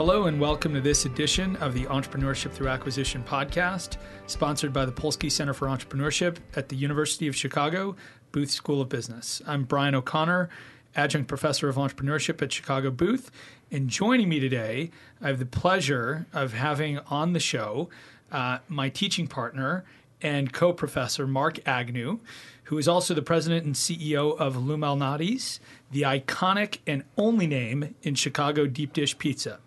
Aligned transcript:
Hello, 0.00 0.24
and 0.24 0.40
welcome 0.40 0.72
to 0.72 0.80
this 0.80 1.04
edition 1.04 1.56
of 1.56 1.74
the 1.74 1.84
Entrepreneurship 1.84 2.52
Through 2.52 2.68
Acquisition 2.68 3.22
podcast, 3.22 3.98
sponsored 4.26 4.72
by 4.72 4.86
the 4.86 4.92
Polsky 4.92 5.30
Center 5.30 5.52
for 5.52 5.68
Entrepreneurship 5.68 6.38
at 6.56 6.70
the 6.70 6.76
University 6.76 7.28
of 7.28 7.36
Chicago 7.36 7.94
Booth 8.32 8.50
School 8.50 8.80
of 8.80 8.88
Business. 8.88 9.42
I'm 9.46 9.64
Brian 9.64 9.94
O'Connor, 9.94 10.48
adjunct 10.96 11.28
professor 11.28 11.68
of 11.68 11.76
entrepreneurship 11.76 12.40
at 12.40 12.50
Chicago 12.50 12.90
Booth. 12.90 13.30
And 13.70 13.90
joining 13.90 14.30
me 14.30 14.40
today, 14.40 14.90
I 15.20 15.26
have 15.26 15.38
the 15.38 15.44
pleasure 15.44 16.24
of 16.32 16.54
having 16.54 16.98
on 17.10 17.34
the 17.34 17.38
show 17.38 17.90
uh, 18.32 18.60
my 18.68 18.88
teaching 18.88 19.26
partner 19.26 19.84
and 20.22 20.52
co 20.52 20.72
professor, 20.72 21.26
Mark 21.26 21.58
Agnew, 21.66 22.20
who 22.64 22.78
is 22.78 22.86
also 22.86 23.14
the 23.14 23.22
president 23.22 23.64
and 23.64 23.74
CEO 23.74 24.36
of 24.38 24.56
Lou 24.56 24.76
Malnati's, 24.76 25.60
the 25.90 26.02
iconic 26.02 26.78
and 26.86 27.04
only 27.16 27.46
name 27.46 27.94
in 28.02 28.14
Chicago 28.14 28.66
deep 28.66 28.92
dish 28.92 29.18
pizza. 29.18 29.58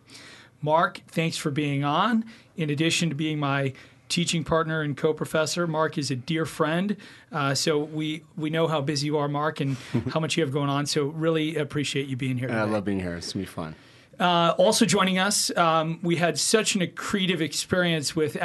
Mark, 0.61 1.01
thanks 1.07 1.35
for 1.35 1.51
being 1.51 1.83
on. 1.83 2.23
In 2.55 2.69
addition 2.69 3.09
to 3.09 3.15
being 3.15 3.39
my 3.39 3.73
teaching 4.13 4.43
partner 4.43 4.81
and 4.81 4.95
co-professor. 4.95 5.65
Mark 5.65 5.97
is 5.97 6.11
a 6.11 6.15
dear 6.15 6.45
friend, 6.45 6.95
uh, 7.31 7.55
so 7.55 7.79
we 7.79 8.23
we 8.37 8.51
know 8.51 8.67
how 8.67 8.79
busy 8.79 9.07
you 9.07 9.17
are, 9.17 9.27
Mark, 9.27 9.59
and 9.59 9.75
how 10.13 10.19
much 10.19 10.37
you 10.37 10.43
have 10.43 10.53
going 10.53 10.69
on. 10.69 10.85
So 10.85 11.05
really 11.05 11.55
appreciate 11.55 12.07
you 12.07 12.15
being 12.15 12.37
here. 12.37 12.47
Today. 12.47 12.59
I 12.59 12.63
love 12.63 12.85
being 12.85 12.99
here. 12.99 13.15
It's 13.15 13.33
gonna 13.33 13.43
be 13.43 13.47
fun. 13.47 13.75
Uh, 14.19 14.53
also 14.57 14.85
joining 14.85 15.17
us, 15.17 15.55
um, 15.57 15.99
we 16.03 16.15
had 16.15 16.37
such 16.37 16.75
an 16.75 16.81
accretive 16.81 17.41
experience 17.41 18.15
with 18.15 18.37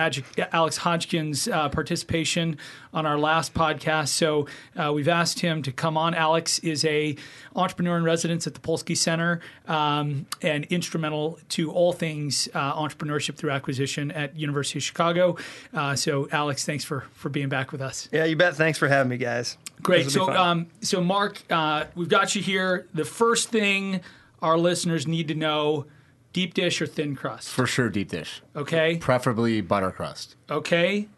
Alex 0.52 0.78
Hodgkin's 0.78 1.48
uh, 1.48 1.68
participation 1.68 2.58
on 2.92 3.06
our 3.06 3.18
last 3.18 3.54
podcast. 3.54 4.08
So 4.08 4.46
uh, 4.76 4.92
we've 4.92 5.08
asked 5.08 5.40
him 5.40 5.62
to 5.62 5.72
come 5.72 5.96
on. 5.96 6.14
Alex 6.14 6.58
is 6.60 6.84
a 6.84 7.16
entrepreneur 7.54 7.96
in 7.98 8.04
residence 8.04 8.46
at 8.46 8.54
the 8.54 8.60
Polsky 8.60 8.96
Center 8.96 9.40
um, 9.66 10.26
and 10.42 10.64
instrumental 10.66 11.38
to 11.50 11.70
all 11.70 11.92
things 11.92 12.48
uh, 12.54 12.74
entrepreneurship 12.74 13.36
through 13.36 13.50
acquisition 13.50 14.10
at 14.12 14.36
University 14.36 14.78
of 14.78 14.82
Chicago. 14.82 15.36
Uh, 15.74 15.94
so 15.94 16.28
Alex, 16.32 16.64
thanks 16.64 16.84
for 16.84 17.04
for 17.12 17.28
being 17.28 17.48
back 17.48 17.72
with 17.72 17.82
us. 17.82 18.08
Yeah, 18.12 18.24
you 18.24 18.36
bet. 18.36 18.56
Thanks 18.56 18.78
for 18.78 18.88
having 18.88 19.10
me, 19.10 19.16
guys. 19.16 19.58
Great. 19.82 20.10
So 20.10 20.30
um, 20.32 20.68
so 20.80 21.02
Mark, 21.02 21.42
uh, 21.50 21.84
we've 21.94 22.08
got 22.08 22.34
you 22.34 22.42
here. 22.42 22.86
The 22.94 23.04
first 23.04 23.50
thing 23.50 24.00
our 24.42 24.58
listeners 24.58 25.06
need 25.06 25.28
to 25.28 25.34
know 25.34 25.86
deep 26.32 26.54
dish 26.54 26.80
or 26.80 26.86
thin 26.86 27.16
crust? 27.16 27.48
For 27.48 27.66
sure, 27.66 27.88
deep 27.88 28.10
dish. 28.10 28.42
Okay. 28.54 28.96
Preferably 28.96 29.60
butter 29.60 29.90
crust. 29.90 30.36
Okay. 30.50 31.08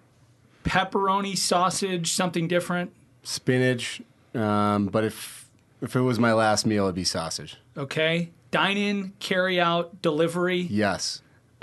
Pepperoni, 0.65 1.37
sausage, 1.37 2.13
something 2.13 2.49
different? 2.49 2.93
Spinach. 3.23 4.03
Um, 4.35 4.87
but 4.87 5.05
if 5.05 5.49
if 5.81 5.97
it 5.97 6.01
was 6.01 6.19
my 6.19 6.33
last 6.33 6.67
meal, 6.67 6.85
it'd 6.85 6.95
be 6.95 7.05
sausage. 7.05 7.57
Okay. 7.77 8.31
Dine 8.51 8.77
in, 8.77 9.13
carry 9.21 9.61
out, 9.61 10.03
delivery? 10.03 10.61
Yes. 10.63 11.23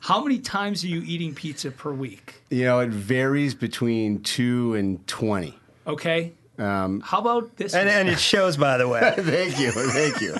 How 0.00 0.22
many 0.22 0.38
times 0.38 0.84
are 0.84 0.88
you 0.88 1.02
eating 1.04 1.34
pizza 1.34 1.70
per 1.70 1.92
week? 1.92 2.42
You 2.50 2.64
know, 2.64 2.78
it 2.80 2.90
varies 2.90 3.54
between 3.54 4.22
two 4.22 4.74
and 4.74 5.04
20. 5.06 5.58
Okay. 5.86 6.32
Um, 6.58 7.00
How 7.00 7.18
about 7.18 7.56
this? 7.56 7.74
And, 7.74 7.88
and, 7.88 8.08
it 8.08 8.18
shows, 8.18 8.56
by 8.56 8.78
the 8.78 8.88
way. 8.88 9.00
thank 9.16 9.58
you, 9.58 9.72
thank 9.72 10.20
you. 10.20 10.34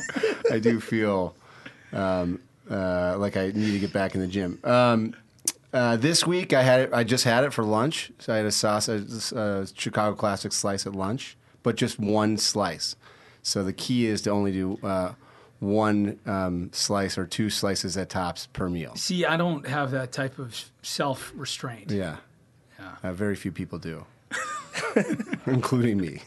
I 0.51 0.59
do 0.59 0.81
feel 0.81 1.35
um, 1.93 2.41
uh, 2.71 3.17
like 3.19 3.37
I 3.37 3.47
need 3.49 3.73
to 3.73 3.79
get 3.79 3.93
back 3.93 4.15
in 4.15 4.21
the 4.21 4.27
gym. 4.27 4.59
Um, 4.65 5.15
uh, 5.73 5.97
this 5.97 6.27
week 6.27 6.53
I 6.53 6.63
had 6.63 6.81
it. 6.81 6.91
I 6.93 7.05
just 7.05 7.25
had 7.25 7.45
it 7.45 7.53
for 7.53 7.65
lunch. 7.65 8.11
So 8.19 8.33
I 8.33 8.39
had 8.39 8.47
a 8.47 8.53
sausage, 8.53 9.33
a 9.33 9.67
Chicago 9.75 10.17
Classic 10.17 10.53
slice 10.53 10.87
at 10.87 10.95
lunch, 10.95 11.37
but 11.63 11.77
just 11.77 11.99
one 11.99 12.39
slice. 12.39 12.97
So 13.43 13.63
the 13.63 13.73
key 13.73 14.07
is 14.07 14.23
to 14.23 14.31
only 14.31 14.53
do 14.53 14.79
uh, 14.83 15.13
one 15.61 16.19
um, 16.27 16.71
slice 16.73 17.19
or 17.19 17.27
two 17.27 17.51
slices 17.51 17.97
at 17.97 18.09
tops 18.09 18.47
per 18.47 18.69
meal. 18.69 18.95
See, 18.97 19.25
I 19.25 19.37
don't 19.37 19.67
have 19.67 19.91
that 19.91 20.13
type 20.13 20.39
of 20.39 20.71
self 20.83 21.33
restraint. 21.35 21.91
Yeah, 21.91 22.17
yeah. 22.79 22.97
Uh, 23.03 23.13
very 23.13 23.37
few 23.37 23.53
people 23.53 23.79
do. 23.79 24.05
including 25.53 25.99
me. 25.99 26.21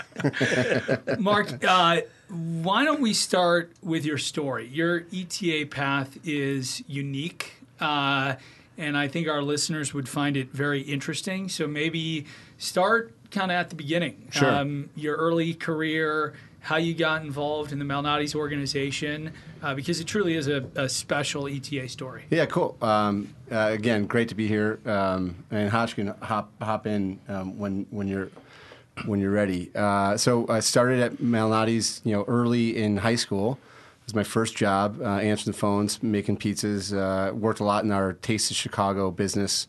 Mark, 1.20 1.64
uh, 1.64 2.02
why 2.30 2.84
don't 2.84 3.02
we 3.02 3.14
start 3.14 3.72
with 3.82 4.06
your 4.06 4.18
story? 4.18 4.68
Your 4.68 5.06
ETA 5.14 5.68
path 5.70 6.18
is 6.26 6.84
unique, 6.88 7.54
uh, 7.80 8.36
and 8.78 8.98
I 8.98 9.08
think 9.08 9.28
our 9.28 9.42
listeners 9.42 9.94
would 9.94 10.08
find 10.08 10.38
it 10.38 10.52
very 10.52 10.82
interesting. 10.82 11.50
So 11.50 11.68
maybe 11.68 12.26
start 12.58 13.14
kind 13.32 13.52
of 13.52 13.56
at 13.56 13.70
the 13.70 13.76
beginning. 13.76 14.28
Sure. 14.32 14.50
Um, 14.50 14.90
your 14.96 15.18
early 15.18 15.54
career, 15.54 16.34
how 16.62 16.78
you 16.78 16.94
got 16.94 17.22
involved 17.22 17.72
in 17.72 17.80
the 17.80 17.86
Malnati's 17.86 18.36
organization, 18.36 19.34
uh, 19.62 19.74
because 19.76 20.00
it 20.00 20.06
truly 20.06 20.36
is 20.36 20.48
a, 20.48 20.66
a, 20.76 20.88
special 20.88 21.48
ETA 21.48 21.90
story. 21.90 22.24
Yeah, 22.30 22.46
cool. 22.46 22.78
Um, 22.82 23.34
uh, 23.52 23.70
again, 23.72 24.06
great 24.06 24.30
to 24.30 24.36
be 24.36 24.48
here. 24.48 24.80
Um, 24.86 25.44
and 25.52 25.70
Hodgkin, 25.70 26.08
hop 26.22 26.52
hop 26.62 26.88
in 26.88 27.20
um, 27.28 27.58
when 27.58 27.86
when 27.90 28.08
you're 28.08 28.30
when 29.06 29.20
you're 29.20 29.32
ready. 29.32 29.72
Uh, 29.76 30.18
so 30.18 30.48
I 30.50 30.60
started 30.60 31.00
at 31.00 31.14
Malnati's, 31.18 32.02
you 32.04 32.14
know, 32.14 32.24
early 32.28 32.78
in 32.78 32.98
high 32.98 33.16
school. 33.16 33.60
It 34.02 34.06
was 34.06 34.16
my 34.16 34.24
first 34.24 34.56
job, 34.56 35.02
uh, 35.02 35.18
answering 35.18 35.54
the 35.54 35.58
phones, 35.58 36.02
making 36.02 36.38
pizzas. 36.38 36.94
Uh, 36.94 37.34
worked 37.34 37.60
a 37.60 37.64
lot 37.64 37.84
in 37.84 37.92
our 37.92 38.14
Taste 38.14 38.52
of 38.52 38.58
Chicago 38.58 39.12
business 39.12 39.68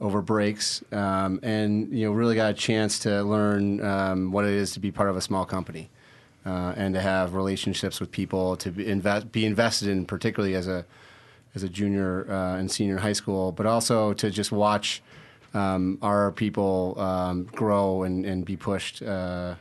over 0.00 0.22
breaks, 0.22 0.82
um, 0.92 1.40
and 1.42 1.92
you 1.92 2.06
know, 2.06 2.12
really 2.12 2.34
got 2.34 2.50
a 2.50 2.54
chance 2.54 2.98
to 3.00 3.22
learn 3.22 3.84
um, 3.84 4.32
what 4.32 4.44
it 4.44 4.52
is 4.52 4.72
to 4.72 4.80
be 4.80 4.90
part 4.90 5.10
of 5.10 5.16
a 5.16 5.20
small 5.20 5.44
company 5.44 5.90
uh, 6.46 6.72
and 6.76 6.94
to 6.94 7.00
have 7.00 7.34
relationships 7.34 8.00
with 8.00 8.10
people 8.10 8.56
to 8.56 8.70
be, 8.70 8.84
be 9.32 9.44
invested 9.44 9.88
in, 9.88 10.06
particularly 10.06 10.54
as 10.54 10.66
a 10.66 10.84
as 11.54 11.62
a 11.62 11.68
junior 11.68 12.30
uh, 12.30 12.56
and 12.56 12.70
senior 12.70 12.94
in 12.94 13.02
high 13.02 13.12
school, 13.12 13.50
but 13.52 13.66
also 13.66 14.12
to 14.12 14.30
just 14.30 14.52
watch 14.52 15.02
um, 15.54 15.98
our 16.02 16.32
people 16.32 16.94
um, 16.98 17.44
grow 17.44 18.02
and, 18.02 18.24
and 18.24 18.44
be 18.44 18.56
pushed 18.56 19.02
uh, 19.02 19.54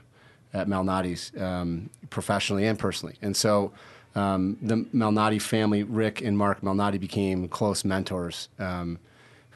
at 0.53 0.67
Malnati's 0.67 1.31
um, 1.39 1.89
professionally 2.09 2.65
and 2.65 2.77
personally. 2.77 3.15
And 3.21 3.35
so 3.35 3.71
um, 4.15 4.57
the 4.61 4.75
Malnati 4.93 5.41
family, 5.41 5.83
Rick 5.83 6.21
and 6.21 6.37
Mark 6.37 6.61
Malnati, 6.61 6.99
became 6.99 7.47
close 7.47 7.85
mentors 7.85 8.49
um, 8.57 8.99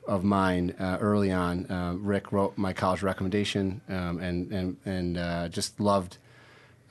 of 0.07 0.23
mine 0.23 0.75
uh, 0.79 0.97
early 0.99 1.31
on. 1.31 1.65
Uh, 1.69 1.95
Rick 1.97 2.31
wrote 2.31 2.57
my 2.57 2.73
college 2.73 3.01
recommendation 3.01 3.81
um, 3.89 4.19
and, 4.19 4.51
and, 4.51 4.77
and 4.85 5.17
uh, 5.17 5.49
just 5.49 5.79
loved 5.79 6.17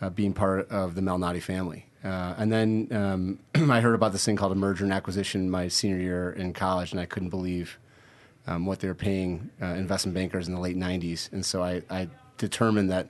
uh, 0.00 0.10
being 0.10 0.32
part 0.32 0.68
of 0.70 0.94
the 0.94 1.00
Malnati 1.00 1.40
family. 1.40 1.86
Uh, 2.04 2.34
and 2.36 2.50
then 2.52 2.88
um, 2.90 3.38
I 3.70 3.80
heard 3.80 3.94
about 3.94 4.12
this 4.12 4.24
thing 4.24 4.36
called 4.36 4.52
a 4.52 4.56
merger 4.56 4.84
and 4.84 4.92
acquisition 4.92 5.48
my 5.48 5.68
senior 5.68 5.98
year 5.98 6.32
in 6.32 6.52
college, 6.52 6.90
and 6.90 7.00
I 7.00 7.06
couldn't 7.06 7.30
believe 7.30 7.78
um, 8.46 8.66
what 8.66 8.80
they 8.80 8.88
were 8.88 8.94
paying 8.94 9.50
uh, 9.60 9.66
investment 9.66 10.14
bankers 10.14 10.48
in 10.48 10.54
the 10.54 10.60
late 10.60 10.76
90s. 10.76 11.32
And 11.32 11.44
so 11.44 11.62
I, 11.62 11.82
I 11.90 12.08
determined 12.38 12.90
that 12.90 13.08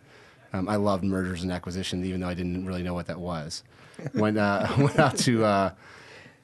um, 0.52 0.68
I 0.68 0.76
loved 0.76 1.04
mergers 1.04 1.42
and 1.42 1.50
acquisitions, 1.50 2.04
even 2.06 2.20
though 2.20 2.28
I 2.28 2.34
didn't 2.34 2.66
really 2.66 2.82
know 2.82 2.94
what 2.94 3.06
that 3.06 3.18
was. 3.18 3.64
went, 4.14 4.38
uh, 4.38 4.66
went 4.78 4.98
out 4.98 5.16
to 5.18 5.44
uh, 5.44 5.72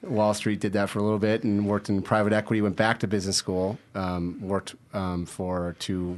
Wall 0.01 0.33
Street, 0.33 0.59
did 0.59 0.73
that 0.73 0.89
for 0.89 0.99
a 0.99 1.03
little 1.03 1.19
bit, 1.19 1.43
and 1.43 1.67
worked 1.67 1.89
in 1.89 2.01
private 2.01 2.33
equity, 2.33 2.61
went 2.61 2.75
back 2.75 2.99
to 2.99 3.07
business 3.07 3.37
school, 3.37 3.77
um, 3.95 4.39
worked 4.41 4.75
um, 4.93 5.25
for 5.25 5.75
two 5.79 6.17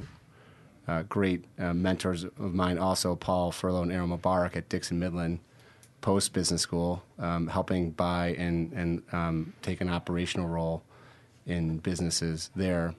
uh, 0.87 1.03
great 1.03 1.45
uh, 1.59 1.73
mentors 1.73 2.23
of 2.23 2.53
mine, 2.53 2.77
also 2.77 3.15
Paul 3.15 3.51
Furlow 3.51 3.83
and 3.83 3.91
Aaron 3.91 4.09
Mubarak 4.09 4.55
at 4.55 4.69
Dixon 4.69 4.99
Midland 4.99 5.39
post 6.01 6.33
business 6.33 6.61
school, 6.61 7.03
um, 7.19 7.47
helping 7.47 7.91
buy 7.91 8.29
and, 8.37 8.71
and 8.73 9.03
um, 9.11 9.53
take 9.61 9.81
an 9.81 9.89
operational 9.89 10.47
role 10.47 10.83
in 11.45 11.77
businesses 11.77 12.49
there. 12.55 12.95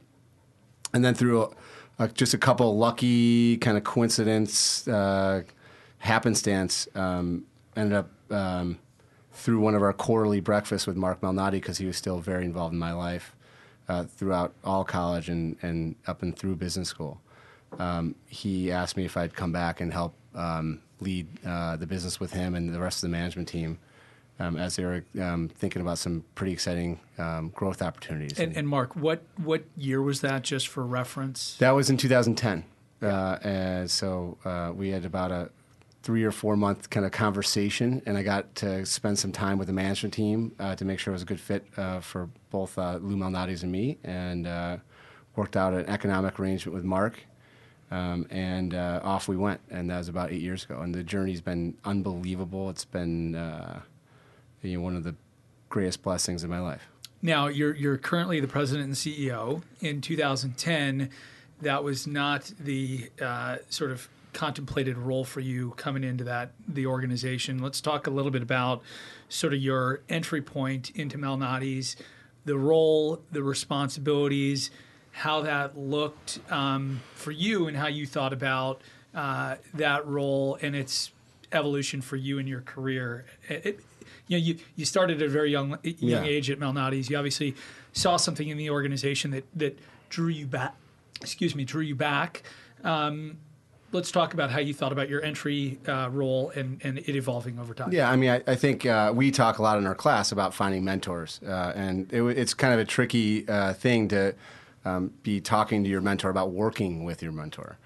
And 0.95 1.05
then 1.05 1.15
through 1.15 1.43
a, 1.43 1.51
a, 2.05 2.09
just 2.09 2.35
a 2.35 2.39
couple 2.39 2.77
lucky 2.77 3.57
kind 3.59 3.77
of 3.77 3.85
coincidence, 3.85 4.87
uh, 4.89 5.43
happenstance, 5.99 6.89
um, 6.95 7.45
ended 7.77 7.99
up 7.99 8.11
um, 8.31 8.79
through 9.33 9.61
one 9.61 9.75
of 9.75 9.83
our 9.83 9.93
quarterly 9.93 10.41
breakfasts 10.41 10.87
with 10.87 10.97
Mark 10.97 11.21
Malnati 11.21 11.53
because 11.53 11.79
he 11.79 11.87
was 11.87 11.97
still 11.97 12.19
very 12.19 12.45
involved 12.45 12.73
in 12.73 12.79
my 12.79 12.93
life 12.93 13.35
uh, 13.89 14.05
throughout 14.05 14.53
all 14.65 14.85
college 14.85 15.29
and, 15.29 15.57
and 15.63 15.97
up 16.07 16.23
and 16.23 16.37
through 16.37 16.57
business 16.57 16.89
school 16.89 17.21
um, 17.79 18.15
he 18.27 18.71
asked 18.71 18.97
me 18.97 19.05
if 19.05 19.17
I'd 19.17 19.35
come 19.35 19.53
back 19.53 19.81
and 19.81 19.93
help 19.93 20.15
um, 20.35 20.81
lead 21.01 21.27
uh, 21.45 21.77
the 21.77 21.87
business 21.87 22.21
with 22.21 22.33
him 22.33 22.55
and 22.55 22.73
the 22.75 22.81
rest 22.81 22.99
of 22.99 23.11
the 23.11 23.17
management 23.17 23.49
team 23.49 23.79
um, 24.39 24.57
as 24.57 24.77
they 24.77 24.85
were 24.85 25.05
um, 25.21 25.49
thinking 25.49 25.83
about 25.83 25.99
some 25.99 26.25
pretty 26.35 26.53
exciting 26.53 27.01
um, 27.19 27.51
growth 27.55 27.83
opportunities. 27.83 28.39
And, 28.39 28.57
and, 28.57 28.69
Mark, 28.69 28.97
what 28.97 29.23
what 29.37 29.65
year 29.77 30.03
was 30.03 30.21
that? 30.23 30.43
Just 30.43 30.69
for 30.69 30.85
reference. 30.85 31.57
That 31.59 31.73
was 31.73 31.91
in 31.91 31.97
2010. 31.97 32.65
Uh, 33.01 33.39
and 33.43 33.91
so 33.91 34.39
uh, 34.45 34.73
we 34.75 34.91
had 34.91 35.05
about 35.05 35.33
a 35.33 35.51
three 36.03 36.25
or 36.25 36.33
four 36.33 36.57
month 36.57 36.91
kind 36.91 37.07
of 37.07 37.13
conversation, 37.13 38.03
and 38.07 38.17
I 38.17 38.23
got 38.23 38.55
to 38.57 38.85
spend 38.87 39.19
some 39.19 39.33
time 39.33 39.59
with 39.59 39.69
the 39.69 39.73
management 39.73 40.15
team 40.15 40.53
uh, 40.59 40.75
to 40.77 40.85
make 40.85 40.99
sure 40.99 41.13
it 41.13 41.17
was 41.17 41.23
a 41.23 41.27
good 41.27 41.41
fit 41.41 41.65
uh, 41.77 42.01
for 42.01 42.29
both 42.51 42.77
uh, 42.79 42.99
Lou 43.01 43.17
Malnati's 43.17 43.63
and 43.63 43.71
me, 43.71 43.99
and 44.03 44.47
uh, 44.47 44.77
worked 45.37 45.57
out 45.57 45.75
an 45.75 45.87
economic 45.87 46.39
arrangement 46.39 46.75
with 46.75 46.85
Mark 46.85 47.21
um, 47.93 48.27
and 48.31 48.75
uh, 48.75 49.01
off 49.03 49.29
we 49.29 49.37
went, 49.37 49.61
and 49.71 49.91
that 49.91 49.99
was 49.99 50.09
about 50.09 50.33
eight 50.33 50.41
years 50.41 50.65
ago. 50.65 50.81
And 50.81 50.95
the 50.95 51.03
journey's 51.03 51.43
been 51.43 51.77
unbelievable. 51.85 52.71
It's 52.71 52.87
been 52.87 53.35
uh, 53.35 53.83
you 54.63 54.79
know, 54.79 54.85
one 54.85 54.97
of 54.97 55.05
the 55.05 55.15
greatest 55.69 56.03
blessings 56.03 56.45
of 56.45 56.51
my 56.51 56.61
life. 56.61 56.89
Now, 57.23 57.47
you're 57.47 57.75
you're 57.75 57.99
currently 57.99 58.41
the 58.41 58.49
president 58.49 58.87
and 58.87 58.95
CEO. 58.95 59.63
In 59.81 60.01
2010, 60.01 61.11
that 61.61 61.85
was 61.85 62.07
not 62.07 62.53
the 62.59 63.11
uh, 63.21 63.59
sort 63.69 63.93
of 63.93 64.09
contemplated 64.33 64.97
role 64.97 65.25
for 65.25 65.41
you 65.41 65.73
coming 65.77 66.05
into 66.05 66.25
that 66.25 66.53
the 66.67 66.87
organization. 66.87 67.61
Let's 67.61 67.81
talk 67.81 68.07
a 68.07 68.11
little 68.11 68.31
bit 68.31 68.43
about 68.43 68.83
sort 69.29 69.55
of 69.55 69.61
your 69.61 70.01
entry 70.09 70.43
point 70.43 70.91
into 70.91 71.19
Malnati's, 71.19 71.97
the 72.45 72.57
role, 72.57 73.23
the 73.31 73.43
responsibilities, 73.43 74.71
how 75.13 75.43
that 75.43 75.79
looked 75.79 76.41
um, 76.51 77.01
for 77.15 77.31
you, 77.31 77.69
and 77.69 77.77
how 77.77 77.87
you 77.87 78.07
thought 78.07 78.33
about 78.33 78.81
uh, 79.15 79.57
that 79.75 80.07
role 80.07 80.59
and 80.61 80.75
its 80.75 81.13
evolution 81.53 82.01
for 82.01 82.17
you 82.17 82.39
in 82.39 82.47
your 82.47 82.63
career. 82.63 83.27
It, 83.49 83.81
you 84.27 84.39
know, 84.39 84.45
you, 84.45 84.57
you 84.77 84.85
started 84.85 85.21
at 85.23 85.27
a 85.29 85.31
very 85.31 85.51
young 85.51 85.79
young 85.83 86.25
Yeah. 86.25 86.25
age 86.25 86.51
at 86.51 86.59
Malnati's. 86.59 87.11
You 87.11 87.17
obviously 87.17 87.55
saw 87.93 88.17
something 88.17 88.49
in 88.49 88.57
the 88.59 88.71
organization 88.71 89.31
that 89.33 89.45
that 89.57 89.79
drew 90.09 90.29
you 90.29 90.47
back. 90.47 90.75
Excuse 91.21 91.55
me, 91.55 91.65
drew 91.65 91.83
you 91.83 91.95
back. 91.95 92.43
Um, 92.85 93.39
let's 93.93 94.11
talk 94.11 94.33
about 94.35 94.51
how 94.51 94.59
you 94.59 94.73
thought 94.75 94.91
about 94.93 95.09
your 95.09 95.23
entry 95.23 95.79
uh, 95.87 96.09
role 96.11 96.51
and, 96.57 96.81
and 96.83 96.99
it 96.99 97.15
evolving 97.15 97.59
over 97.59 97.75
time. 97.75 97.93
Yeah, 97.93 98.11
I 98.11 98.17
mean, 98.17 98.31
I, 98.31 98.43
I 98.47 98.55
think 98.57 98.87
uh, 98.87 99.13
we 99.15 99.31
talk 99.31 99.59
a 99.59 99.63
lot 99.63 99.79
in 99.79 99.87
our 99.87 99.95
class 99.95 100.33
about 100.33 100.55
finding 100.55 100.83
mentors, 100.83 101.41
uh, 101.47 101.73
and 101.77 102.13
it, 102.13 102.23
it's 102.23 102.55
kind 102.55 102.73
of 102.73 102.81
a 102.81 102.85
tricky 102.85 103.47
uh, 103.49 103.75
thing 103.75 104.09
to 104.09 104.35
um, 104.85 105.13
be 105.23 105.41
talking 105.41 105.85
to 105.85 105.91
your 105.91 106.01
mentor 106.01 106.31
about 106.31 106.51
working 106.53 107.05
with 107.05 107.23
your 107.23 107.33
mentor. 107.33 107.77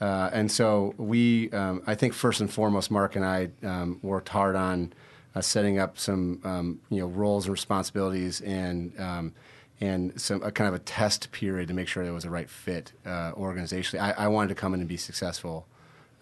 Uh, 0.00 0.28
and 0.32 0.50
so 0.50 0.94
we, 0.98 1.48
um, 1.52 1.80
I 1.86 1.94
think 1.94 2.12
first 2.12 2.40
and 2.40 2.52
foremost, 2.52 2.90
Mark 2.90 3.14
and 3.14 3.24
I 3.24 3.50
um, 3.62 4.00
worked 4.02 4.30
hard 4.30 4.56
on 4.56 4.92
setting 5.40 5.78
up 5.78 5.98
some, 5.98 6.40
um, 6.44 6.80
you 6.90 7.00
know, 7.00 7.06
roles 7.06 7.46
and 7.46 7.52
responsibilities 7.52 8.40
and 8.40 8.98
um, 9.00 9.32
and 9.80 10.20
some 10.20 10.42
a 10.42 10.52
kind 10.52 10.68
of 10.68 10.74
a 10.74 10.78
test 10.78 11.32
period 11.32 11.68
to 11.68 11.74
make 11.74 11.88
sure 11.88 12.04
there 12.04 12.12
was 12.12 12.24
a 12.24 12.30
right 12.30 12.48
fit 12.48 12.92
uh, 13.04 13.32
organizationally. 13.32 14.00
I, 14.00 14.12
I 14.12 14.28
wanted 14.28 14.48
to 14.48 14.54
come 14.54 14.74
in 14.74 14.80
and 14.80 14.88
be 14.88 14.96
successful. 14.96 15.66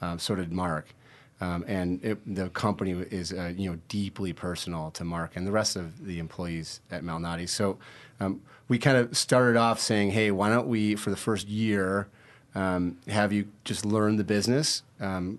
Um, 0.01 0.19
so 0.19 0.35
did 0.35 0.53
Mark. 0.53 0.95
Um, 1.43 1.65
and 1.67 2.05
it, 2.05 2.19
the 2.35 2.51
company 2.51 2.93
is 2.93 3.33
uh, 3.33 3.53
you 3.57 3.71
know 3.71 3.79
deeply 3.89 4.33
personal 4.33 4.91
to 4.93 5.05
Mark 5.05 5.37
and 5.37 5.47
the 5.47 5.53
rest 5.53 5.77
of 5.77 6.05
the 6.05 6.19
employees 6.19 6.81
at 6.91 7.03
Malnati. 7.03 7.49
So 7.49 7.79
um, 8.21 8.43
we 8.69 8.79
kind 8.79 8.97
of 8.97 9.17
started 9.17 9.59
off 9.59 9.81
saying, 9.81 10.11
hey, 10.11 10.31
why 10.31 10.49
don't 10.49 10.67
we 10.67 10.95
for 10.97 11.11
the 11.11 11.17
first 11.17 11.49
year 11.49 12.09
um, 12.55 12.99
have 13.09 13.33
you 13.33 13.49
just 13.65 13.85
learn 13.85 14.17
the 14.17 14.25
business, 14.25 14.83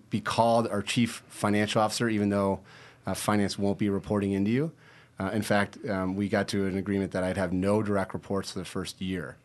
be 0.09 0.21
called 0.21 0.67
our 0.67 0.81
chief 0.81 1.23
financial 1.27 1.81
officer, 1.81 2.07
even 2.07 2.29
though 2.29 2.61
uh, 3.05 3.13
finance 3.13 3.57
won't 3.57 3.77
be 3.77 3.89
reporting 3.89 4.31
into 4.31 4.51
you. 4.51 4.71
Uh, 5.19 5.29
in 5.33 5.41
fact, 5.41 5.77
um, 5.89 6.15
we 6.15 6.27
got 6.27 6.47
to 6.47 6.65
an 6.65 6.77
agreement 6.77 7.11
that 7.11 7.23
I'd 7.23 7.37
have 7.37 7.53
no 7.53 7.83
direct 7.83 8.13
reports 8.13 8.51
for 8.51 8.59
the 8.59 8.65
first 8.65 8.99
year 9.01 9.37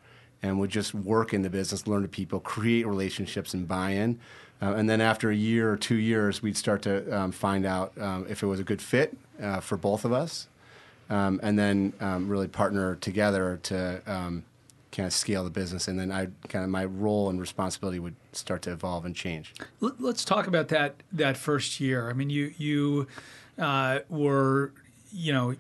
and 0.43 0.59
would 0.59 0.71
just 0.71 0.95
work 0.95 1.35
in 1.35 1.43
the 1.43 1.51
business, 1.51 1.87
learn 1.87 2.03
to 2.03 2.09
people, 2.09 2.41
create 2.41 2.87
relationships, 2.87 3.53
and 3.55 3.67
buy 3.69 3.91
in. 3.91 4.19
Uh, 4.63 4.73
and 4.75 4.89
then 4.89 5.01
after 5.03 5.31
a 5.31 5.35
year 5.35 5.71
or 5.71 5.77
two 5.77 5.97
years, 5.97 6.43
we'd 6.43 6.57
start 6.57 6.81
to 6.83 7.15
um, 7.15 7.31
find 7.33 7.67
out 7.67 7.93
um, 8.01 8.27
if 8.29 8.43
it 8.43 8.47
was 8.47 8.59
a 8.61 8.65
good 8.65 8.81
fit 8.81 9.17
uh, 9.43 9.61
for 9.61 9.77
both 9.77 10.05
of 10.05 10.13
us, 10.13 10.47
um, 11.11 11.39
and 11.43 11.59
then 11.59 11.93
um, 12.01 12.29
really 12.29 12.49
partner 12.49 12.97
together 12.97 13.59
to 13.65 14.01
um, 14.07 14.45
kind 14.93 15.07
of 15.07 15.13
scale 15.13 15.45
the 15.45 15.51
business. 15.51 15.89
And 15.89 15.99
then 16.01 16.11
I 16.11 16.29
kind 16.49 16.65
of 16.65 16.71
my 16.71 16.87
role 16.87 17.29
and 17.29 17.39
responsibility 17.39 17.99
would 17.99 18.17
start 18.33 18.63
to 18.63 18.73
evolve 18.73 19.05
and 19.05 19.15
change. 19.15 19.53
Let- 19.81 20.01
Let's 20.01 20.25
talk 20.25 20.47
about 20.47 20.69
that 20.69 20.95
that 21.13 21.37
first 21.37 21.79
year. 21.81 22.09
I 22.09 22.15
mean, 22.15 22.31
you 22.31 22.55
you 22.57 23.07
uh, 23.59 24.01
were 24.09 24.73
you 25.13 25.33
know 25.33 25.55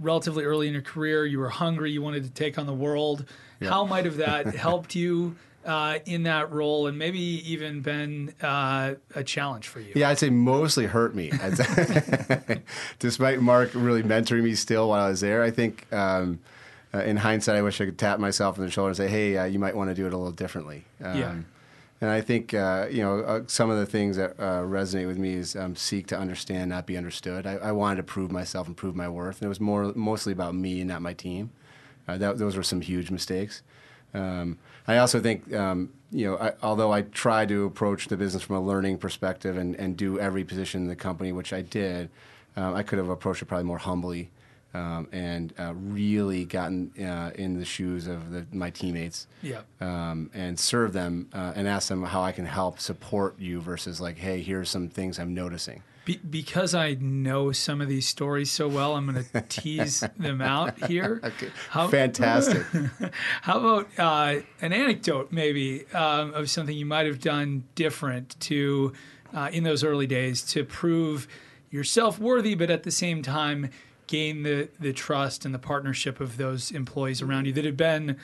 relatively 0.00 0.44
early 0.44 0.66
in 0.66 0.72
your 0.72 0.82
career. 0.82 1.26
You 1.26 1.38
were 1.38 1.50
hungry. 1.50 1.90
You 1.92 2.02
wanted 2.02 2.24
to 2.24 2.30
take 2.30 2.58
on 2.58 2.66
the 2.66 2.72
world. 2.74 3.24
How 3.62 3.84
might 3.84 4.06
have 4.06 4.16
that 4.16 4.54
helped 4.54 4.94
you 4.94 5.36
uh, 5.66 5.98
in 6.06 6.22
that 6.22 6.50
role, 6.50 6.86
and 6.86 6.96
maybe 6.98 7.18
even 7.20 7.82
been 7.82 8.32
uh, 8.40 8.94
a 9.14 9.22
challenge 9.22 9.68
for 9.68 9.80
you? 9.80 9.92
Yeah, 9.94 10.08
I'd 10.08 10.18
say 10.18 10.30
mostly 10.30 10.86
hurt 10.86 11.14
me. 11.14 11.30
Despite 12.98 13.40
Mark 13.40 13.70
really 13.74 14.02
mentoring 14.02 14.42
me 14.44 14.54
still 14.54 14.88
while 14.88 15.04
I 15.04 15.10
was 15.10 15.20
there, 15.20 15.42
I 15.42 15.50
think 15.50 15.86
um, 15.92 16.40
uh, 16.94 16.98
in 17.00 17.16
hindsight, 17.18 17.56
I 17.56 17.62
wish 17.62 17.80
I 17.80 17.84
could 17.84 17.98
tap 17.98 18.18
myself 18.18 18.58
on 18.58 18.64
the 18.64 18.70
shoulder 18.70 18.88
and 18.88 18.96
say, 18.96 19.08
"Hey, 19.08 19.36
uh, 19.36 19.44
you 19.44 19.58
might 19.58 19.76
want 19.76 19.90
to 19.90 19.94
do 19.94 20.06
it 20.06 20.12
a 20.12 20.16
little 20.16 20.32
differently." 20.32 20.84
Um, 21.02 21.18
Yeah. 21.18 21.34
And 22.00 22.10
I 22.10 22.20
think 22.22 22.54
uh, 22.54 22.86
you 22.90 23.02
know 23.02 23.20
uh, 23.20 23.42
some 23.46 23.70
of 23.70 23.78
the 23.78 23.86
things 23.86 24.16
that 24.16 24.30
uh, 24.38 24.62
resonate 24.62 25.06
with 25.06 25.18
me 25.18 25.34
is 25.34 25.54
um, 25.54 25.76
seek 25.76 26.06
to 26.08 26.18
understand, 26.18 26.70
not 26.70 26.86
be 26.86 26.96
understood. 26.96 27.46
I, 27.46 27.56
I 27.56 27.72
wanted 27.72 27.96
to 27.96 28.02
prove 28.02 28.32
myself 28.32 28.66
and 28.66 28.76
prove 28.76 28.96
my 28.96 29.08
worth, 29.08 29.38
and 29.38 29.46
it 29.46 29.48
was 29.48 29.60
more 29.60 29.92
mostly 29.94 30.32
about 30.32 30.54
me 30.54 30.80
and 30.80 30.88
not 30.88 31.02
my 31.02 31.12
team. 31.12 31.50
Uh, 32.08 32.16
that, 32.16 32.38
those 32.38 32.56
were 32.56 32.62
some 32.62 32.80
huge 32.80 33.10
mistakes. 33.10 33.62
Um, 34.14 34.58
I 34.88 34.96
also 34.96 35.20
think, 35.20 35.52
um, 35.54 35.92
you 36.10 36.26
know, 36.26 36.36
I, 36.38 36.52
although 36.62 36.92
I 36.92 37.02
try 37.02 37.46
to 37.46 37.64
approach 37.66 38.08
the 38.08 38.16
business 38.16 38.42
from 38.42 38.56
a 38.56 38.60
learning 38.60 38.98
perspective 38.98 39.56
and, 39.56 39.76
and 39.76 39.96
do 39.96 40.18
every 40.18 40.42
position 40.42 40.82
in 40.82 40.88
the 40.88 40.96
company, 40.96 41.30
which 41.30 41.52
I 41.52 41.62
did, 41.62 42.10
um, 42.56 42.74
I 42.74 42.82
could 42.82 42.98
have 42.98 43.08
approached 43.08 43.42
it 43.42 43.44
probably 43.44 43.66
more 43.66 43.78
humbly 43.78 44.30
um, 44.74 45.08
and 45.12 45.52
uh, 45.58 45.72
really 45.74 46.44
gotten 46.44 46.92
uh, 47.00 47.30
in 47.34 47.58
the 47.58 47.64
shoes 47.64 48.06
of 48.06 48.30
the, 48.30 48.46
my 48.52 48.70
teammates 48.70 49.26
Yeah. 49.42 49.62
um, 49.80 50.30
and 50.32 50.58
serve 50.58 50.92
them 50.92 51.28
uh, 51.32 51.52
and 51.56 51.66
ask 51.66 51.88
them 51.88 52.04
how 52.04 52.22
I 52.22 52.32
can 52.32 52.44
help 52.46 52.78
support 52.80 53.38
you 53.38 53.60
versus 53.60 54.00
like, 54.00 54.18
hey, 54.18 54.40
here's 54.42 54.70
some 54.70 54.88
things 54.88 55.18
I'm 55.18 55.34
noticing. 55.34 55.82
Be- 56.04 56.18
because 56.30 56.74
I 56.74 56.94
know 56.94 57.52
some 57.52 57.80
of 57.82 57.88
these 57.88 58.06
stories 58.08 58.50
so 58.50 58.68
well, 58.68 58.94
I'm 58.96 59.10
going 59.12 59.24
to 59.32 59.40
tease 59.42 60.04
them 60.18 60.40
out 60.40 60.86
here. 60.86 61.20
How, 61.68 61.88
Fantastic. 61.88 62.62
How 63.42 63.58
about 63.58 63.88
uh, 63.98 64.40
an 64.62 64.72
anecdote, 64.72 65.30
maybe, 65.32 65.86
um, 65.92 66.32
of 66.34 66.48
something 66.48 66.76
you 66.76 66.86
might 66.86 67.06
have 67.06 67.20
done 67.20 67.64
different 67.74 68.38
to 68.40 68.92
uh, 69.34 69.50
in 69.52 69.64
those 69.64 69.84
early 69.84 70.06
days 70.06 70.42
to 70.52 70.64
prove 70.64 71.28
yourself 71.70 72.18
worthy, 72.18 72.54
but 72.54 72.70
at 72.70 72.82
the 72.84 72.90
same 72.90 73.22
time 73.22 73.68
gain 74.10 74.42
the 74.42 74.68
the 74.80 74.92
trust 74.92 75.44
and 75.44 75.54
the 75.54 75.58
partnership 75.58 76.20
of 76.20 76.36
those 76.36 76.72
employees 76.72 77.22
around 77.22 77.46
you 77.46 77.52
that 77.52 77.64
had 77.64 77.76
been 77.76 78.16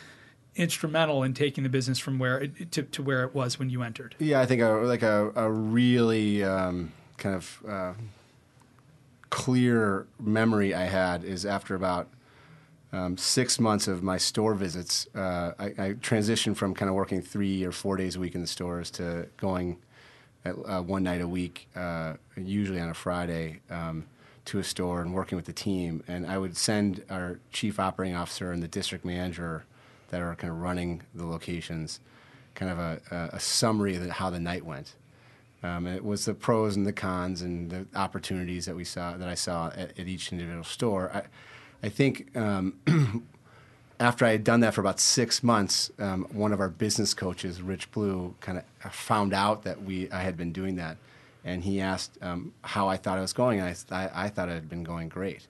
instrumental 0.57 1.23
in 1.23 1.33
taking 1.33 1.63
the 1.65 1.71
business 1.71 1.99
from 1.99 2.19
where 2.19 2.41
it, 2.41 2.73
to, 2.73 2.83
to 2.83 3.03
where 3.03 3.23
it 3.25 3.35
was 3.35 3.59
when 3.59 3.71
you 3.71 3.83
entered. 3.83 4.15
Yeah, 4.19 4.41
I 4.41 4.47
think 4.47 4.63
a, 4.63 4.69
like 4.69 5.03
a, 5.03 5.31
a 5.37 5.51
really 5.51 6.43
um, 6.43 6.93
kind 7.19 7.35
of 7.35 7.63
uh, 7.69 7.93
clear 9.31 10.07
memory 10.19 10.75
I 10.75 10.85
had 10.85 11.25
is 11.25 11.45
after 11.47 11.75
about 11.75 12.09
um, 12.93 13.17
six 13.17 13.61
months 13.61 13.87
of 13.87 14.03
my 14.03 14.17
store 14.17 14.55
visits, 14.55 15.07
uh, 15.15 15.53
I, 15.59 15.67
I 15.67 15.93
transitioned 15.95 16.57
from 16.57 16.75
kind 16.75 16.89
of 16.89 16.95
working 16.95 17.21
three 17.21 17.63
or 17.65 17.73
four 17.73 17.97
days 17.97 18.17
a 18.17 18.21
week 18.21 18.35
in 18.35 18.41
the 18.41 18.47
stores 18.47 18.91
to 18.93 19.29
going 19.37 19.77
at, 20.45 20.55
uh, 20.67 20.81
one 20.81 21.03
night 21.03 21.21
a 21.21 21.29
week, 21.29 21.69
uh, 21.77 22.15
usually 22.37 22.81
on 22.81 22.89
a 22.89 22.95
Friday, 22.95 23.61
um, 23.71 24.07
to 24.47 24.59
a 24.59 24.65
store 24.65 25.03
and 25.03 25.15
working 25.15 25.37
with 25.37 25.45
the 25.45 25.53
team. 25.53 26.03
And 26.09 26.27
I 26.27 26.39
would 26.39 26.57
send 26.57 27.05
our 27.11 27.39
chief 27.53 27.79
operating 27.79 28.17
officer 28.17 28.53
and 28.53 28.63
the 28.63 28.69
district 28.69 29.05
manager 29.05 29.65
that 30.11 30.21
are 30.21 30.35
kind 30.35 30.53
of 30.53 30.61
running 30.61 31.03
the 31.15 31.27
locations 31.27 32.01
kind 32.55 32.73
of 32.73 32.79
a, 32.79 33.01
a, 33.11 33.37
a 33.37 33.41
summary 33.41 33.97
of 33.97 34.09
how 34.09 34.31
the 34.31 34.41
night 34.41 34.65
went. 34.65 34.95
Um, 35.63 35.87
it 35.87 36.05
was 36.05 36.25
the 36.25 36.35
pros 36.35 36.77
and 36.77 36.87
the 36.87 36.93
cons 36.93 37.43
and 37.43 37.71
the 37.71 37.87
opportunities 37.95 38.67
that 38.67 38.77
we 38.77 38.85
saw 38.85 39.17
that 39.17 39.29
I 39.29 39.35
saw 39.35 39.69
at, 39.69 39.99
at 39.99 40.09
each 40.09 40.33
individual 40.33 40.65
store. 40.65 41.11
I, 41.13 41.23
I 41.87 41.89
think 41.89 42.37
um, 42.37 42.75
after 44.01 44.25
I 44.25 44.31
had 44.31 44.45
done 44.45 44.61
that 44.61 44.75
for 44.75 44.81
about 44.81 45.01
six 45.01 45.43
months, 45.43 45.91
um, 45.99 46.27
one 46.33 46.53
of 46.53 46.61
our 46.61 46.69
business 46.69 47.15
coaches, 47.15 47.63
Rich 47.63 47.91
Blue, 47.93 48.35
kind 48.41 48.59
of 48.59 48.93
found 48.93 49.33
out 49.33 49.65
that 49.65 49.83
we 49.83 50.11
I 50.11 50.23
had 50.23 50.37
been 50.37 50.53
doing 50.53 50.77
that, 50.77 50.99
and 51.47 51.63
he 51.63 51.81
asked 51.81 52.19
um, 52.21 52.53
how 52.63 52.89
I 52.89 52.97
thought 52.97 53.19
it 53.19 53.23
was 53.23 53.33
going, 53.33 53.61
and 53.61 53.75
I, 53.91 53.97
I, 53.97 54.25
I 54.25 54.29
thought 54.29 54.49
it 54.49 54.55
had 54.55 54.69
been 54.69 54.83
going 54.83 55.09
great. 55.09 55.47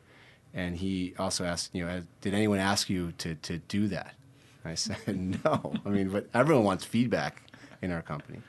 And 0.52 0.76
he 0.76 1.14
also 1.18 1.44
asked, 1.44 1.74
you 1.74 1.84
know, 1.84 2.02
did 2.20 2.34
anyone 2.34 2.58
ask 2.58 2.90
you 2.90 3.12
to, 3.18 3.34
to 3.34 3.58
do 3.58 3.88
that? 3.88 4.14
And 4.62 4.72
I 4.72 4.74
said, 4.76 5.42
no. 5.44 5.74
I 5.84 5.88
mean, 5.88 6.10
but 6.10 6.28
everyone 6.34 6.64
wants 6.64 6.84
feedback 6.84 7.42
in 7.80 7.90
our 7.90 8.02
company. 8.02 8.40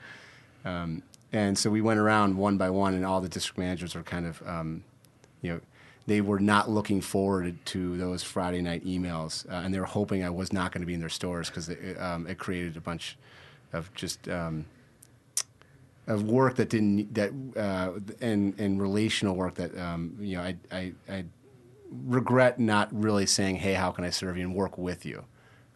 Um, 0.65 1.01
and 1.31 1.57
so 1.57 1.69
we 1.69 1.81
went 1.81 2.01
around 2.01 2.35
one 2.35 2.57
by 2.57 2.69
one, 2.69 2.93
and 2.93 3.05
all 3.05 3.21
the 3.21 3.29
district 3.29 3.57
managers 3.57 3.95
were 3.95 4.03
kind 4.03 4.25
of, 4.25 4.45
um, 4.45 4.83
you 5.41 5.53
know, 5.53 5.61
they 6.05 6.19
were 6.19 6.39
not 6.39 6.69
looking 6.69 6.99
forward 6.99 7.57
to 7.65 7.97
those 7.97 8.23
Friday 8.23 8.61
night 8.61 8.85
emails, 8.85 9.49
uh, 9.49 9.55
and 9.55 9.73
they 9.73 9.79
were 9.79 9.85
hoping 9.85 10.21
I 10.21 10.29
was 10.29 10.51
not 10.51 10.73
going 10.73 10.81
to 10.81 10.87
be 10.87 10.93
in 10.93 10.99
their 10.99 11.09
stores 11.09 11.49
because 11.49 11.69
it, 11.69 11.97
um, 11.99 12.27
it 12.27 12.37
created 12.37 12.75
a 12.75 12.81
bunch 12.81 13.17
of 13.71 13.93
just 13.93 14.27
um, 14.27 14.65
of 16.07 16.23
work 16.23 16.55
that 16.55 16.69
didn't 16.69 17.13
that 17.13 17.31
uh, 17.55 17.99
and 18.21 18.57
and 18.59 18.81
relational 18.81 19.35
work 19.35 19.55
that 19.55 19.77
um, 19.77 20.15
you 20.19 20.37
know 20.37 20.43
I, 20.43 20.55
I 20.71 20.93
I 21.09 21.25
regret 21.91 22.59
not 22.59 22.89
really 22.91 23.25
saying, 23.25 23.57
hey, 23.57 23.73
how 23.73 23.91
can 23.91 24.03
I 24.03 24.09
serve 24.09 24.37
you 24.37 24.43
and 24.43 24.55
work 24.55 24.77
with 24.77 25.05
you. 25.05 25.25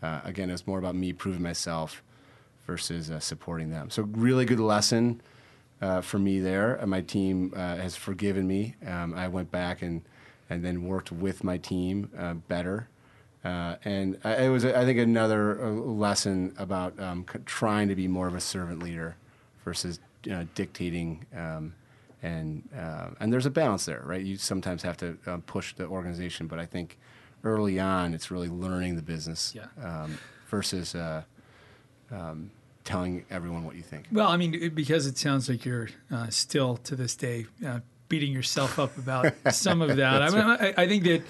Uh, 0.01 0.21
again, 0.23 0.49
it's 0.49 0.67
more 0.67 0.79
about 0.79 0.95
me 0.95 1.13
proving 1.13 1.41
myself 1.41 2.03
versus 2.65 3.11
uh, 3.11 3.19
supporting 3.19 3.69
them. 3.69 3.89
So 3.89 4.03
really 4.03 4.45
good 4.45 4.59
lesson 4.59 5.21
uh, 5.81 6.01
for 6.01 6.19
me 6.19 6.39
there. 6.39 6.79
My 6.85 7.01
team 7.01 7.53
uh, 7.55 7.77
has 7.77 7.95
forgiven 7.95 8.47
me. 8.47 8.75
Um, 8.85 9.13
I 9.13 9.27
went 9.27 9.51
back 9.51 9.81
and 9.81 10.01
and 10.49 10.65
then 10.65 10.85
worked 10.85 11.13
with 11.13 11.45
my 11.45 11.57
team 11.57 12.09
uh, 12.17 12.33
better. 12.33 12.89
Uh, 13.43 13.75
and 13.85 14.17
it 14.25 14.51
was, 14.51 14.65
I 14.65 14.83
think, 14.83 14.99
another 14.99 15.71
lesson 15.71 16.53
about 16.57 16.99
um, 16.99 17.25
trying 17.45 17.87
to 17.87 17.95
be 17.95 18.07
more 18.07 18.27
of 18.27 18.35
a 18.35 18.41
servant 18.41 18.83
leader 18.83 19.15
versus 19.63 19.99
you 20.23 20.31
know, 20.31 20.47
dictating. 20.55 21.25
Um, 21.35 21.73
and 22.23 22.67
uh, 22.77 23.07
and 23.19 23.33
there's 23.33 23.45
a 23.47 23.49
balance 23.49 23.85
there, 23.85 24.03
right? 24.05 24.23
You 24.23 24.37
sometimes 24.37 24.83
have 24.83 24.97
to 24.97 25.17
uh, 25.25 25.37
push 25.47 25.73
the 25.73 25.85
organization, 25.87 26.45
but 26.47 26.59
I 26.59 26.65
think 26.65 26.97
early 27.43 27.79
on, 27.79 28.13
it's 28.13 28.29
really 28.29 28.49
learning 28.49 28.95
the 28.95 29.01
business 29.01 29.55
Yeah. 29.55 29.65
um, 29.83 30.17
versus 30.47 30.93
uh, 30.93 31.23
um, 32.11 32.51
telling 32.83 33.25
everyone 33.31 33.63
what 33.63 33.75
you 33.75 33.81
think. 33.81 34.05
Well, 34.11 34.27
I 34.27 34.37
mean, 34.37 34.71
because 34.75 35.07
it 35.07 35.17
sounds 35.17 35.49
like 35.49 35.65
you're 35.65 35.89
uh, 36.11 36.29
still 36.29 36.77
to 36.77 36.95
this 36.95 37.15
day 37.15 37.47
uh, 37.65 37.79
beating 38.09 38.31
yourself 38.31 38.77
up 38.77 38.95
about 38.97 39.33
some 39.51 39.81
of 39.81 39.95
that. 39.97 40.21
I, 40.21 40.29
mean, 40.29 40.41
I, 40.41 40.73
I 40.83 40.87
think 40.87 41.03
that. 41.05 41.23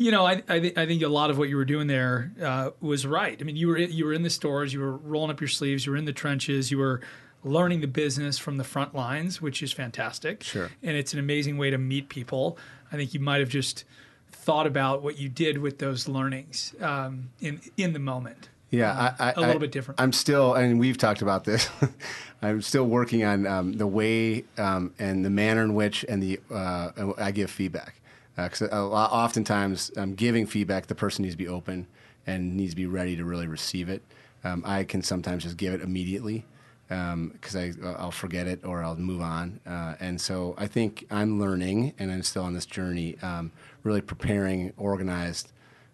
You 0.00 0.12
know, 0.12 0.24
I 0.24 0.40
I, 0.48 0.60
th- 0.60 0.78
I 0.78 0.86
think 0.86 1.02
a 1.02 1.08
lot 1.08 1.28
of 1.30 1.38
what 1.38 1.48
you 1.48 1.56
were 1.56 1.64
doing 1.64 1.88
there 1.88 2.30
uh, 2.40 2.70
was 2.80 3.04
right. 3.04 3.36
I 3.40 3.42
mean, 3.42 3.56
you 3.56 3.66
were 3.66 3.78
you 3.78 4.04
were 4.04 4.12
in 4.12 4.22
the 4.22 4.30
stores, 4.30 4.72
you 4.72 4.78
were 4.78 4.96
rolling 4.96 5.32
up 5.32 5.40
your 5.40 5.48
sleeves, 5.48 5.84
you 5.84 5.90
were 5.90 5.98
in 5.98 6.04
the 6.04 6.12
trenches, 6.12 6.70
you 6.70 6.78
were 6.78 7.00
learning 7.44 7.80
the 7.80 7.86
business 7.86 8.38
from 8.38 8.56
the 8.56 8.64
front 8.64 8.94
lines, 8.94 9.40
which 9.40 9.62
is 9.62 9.72
fantastic. 9.72 10.42
Sure. 10.42 10.70
and 10.82 10.96
it's 10.96 11.12
an 11.12 11.18
amazing 11.18 11.56
way 11.58 11.70
to 11.70 11.78
meet 11.78 12.08
people. 12.08 12.58
I 12.92 12.96
think 12.96 13.14
you 13.14 13.20
might 13.20 13.40
have 13.40 13.48
just 13.48 13.84
thought 14.30 14.66
about 14.66 15.02
what 15.02 15.18
you 15.18 15.28
did 15.28 15.58
with 15.58 15.78
those 15.78 16.08
learnings 16.08 16.74
um, 16.80 17.30
in 17.40 17.60
in 17.76 17.92
the 17.92 17.98
moment. 17.98 18.48
Yeah, 18.70 18.92
Uh, 18.92 19.14
I, 19.18 19.28
I, 19.28 19.32
a 19.32 19.40
little 19.40 19.54
I- 19.54 19.58
bit 19.58 19.72
different. 19.72 19.98
I'm 20.00 20.12
still, 20.12 20.52
and 20.54 20.78
we've 20.78 20.98
talked 20.98 21.22
about 21.22 21.44
this. 21.44 21.70
I'm 22.42 22.60
still 22.60 22.84
working 22.86 23.24
on 23.24 23.46
um, 23.46 23.72
the 23.72 23.86
way 23.86 24.44
um, 24.58 24.92
and 24.98 25.24
the 25.24 25.30
manner 25.30 25.62
in 25.64 25.74
which 25.74 26.04
and 26.08 26.22
the 26.22 26.38
uh, 26.50 27.12
I 27.18 27.30
give 27.30 27.50
feedback. 27.50 27.94
Because 28.36 28.60
lot, 28.60 29.10
oftentimes, 29.10 29.90
um, 29.96 30.14
giving 30.14 30.46
feedback, 30.46 30.86
the 30.86 30.94
person 30.94 31.22
needs 31.22 31.34
to 31.34 31.38
be 31.38 31.48
open 31.48 31.86
and 32.26 32.56
needs 32.56 32.70
to 32.72 32.76
be 32.76 32.86
ready 32.86 33.16
to 33.16 33.24
really 33.24 33.48
receive 33.48 33.88
it. 33.88 34.02
Um, 34.44 34.62
I 34.64 34.84
can 34.84 35.02
sometimes 35.02 35.42
just 35.42 35.56
give 35.56 35.72
it 35.74 35.80
immediately 35.80 36.44
because 36.88 37.54
I 37.54 37.72
I'll 37.98 38.10
forget 38.10 38.46
it 38.46 38.64
or 38.64 38.82
I'll 38.82 38.96
move 38.96 39.20
on. 39.20 39.60
Uh, 39.66 39.94
and 40.00 40.20
so 40.20 40.54
I 40.56 40.66
think 40.66 41.06
I'm 41.10 41.38
learning, 41.38 41.94
and 41.98 42.10
I'm 42.10 42.22
still 42.22 42.44
on 42.44 42.54
this 42.54 42.66
journey, 42.66 43.16
um, 43.22 43.52
really 43.82 44.00
preparing 44.00 44.72
organized 44.76 45.52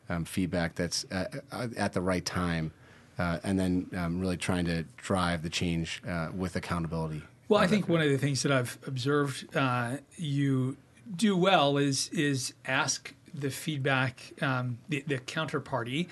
um, 0.08 0.24
feedback 0.24 0.74
that's 0.74 1.04
uh, 1.10 1.26
uh, 1.50 1.68
at 1.76 1.92
the 1.92 2.00
right 2.00 2.24
time, 2.24 2.72
uh, 3.18 3.38
and 3.42 3.58
then 3.58 3.86
um, 3.96 4.20
really 4.20 4.36
trying 4.36 4.64
to 4.66 4.84
drive 4.96 5.42
the 5.42 5.50
change 5.50 6.02
uh, 6.08 6.28
with 6.34 6.56
accountability. 6.56 7.22
Well, 7.48 7.60
I 7.60 7.66
think 7.66 7.88
one 7.88 8.00
of 8.00 8.08
the 8.08 8.18
things 8.18 8.42
that 8.42 8.52
I've 8.52 8.78
observed 8.86 9.54
uh, 9.56 9.98
you 10.16 10.76
do 11.14 11.36
well 11.36 11.76
is 11.76 12.08
is 12.10 12.54
ask 12.66 13.14
the 13.34 13.50
feedback, 13.50 14.32
um, 14.40 14.78
the, 14.88 15.04
the 15.06 15.18
counterparty, 15.18 16.08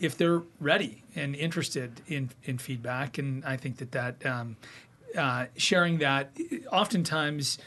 if 0.00 0.16
they're 0.16 0.42
ready 0.60 1.02
and 1.14 1.34
interested 1.34 2.00
in 2.06 2.30
in 2.44 2.58
feedback, 2.58 3.18
and 3.18 3.44
I 3.44 3.56
think 3.56 3.78
that 3.78 3.92
that 3.92 4.24
um, 4.26 4.56
uh, 5.16 5.46
sharing 5.56 5.98
that 5.98 6.30
oftentimes 6.72 7.58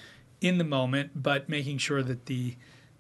in 0.41 0.57
the 0.57 0.63
moment, 0.63 1.11
but 1.15 1.50
making 1.50 1.77
sure 1.77 2.01
that 2.03 2.25
the 2.25 2.55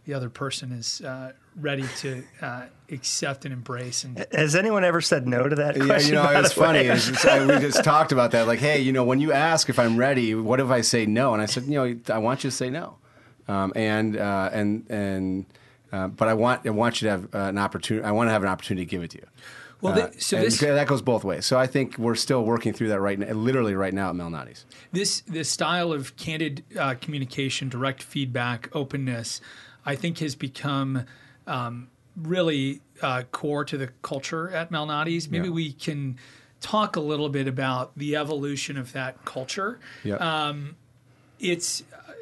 the 0.05 0.13
other 0.13 0.29
person 0.29 0.71
is 0.71 1.01
uh, 1.01 1.31
ready 1.55 1.85
to 1.97 2.23
uh, 2.41 2.63
accept 2.91 3.45
and 3.45 3.53
embrace 3.53 4.03
and 4.03 4.25
Has 4.31 4.55
anyone 4.55 4.83
ever 4.83 4.99
said 4.99 5.27
no 5.27 5.47
to 5.47 5.55
that 5.55 5.77
Yeah, 5.77 5.85
question? 5.85 6.09
you 6.09 6.15
know, 6.15 6.27
it's 6.39 6.53
funny. 6.53 6.79
It's 6.79 7.07
just, 7.07 7.23
I, 7.23 7.45
we 7.45 7.59
just 7.59 7.83
talked 7.93 8.11
about 8.11 8.31
that. 8.31 8.47
Like, 8.47 8.57
hey, 8.59 8.81
you 8.81 8.91
know, 8.93 9.03
when 9.03 9.19
you 9.21 9.31
ask 9.31 9.69
if 9.69 9.77
I'm 9.77 9.97
ready, 9.97 10.33
what 10.33 10.59
if 10.59 10.71
I 10.71 10.81
say 10.81 11.05
no? 11.05 11.33
And 11.33 11.41
I 11.41 11.45
said, 11.45 11.65
you 11.65 11.73
know, 11.75 11.95
I 12.11 12.17
want 12.17 12.43
you 12.43 12.49
to 12.49 12.55
say 12.55 12.71
no, 12.71 12.97
um, 13.47 13.71
and 13.75 14.17
uh, 14.17 14.49
and 14.51 14.85
and. 14.89 15.45
Uh, 15.91 16.07
but 16.07 16.27
I 16.27 16.33
want 16.33 16.65
I 16.65 16.69
want 16.69 17.01
you 17.01 17.07
to 17.07 17.11
have 17.11 17.23
uh, 17.35 17.37
an 17.49 17.57
opportunity. 17.57 18.05
I 18.05 18.11
want 18.11 18.27
to 18.27 18.31
have 18.31 18.43
an 18.43 18.49
opportunity 18.49 18.85
to 18.85 18.89
give 18.89 19.03
it 19.03 19.11
to 19.11 19.17
you. 19.17 19.27
Well, 19.81 19.93
Uh, 19.93 20.07
th- 20.09 20.21
so 20.23 20.37
and 20.37 20.45
this- 20.45 20.59
that 20.59 20.87
goes 20.87 21.01
both 21.01 21.23
ways. 21.23 21.45
So 21.45 21.57
I 21.57 21.67
think 21.67 21.97
we're 21.97 22.15
still 22.15 22.43
working 22.45 22.71
through 22.71 22.89
that 22.89 22.99
right 23.01 23.17
now, 23.17 23.31
literally 23.33 23.73
right 23.75 23.93
now 23.93 24.09
at 24.09 24.15
Malnati's. 24.15 24.65
this 24.91 25.21
this 25.21 25.49
style 25.49 25.91
of 25.91 26.15
candid 26.17 26.63
uh, 26.79 26.95
communication, 27.01 27.67
direct 27.67 28.03
feedback, 28.03 28.69
openness, 28.73 29.41
I 29.85 29.95
think 29.95 30.19
has 30.19 30.35
become 30.35 31.05
um, 31.47 31.89
really 32.15 32.81
uh, 33.01 33.23
core 33.31 33.65
to 33.65 33.77
the 33.77 33.87
culture 34.03 34.49
at 34.51 34.71
Malnati's. 34.71 35.29
Maybe 35.29 35.47
Yeah. 35.47 35.53
we 35.53 35.73
can 35.73 36.17
talk 36.61 36.95
a 36.95 36.99
little 37.01 37.29
bit 37.29 37.47
about 37.47 37.97
the 37.97 38.15
evolution 38.15 38.77
of 38.77 38.93
that 38.93 39.25
culture. 39.25 39.79
Yeah. 40.03 40.17
Um, 40.17 40.75
it's 41.39 41.81
uh, 41.91 42.13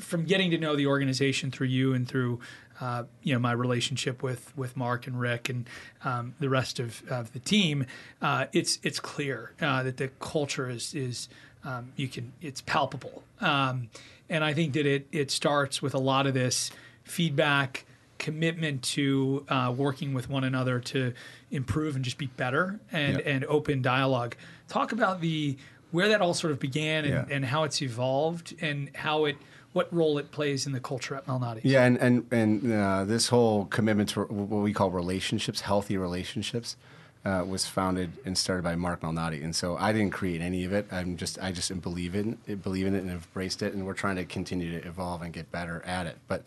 from 0.00 0.24
getting 0.24 0.52
to 0.52 0.58
know 0.58 0.76
the 0.76 0.86
organization 0.86 1.50
through 1.50 1.66
you 1.66 1.92
and 1.92 2.06
through 2.06 2.38
uh, 2.80 3.04
you 3.22 3.32
know 3.32 3.38
my 3.38 3.52
relationship 3.52 4.22
with 4.22 4.56
with 4.56 4.76
Mark 4.76 5.06
and 5.06 5.18
Rick 5.18 5.48
and 5.48 5.66
um, 6.04 6.34
the 6.40 6.48
rest 6.48 6.78
of, 6.78 7.02
of 7.10 7.32
the 7.32 7.38
team. 7.38 7.86
Uh, 8.22 8.46
it's 8.52 8.78
it's 8.82 9.00
clear 9.00 9.52
uh, 9.60 9.82
that 9.82 9.96
the 9.96 10.08
culture 10.20 10.68
is 10.70 10.94
is 10.94 11.28
um, 11.64 11.92
you 11.96 12.08
can 12.08 12.32
it's 12.40 12.60
palpable, 12.60 13.22
um, 13.40 13.88
and 14.28 14.44
I 14.44 14.54
think 14.54 14.74
that 14.74 14.86
it 14.86 15.06
it 15.12 15.30
starts 15.30 15.80
with 15.82 15.94
a 15.94 15.98
lot 15.98 16.26
of 16.26 16.34
this 16.34 16.70
feedback 17.04 17.84
commitment 18.18 18.82
to 18.82 19.44
uh, 19.48 19.72
working 19.76 20.14
with 20.14 20.28
one 20.30 20.42
another 20.44 20.80
to 20.80 21.12
improve 21.50 21.94
and 21.96 22.04
just 22.04 22.18
be 22.18 22.26
better 22.26 22.80
and 22.92 23.20
and 23.20 23.44
open 23.46 23.82
dialogue. 23.82 24.36
Talk 24.68 24.92
about 24.92 25.20
the 25.20 25.56
where 25.92 26.08
that 26.08 26.20
all 26.20 26.34
sort 26.34 26.52
of 26.52 26.58
began 26.58 27.04
and, 27.04 27.14
Yeah. 27.28 27.34
and 27.36 27.44
how 27.44 27.62
it's 27.64 27.80
evolved 27.80 28.54
and 28.60 28.90
how 28.94 29.24
it 29.26 29.36
what 29.76 29.92
role 29.92 30.16
it 30.16 30.30
plays 30.30 30.66
in 30.66 30.72
the 30.72 30.80
culture 30.80 31.14
at 31.14 31.26
Malnati. 31.26 31.60
Yeah, 31.62 31.84
and 31.84 31.98
and 31.98 32.26
and 32.32 32.72
uh, 32.72 33.04
this 33.04 33.28
whole 33.28 33.66
commitment 33.66 34.08
to 34.10 34.22
what 34.22 34.62
we 34.62 34.72
call 34.72 34.90
relationships, 34.90 35.60
healthy 35.60 35.98
relationships, 35.98 36.78
uh, 37.26 37.44
was 37.46 37.66
founded 37.66 38.12
and 38.24 38.38
started 38.38 38.62
by 38.62 38.74
Mark 38.74 39.02
Malnati. 39.02 39.44
And 39.44 39.54
so 39.54 39.76
I 39.76 39.92
didn't 39.92 40.12
create 40.12 40.40
any 40.40 40.64
of 40.64 40.72
it. 40.72 40.86
I'm 40.90 41.18
just 41.18 41.38
I 41.42 41.52
just 41.52 41.78
believe 41.82 42.14
in 42.14 42.38
it, 42.46 42.62
believe 42.62 42.86
in 42.86 42.94
it, 42.94 43.02
and 43.02 43.10
embraced 43.10 43.60
it. 43.60 43.74
And 43.74 43.84
we're 43.84 43.92
trying 43.92 44.16
to 44.16 44.24
continue 44.24 44.80
to 44.80 44.88
evolve 44.88 45.20
and 45.20 45.30
get 45.30 45.52
better 45.52 45.82
at 45.84 46.06
it. 46.06 46.16
But 46.26 46.44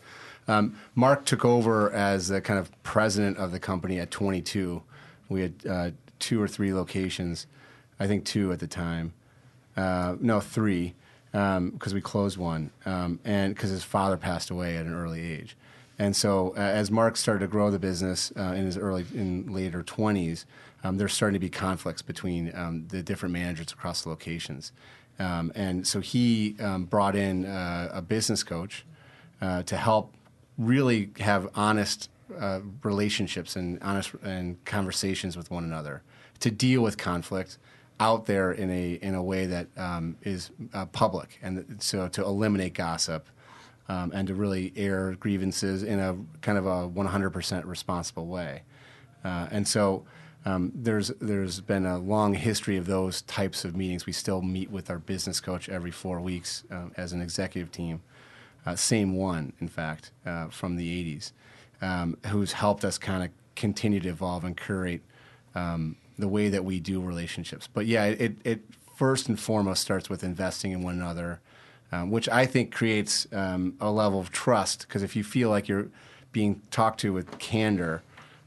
um, 0.48 0.76
Mark 0.96 1.24
took 1.24 1.44
over 1.44 1.92
as 1.92 2.26
the 2.26 2.40
kind 2.40 2.58
of 2.58 2.82
president 2.82 3.36
of 3.36 3.52
the 3.52 3.60
company 3.60 4.00
at 4.00 4.10
22. 4.10 4.82
We 5.28 5.42
had 5.42 5.54
uh, 5.68 5.90
two 6.18 6.42
or 6.42 6.48
three 6.48 6.74
locations, 6.74 7.46
I 8.00 8.08
think 8.08 8.24
two 8.24 8.50
at 8.50 8.58
the 8.58 8.66
time. 8.66 9.12
Uh, 9.76 10.16
no, 10.18 10.40
three, 10.40 10.94
because 11.32 11.94
we 11.94 12.00
closed 12.00 12.36
one, 12.36 12.70
um, 12.84 13.20
and 13.24 13.54
because 13.54 13.70
his 13.70 13.84
father 13.84 14.16
passed 14.16 14.50
away 14.50 14.76
at 14.76 14.86
an 14.86 14.94
early 14.94 15.20
age. 15.20 15.56
And 15.98 16.16
so, 16.16 16.54
uh, 16.56 16.60
as 16.60 16.90
Mark 16.90 17.16
started 17.16 17.40
to 17.40 17.46
grow 17.46 17.70
the 17.70 17.78
business 17.78 18.32
uh, 18.36 18.54
in 18.56 18.64
his 18.64 18.78
early, 18.78 19.04
in 19.14 19.52
later 19.52 19.82
twenties, 19.82 20.46
um, 20.82 20.96
there's 20.96 21.12
starting 21.12 21.34
to 21.34 21.38
be 21.38 21.50
conflicts 21.50 22.02
between 22.02 22.52
um, 22.54 22.86
the 22.88 23.02
different 23.02 23.34
managers 23.34 23.70
across 23.72 24.02
the 24.02 24.08
locations. 24.08 24.72
Um, 25.18 25.52
and 25.54 25.86
so 25.86 26.00
he 26.00 26.56
um, 26.60 26.84
brought 26.86 27.14
in 27.14 27.44
uh, 27.44 27.90
a 27.92 28.00
business 28.00 28.42
coach 28.42 28.86
uh, 29.42 29.62
to 29.64 29.76
help 29.76 30.14
really 30.56 31.10
have 31.18 31.50
honest 31.54 32.08
uh, 32.38 32.60
relationships 32.82 33.56
and 33.56 33.78
honest 33.82 34.12
and 34.22 34.64
conversations 34.64 35.36
with 35.36 35.50
one 35.50 35.64
another 35.64 36.02
to 36.38 36.50
deal 36.50 36.80
with 36.80 36.96
conflict 36.96 37.58
out 38.00 38.26
there 38.26 38.52
in 38.52 38.70
a 38.70 38.94
in 38.94 39.14
a 39.14 39.22
way 39.22 39.46
that 39.46 39.68
um, 39.76 40.16
is 40.22 40.50
uh, 40.74 40.86
public 40.86 41.38
and 41.42 41.76
so 41.78 42.08
to 42.08 42.24
eliminate 42.24 42.74
gossip 42.74 43.28
um, 43.88 44.10
and 44.14 44.26
to 44.28 44.34
really 44.34 44.72
air 44.74 45.12
grievances 45.20 45.82
in 45.82 46.00
a 46.00 46.16
kind 46.40 46.56
of 46.56 46.66
a 46.66 46.88
100% 46.88 47.66
responsible 47.66 48.26
way 48.26 48.62
uh, 49.24 49.46
and 49.50 49.68
so 49.68 50.04
um, 50.46 50.72
there's 50.74 51.08
there's 51.20 51.60
been 51.60 51.84
a 51.84 51.98
long 51.98 52.34
history 52.34 52.76
of 52.76 52.86
those 52.86 53.22
types 53.22 53.64
of 53.64 53.76
meetings. 53.76 54.06
We 54.06 54.12
still 54.12 54.40
meet 54.40 54.70
with 54.70 54.88
our 54.88 54.98
business 54.98 55.40
coach 55.40 55.68
every 55.68 55.90
four 55.90 56.20
weeks 56.20 56.64
um, 56.70 56.92
as 56.96 57.12
an 57.12 57.20
executive 57.20 57.70
team. 57.70 58.00
Uh, 58.64 58.74
same 58.74 59.16
one, 59.16 59.52
in 59.60 59.68
fact, 59.68 60.12
uh, 60.24 60.48
from 60.48 60.76
the 60.76 61.16
'80s, 61.16 61.32
um, 61.82 62.16
who's 62.28 62.52
helped 62.52 62.84
us 62.84 62.96
kind 62.96 63.22
of 63.22 63.30
continue 63.54 64.00
to 64.00 64.08
evolve 64.08 64.44
and 64.44 64.56
curate 64.56 65.02
um, 65.54 65.96
the 66.20 66.28
way 66.28 66.48
that 66.48 66.64
we 66.64 66.80
do 66.80 67.00
relationships. 67.00 67.68
But 67.72 67.86
yeah, 67.86 68.04
it, 68.04 68.36
it 68.44 68.60
first 68.96 69.28
and 69.28 69.38
foremost 69.38 69.82
starts 69.82 70.10
with 70.10 70.22
investing 70.22 70.72
in 70.72 70.82
one 70.82 70.94
another, 70.94 71.40
um, 71.92 72.10
which 72.10 72.28
I 72.28 72.46
think 72.46 72.72
creates 72.72 73.26
um, 73.32 73.74
a 73.80 73.90
level 73.90 74.20
of 74.20 74.30
trust. 74.30 74.86
Because 74.86 75.02
if 75.02 75.16
you 75.16 75.24
feel 75.24 75.48
like 75.50 75.68
you're 75.68 75.88
being 76.32 76.60
talked 76.70 77.00
to 77.00 77.12
with 77.12 77.38
candor 77.38 78.02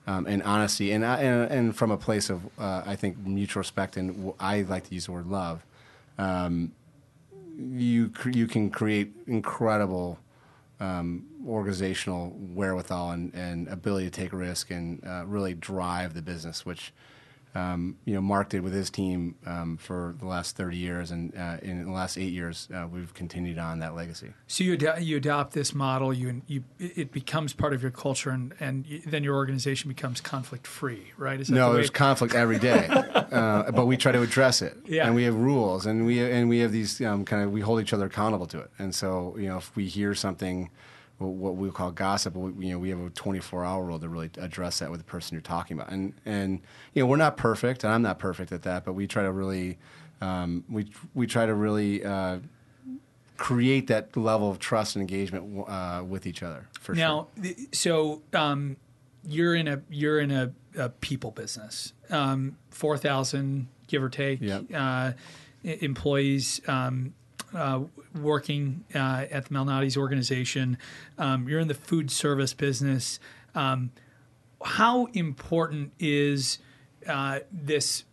um, 0.05 0.25
and 0.27 0.43
honesty, 0.43 0.91
and, 0.91 1.03
and 1.03 1.51
and 1.51 1.75
from 1.75 1.91
a 1.91 1.97
place 1.97 2.29
of 2.29 2.45
uh, 2.59 2.83
I 2.85 2.95
think 2.95 3.17
mutual 3.25 3.61
respect, 3.61 3.97
and 3.97 4.33
I 4.39 4.61
like 4.61 4.87
to 4.89 4.93
use 4.93 5.05
the 5.05 5.13
word 5.13 5.27
love, 5.27 5.65
um, 6.17 6.71
you 7.57 8.11
you 8.31 8.47
can 8.47 8.69
create 8.69 9.11
incredible 9.27 10.19
um, 10.79 11.25
organizational 11.47 12.29
wherewithal 12.53 13.11
and, 13.11 13.33
and 13.33 13.67
ability 13.67 14.05
to 14.05 14.11
take 14.11 14.33
risk 14.33 14.71
and 14.71 15.01
uh, 15.05 15.23
really 15.25 15.53
drive 15.53 16.13
the 16.13 16.21
business, 16.21 16.65
which 16.65 16.93
um, 17.55 17.98
you 18.05 18.15
know, 18.15 18.22
Mark 18.22 18.50
did 18.50 18.62
with 18.62 18.74
his 18.74 18.89
team 18.89 19.36
um, 19.45 19.77
for 19.77 20.15
the 20.19 20.25
last 20.25 20.57
30 20.57 20.75
years, 20.75 21.12
and 21.12 21.36
uh, 21.38 21.57
in 21.62 21.86
the 21.86 21.91
last 21.91 22.17
eight 22.17 22.33
years, 22.33 22.67
uh, 22.74 22.88
we've 22.91 23.13
continued 23.13 23.60
on 23.60 23.79
that 23.79 23.95
legacy. 23.95 24.33
So 24.48 24.63
you 24.63 24.74
ad- 24.74 25.03
you 25.03 25.17
adopt 25.17 25.53
this 25.53 25.75
model, 25.75 26.12
you 26.12 26.41
you 26.48 26.63
it 26.79 27.12
becomes 27.12 27.53
part 27.53 27.74
of 27.74 27.83
your 27.83 27.91
culture, 27.91 28.31
and 28.31 28.55
and 28.60 28.86
then 29.05 29.24
your 29.24 29.36
organization 29.36 29.89
becomes 29.89 30.19
conflict 30.19 30.65
free, 30.65 31.12
right? 31.15 31.39
Is 31.39 31.51
no, 31.51 31.69
the 31.69 31.75
there's 31.75 31.89
conflict 31.91 32.33
every 32.33 32.57
day, 32.57 32.88
uh, 32.89 33.72
but 33.72 33.86
we 33.86 33.98
try 33.98 34.12
to 34.12 34.22
address 34.24 34.63
it, 34.63 34.75
yeah. 34.88 35.05
and 35.05 35.13
we 35.13 35.24
have 35.24 35.36
rules, 35.36 35.86
and 35.86 36.07
we 36.07 36.24
and 36.24 36.50
we 36.50 36.60
have 36.60 36.72
these 36.72 37.01
um, 37.01 37.24
kind 37.24 37.43
of 37.43 37.51
we 37.51 37.62
hold 37.62 37.81
each 37.81 37.93
other 37.93 38.07
accountable 38.07 38.48
to 38.48 38.60
it, 38.60 38.72
and 38.79 38.95
so 38.95 39.36
you 39.38 39.48
know 39.48 39.57
if 39.57 39.75
we 39.75 39.86
hear 39.86 40.15
something 40.15 40.72
what 41.17 41.55
we 41.55 41.70
call 41.72 41.91
gossip. 41.91 42.36
We, 42.36 42.67
you 42.67 42.74
know, 42.74 42.79
we 42.79 42.89
have 42.89 43.00
a 43.00 43.10
24 43.10 43.65
hour 43.65 43.84
rule 43.84 44.00
to 44.00 44.10
really 44.10 44.29
address 44.38 44.79
that 44.79 44.91
with 44.91 45.00
the 45.00 45.05
person 45.05 45.36
you're 45.36 45.41
talking 45.41 45.77
about. 45.77 45.91
And 45.91 46.13
and 46.25 46.62
you 46.93 47.03
know, 47.03 47.08
we're 47.08 47.17
not 47.17 47.38
perfect, 47.38 47.84
and 47.84 47.93
I'm 47.93 48.01
not 48.01 48.20
perfect 48.20 48.51
at 48.51 48.63
that, 48.63 48.86
but 48.86 48.93
we 48.93 49.08
try 49.08 49.24
to 49.24 49.32
really 49.32 49.77
um, 50.22 50.63
we 50.70 50.88
we 51.13 51.27
try 51.27 51.46
to 51.46 51.53
really 51.53 52.03
uh, 52.03 52.39
create 53.38 53.88
that 53.88 54.15
level 54.15 54.50
of 54.50 54.60
trust 54.60 54.96
and 54.96 55.01
engagement 55.01 55.65
uh, 55.67 56.03
with 56.08 56.25
each 56.25 56.43
other. 56.43 56.67
For 56.79 56.96
now, 56.96 57.27
sure. 57.41 57.53
so 57.72 58.22
um, 58.34 58.77
you're 59.27 59.55
in 59.55 59.67
a 59.67 59.82
you're 59.89 60.20
in 60.20 60.32
a, 60.32 60.51
a 60.77 60.89
people 60.89 61.32
business. 61.32 61.93
Um, 62.10 62.58
Four 62.70 62.98
thousand, 62.98 63.67
give 63.88 64.03
or 64.03 64.10
take, 64.10 64.41
yep. 64.41 64.65
uh, 64.74 65.12
employees. 65.63 66.62
Um, 66.67 67.13
uh, 67.55 67.81
working 68.19 68.83
uh, 68.93 69.25
at 69.31 69.45
the 69.45 69.53
Malnati's 69.53 69.98
organization. 69.98 70.77
Um, 71.17 71.48
you're 71.48 71.60
in 71.60 71.67
the 71.67 71.74
food 71.74 72.12
service 72.12 72.53
business. 72.53 73.19
Um, 73.55 73.91
how 74.63 75.05
important 75.07 75.91
is 76.00 76.60
uh, 77.07 77.39
this 77.51 78.05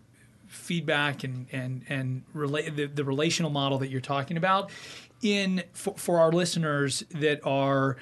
feedback 0.48 1.22
and 1.22 1.46
and 1.52 1.84
and 1.88 2.22
rela- 2.34 2.74
the, 2.74 2.86
the 2.86 3.04
relational 3.04 3.50
model 3.50 3.78
that 3.78 3.88
you're 3.88 4.00
talking 4.00 4.36
about 4.36 4.70
in 5.22 5.62
for, 5.72 5.94
for 5.96 6.18
our 6.18 6.32
listeners 6.32 7.04
that 7.10 7.40
are 7.46 7.96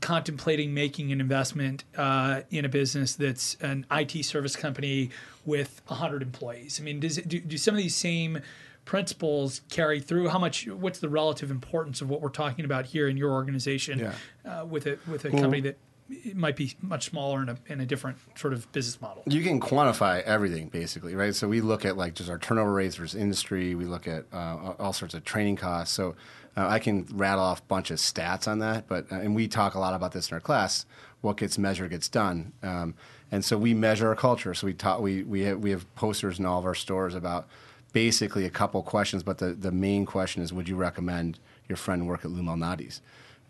contemplating 0.00 0.74
making 0.74 1.12
an 1.12 1.20
investment 1.20 1.84
uh, 1.96 2.42
in 2.50 2.66
a 2.66 2.68
business 2.68 3.14
that's 3.14 3.56
an 3.62 3.86
IT 3.90 4.22
service 4.24 4.54
company 4.54 5.08
with 5.46 5.80
100 5.86 6.20
employees? 6.20 6.78
I 6.78 6.84
mean, 6.84 7.00
does 7.00 7.16
do, 7.16 7.40
do 7.40 7.56
some 7.56 7.74
of 7.74 7.80
these 7.80 7.96
same 7.96 8.40
principles 8.84 9.62
carry 9.70 10.00
through? 10.00 10.28
How 10.28 10.38
much? 10.38 10.66
What's 10.66 10.98
the 10.98 11.08
relative 11.08 11.50
importance 11.50 12.00
of 12.00 12.08
what 12.10 12.20
we're 12.20 12.28
talking 12.28 12.64
about 12.64 12.86
here 12.86 13.08
in 13.08 13.16
your 13.16 13.32
organization 13.32 13.98
yeah. 13.98 14.12
uh, 14.60 14.64
with 14.64 14.86
a 14.86 14.98
with 15.10 15.24
a 15.24 15.30
well, 15.30 15.42
company 15.42 15.62
that 15.62 15.78
it 16.08 16.36
might 16.36 16.56
be 16.56 16.74
much 16.82 17.06
smaller 17.06 17.42
in 17.42 17.48
a, 17.48 17.58
in 17.66 17.80
a 17.80 17.86
different 17.86 18.18
sort 18.38 18.52
of 18.52 18.70
business 18.72 19.00
model. 19.00 19.22
You 19.26 19.42
can 19.42 19.58
quantify 19.60 20.22
everything 20.22 20.68
basically, 20.68 21.14
right? 21.14 21.34
So 21.34 21.48
we 21.48 21.60
look 21.60 21.84
at 21.84 21.96
like 21.96 22.14
just 22.14 22.28
our 22.28 22.38
turnover 22.38 22.72
rates 22.72 22.96
versus 22.96 23.18
industry. 23.18 23.74
We 23.74 23.86
look 23.86 24.06
at 24.06 24.26
uh, 24.32 24.74
all 24.78 24.92
sorts 24.92 25.14
of 25.14 25.24
training 25.24 25.56
costs. 25.56 25.94
So 25.94 26.14
uh, 26.56 26.66
I 26.68 26.78
can 26.78 27.06
rattle 27.12 27.44
off 27.44 27.60
a 27.60 27.64
bunch 27.64 27.90
of 27.90 27.98
stats 27.98 28.46
on 28.46 28.58
that, 28.60 28.86
but 28.86 29.10
uh, 29.10 29.16
and 29.16 29.34
we 29.34 29.48
talk 29.48 29.74
a 29.74 29.80
lot 29.80 29.94
about 29.94 30.12
this 30.12 30.30
in 30.30 30.34
our 30.34 30.40
class. 30.40 30.86
What 31.20 31.38
gets 31.38 31.56
measured 31.56 31.90
gets 31.90 32.08
done, 32.08 32.52
um, 32.62 32.94
and 33.32 33.42
so 33.42 33.56
we 33.56 33.72
measure 33.72 34.08
our 34.08 34.14
culture. 34.14 34.52
So 34.52 34.66
we 34.66 34.74
talk, 34.74 35.00
we 35.00 35.22
we 35.22 35.40
have, 35.42 35.58
we 35.58 35.70
have 35.70 35.92
posters 35.94 36.38
in 36.38 36.44
all 36.44 36.58
of 36.58 36.66
our 36.66 36.74
stores 36.74 37.14
about 37.14 37.48
basically 37.94 38.44
a 38.44 38.50
couple 38.50 38.82
questions, 38.82 39.22
but 39.22 39.38
the, 39.38 39.54
the 39.54 39.72
main 39.72 40.04
question 40.04 40.42
is 40.42 40.52
would 40.52 40.68
you 40.68 40.76
recommend 40.76 41.38
your 41.68 41.76
friend 41.76 42.06
work 42.06 42.26
at 42.26 42.30
Lou 42.30 42.42
Malnati's? 42.42 43.00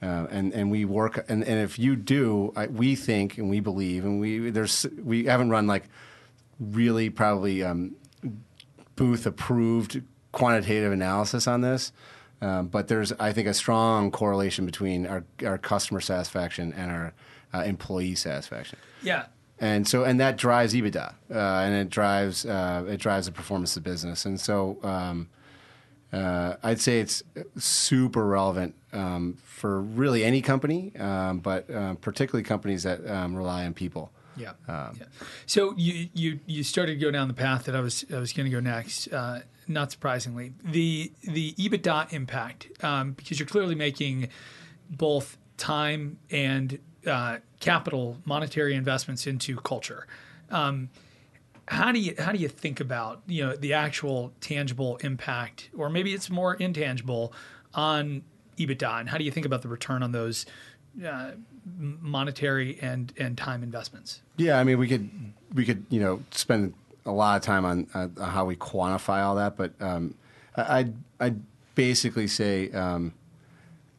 Uh, 0.02 0.26
and 0.30 0.52
and 0.52 0.70
we 0.70 0.84
work 0.84 1.24
and, 1.28 1.42
and 1.42 1.60
if 1.60 1.78
you 1.78 1.96
do, 1.96 2.52
I, 2.54 2.66
we 2.66 2.94
think 2.94 3.38
and 3.38 3.48
we 3.48 3.58
believe 3.58 4.04
and 4.04 4.20
we 4.20 4.50
there's 4.50 4.86
we 5.02 5.24
haven't 5.24 5.50
run 5.50 5.66
like 5.66 5.84
really 6.60 7.08
probably 7.10 7.64
um, 7.64 7.96
booth 8.96 9.24
approved 9.24 10.02
quantitative 10.30 10.92
analysis 10.92 11.48
on 11.48 11.62
this, 11.62 11.90
um, 12.42 12.66
but 12.68 12.88
there's 12.88 13.12
I 13.12 13.32
think 13.32 13.48
a 13.48 13.54
strong 13.54 14.10
correlation 14.10 14.66
between 14.66 15.06
our 15.06 15.24
our 15.44 15.56
customer 15.56 16.00
satisfaction 16.00 16.74
and 16.74 16.90
our 16.90 17.14
uh, 17.54 17.62
employee 17.62 18.16
satisfaction. 18.16 18.78
Yeah, 19.02 19.26
and 19.60 19.86
so 19.86 20.04
and 20.04 20.18
that 20.20 20.36
drives 20.36 20.74
EBITDA, 20.74 21.14
uh, 21.30 21.34
and 21.34 21.74
it 21.74 21.90
drives 21.90 22.44
uh, 22.44 22.84
it 22.88 22.98
drives 22.98 23.26
the 23.26 23.32
performance 23.32 23.76
of 23.76 23.84
the 23.84 23.90
business, 23.90 24.24
and 24.24 24.40
so 24.40 24.78
um, 24.82 25.28
uh, 26.12 26.56
I'd 26.62 26.80
say 26.80 27.00
it's 27.00 27.22
super 27.56 28.26
relevant 28.26 28.74
um, 28.92 29.36
for 29.42 29.80
really 29.80 30.24
any 30.24 30.42
company, 30.42 30.92
um, 30.96 31.38
but 31.38 31.72
um, 31.74 31.96
particularly 31.96 32.44
companies 32.44 32.82
that 32.84 33.08
um, 33.08 33.34
rely 33.34 33.64
on 33.64 33.74
people. 33.74 34.10
Yeah. 34.36 34.52
Um, 34.68 34.96
yeah. 34.98 35.06
So 35.46 35.74
you, 35.76 36.08
you 36.12 36.40
you 36.46 36.62
started 36.64 36.94
to 36.94 36.98
go 36.98 37.10
down 37.10 37.28
the 37.28 37.34
path 37.34 37.64
that 37.64 37.76
I 37.76 37.80
was 37.80 38.04
I 38.12 38.18
was 38.18 38.32
going 38.32 38.46
to 38.46 38.50
go 38.50 38.60
next. 38.60 39.08
Uh, 39.12 39.40
not 39.66 39.92
surprisingly, 39.92 40.52
the 40.64 41.12
the 41.22 41.54
EBITDA 41.54 42.12
impact 42.12 42.68
because 43.16 43.38
you're 43.38 43.46
clearly 43.46 43.74
making 43.74 44.28
both 44.90 45.38
time 45.56 46.18
and 46.30 46.78
uh, 47.06 47.38
capital, 47.60 48.18
monetary 48.24 48.74
investments 48.74 49.26
into 49.26 49.56
culture. 49.56 50.06
Um, 50.50 50.90
how 51.66 51.92
do 51.92 51.98
you 51.98 52.14
how 52.18 52.32
do 52.32 52.38
you 52.38 52.48
think 52.48 52.80
about 52.80 53.22
you 53.26 53.44
know 53.44 53.56
the 53.56 53.72
actual 53.72 54.32
tangible 54.40 54.96
impact, 54.98 55.70
or 55.76 55.88
maybe 55.88 56.12
it's 56.12 56.28
more 56.28 56.54
intangible 56.54 57.32
on 57.72 58.22
EBITDA, 58.58 59.00
and 59.00 59.08
how 59.08 59.18
do 59.18 59.24
you 59.24 59.30
think 59.30 59.46
about 59.46 59.62
the 59.62 59.68
return 59.68 60.02
on 60.02 60.12
those 60.12 60.44
uh, 61.06 61.32
monetary 61.78 62.78
and 62.80 63.12
and 63.16 63.38
time 63.38 63.62
investments? 63.62 64.20
Yeah, 64.36 64.58
I 64.58 64.64
mean 64.64 64.78
we 64.78 64.88
could 64.88 65.10
we 65.54 65.64
could 65.64 65.86
you 65.88 66.00
know 66.00 66.22
spend 66.30 66.74
a 67.06 67.12
lot 67.12 67.36
of 67.36 67.42
time 67.42 67.64
on 67.64 67.86
uh, 67.94 68.24
how 68.24 68.44
we 68.44 68.56
quantify 68.56 69.22
all 69.22 69.36
that, 69.36 69.56
but 69.56 69.72
um, 69.80 70.14
I 70.56 70.90
I 71.18 71.34
basically 71.74 72.26
say 72.26 72.70
um, 72.72 73.14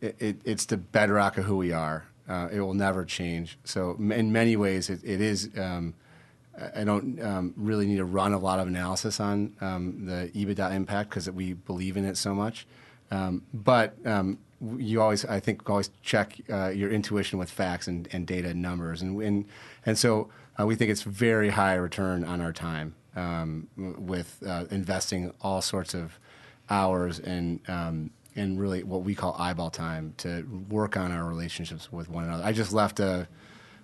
it, 0.02 0.16
it, 0.20 0.38
it's 0.46 0.66
the 0.66 0.78
bedrock 0.78 1.38
of 1.38 1.46
who 1.46 1.58
we 1.58 1.72
are. 1.72 2.06
Uh, 2.28 2.50
it 2.52 2.60
will 2.60 2.74
never 2.74 3.06
change. 3.06 3.58
So 3.64 3.96
in 4.00 4.32
many 4.32 4.56
ways, 4.56 4.90
it, 4.90 5.02
it 5.04 5.22
is. 5.22 5.50
Um, 5.58 5.94
I 6.76 6.84
don't 6.86 7.22
um, 7.22 7.54
really 7.58 7.86
need 7.86 7.98
to 7.98 8.06
run 8.06 8.32
a 8.32 8.40
lot 8.40 8.60
of 8.60 8.68
analysis 8.68 9.20
on 9.20 9.54
um, 9.60 10.06
the 10.06 10.32
EBITDA 10.34 10.74
impact 10.74 11.10
because 11.10 11.30
we 11.30 11.54
believe 11.54 11.98
in 11.98 12.06
it 12.06 12.16
so 12.16 12.34
much. 12.34 12.66
Um, 13.12 13.44
but 13.54 13.96
um, 14.06 14.40
you 14.78 15.02
always, 15.02 15.26
I 15.26 15.40
think, 15.40 15.70
always 15.70 15.90
check 16.02 16.38
uh, 16.50 16.70
your 16.70 16.92
intuition 16.92 17.40
with 17.40 17.52
facts 17.52 17.88
and, 17.88 18.08
and, 18.12 18.26
data 18.26 18.50
and 18.50 18.62
numbers, 18.62 19.02
and 19.02 19.22
and 19.22 19.46
and 19.86 19.98
so 19.98 20.30
uh, 20.60 20.66
we 20.66 20.76
think 20.76 20.92
it's 20.92 21.04
very 21.04 21.50
high 21.50 21.76
return 21.76 22.24
on 22.24 22.42
our 22.42 22.54
time 22.54 22.96
um, 23.16 23.68
with 23.76 24.42
uh, 24.48 24.66
investing 24.72 25.34
all 25.42 25.62
sorts 25.62 25.94
of 25.94 26.20
hours 26.70 27.20
and 27.20 27.60
and 28.36 28.60
really 28.60 28.84
what 28.84 29.04
we 29.04 29.16
call 29.16 29.36
eyeball 29.38 29.70
time 29.70 30.14
to 30.18 30.44
work 30.70 30.98
on 30.98 31.12
our 31.12 31.26
relationships 31.26 31.92
with 31.92 32.10
one 32.10 32.26
another. 32.26 32.44
I 32.44 32.52
just 32.52 32.74
left 32.74 33.00
a 33.00 33.28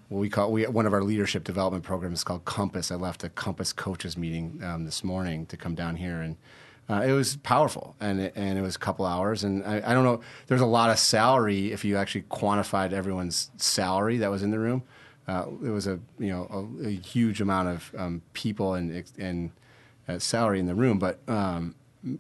what 0.10 0.20
we 0.20 0.30
call 0.30 0.52
we 0.52 0.66
one 0.66 0.86
of 0.86 0.94
our 0.94 1.04
leadership 1.04 1.44
development 1.44 1.84
programs 1.84 2.24
called 2.24 2.46
Compass. 2.46 2.92
I 2.92 2.96
left 2.96 3.24
a 3.24 3.30
Compass 3.30 3.72
coaches 3.72 4.18
meeting 4.18 4.62
um, 4.64 4.84
this 4.86 5.04
morning 5.04 5.46
to 5.48 5.58
come 5.58 5.76
down 5.76 5.96
here 5.96 6.22
and. 6.22 6.38
Uh, 6.90 7.04
it 7.04 7.14
was 7.14 7.38
powerful, 7.38 7.96
and 8.02 8.20
it, 8.20 8.34
and 8.36 8.58
it 8.58 8.62
was 8.62 8.76
a 8.76 8.80
couple 8.80 9.06
hours. 9.06 9.46
And 9.46 9.64
I, 9.64 9.82
I, 9.92 9.94
don't 9.94 10.04
know. 10.04 10.20
There's 10.48 10.60
a 10.60 10.66
lot 10.66 10.90
of 10.90 11.00
salary 11.00 11.72
if 11.72 11.86
you 11.86 11.96
actually 11.96 12.24
quantified 12.24 12.92
everyone's 12.92 13.50
salary 13.56 14.18
that 14.18 14.30
was 14.30 14.44
in 14.44 14.52
the 14.52 14.60
room. 14.60 14.84
Uh, 15.26 15.46
it 15.64 15.70
was 15.70 15.88
a 15.88 16.00
you 16.20 16.30
know 16.30 16.70
a, 16.84 16.88
a 16.88 16.90
huge 16.90 17.40
amount 17.40 17.70
of 17.70 17.96
um, 17.98 18.22
people 18.34 18.74
and 18.74 19.06
and 19.18 19.52
uh, 20.10 20.20
salary 20.20 20.60
in 20.60 20.66
the 20.66 20.76
room, 20.76 21.00
but 21.00 21.20
um, 21.30 21.76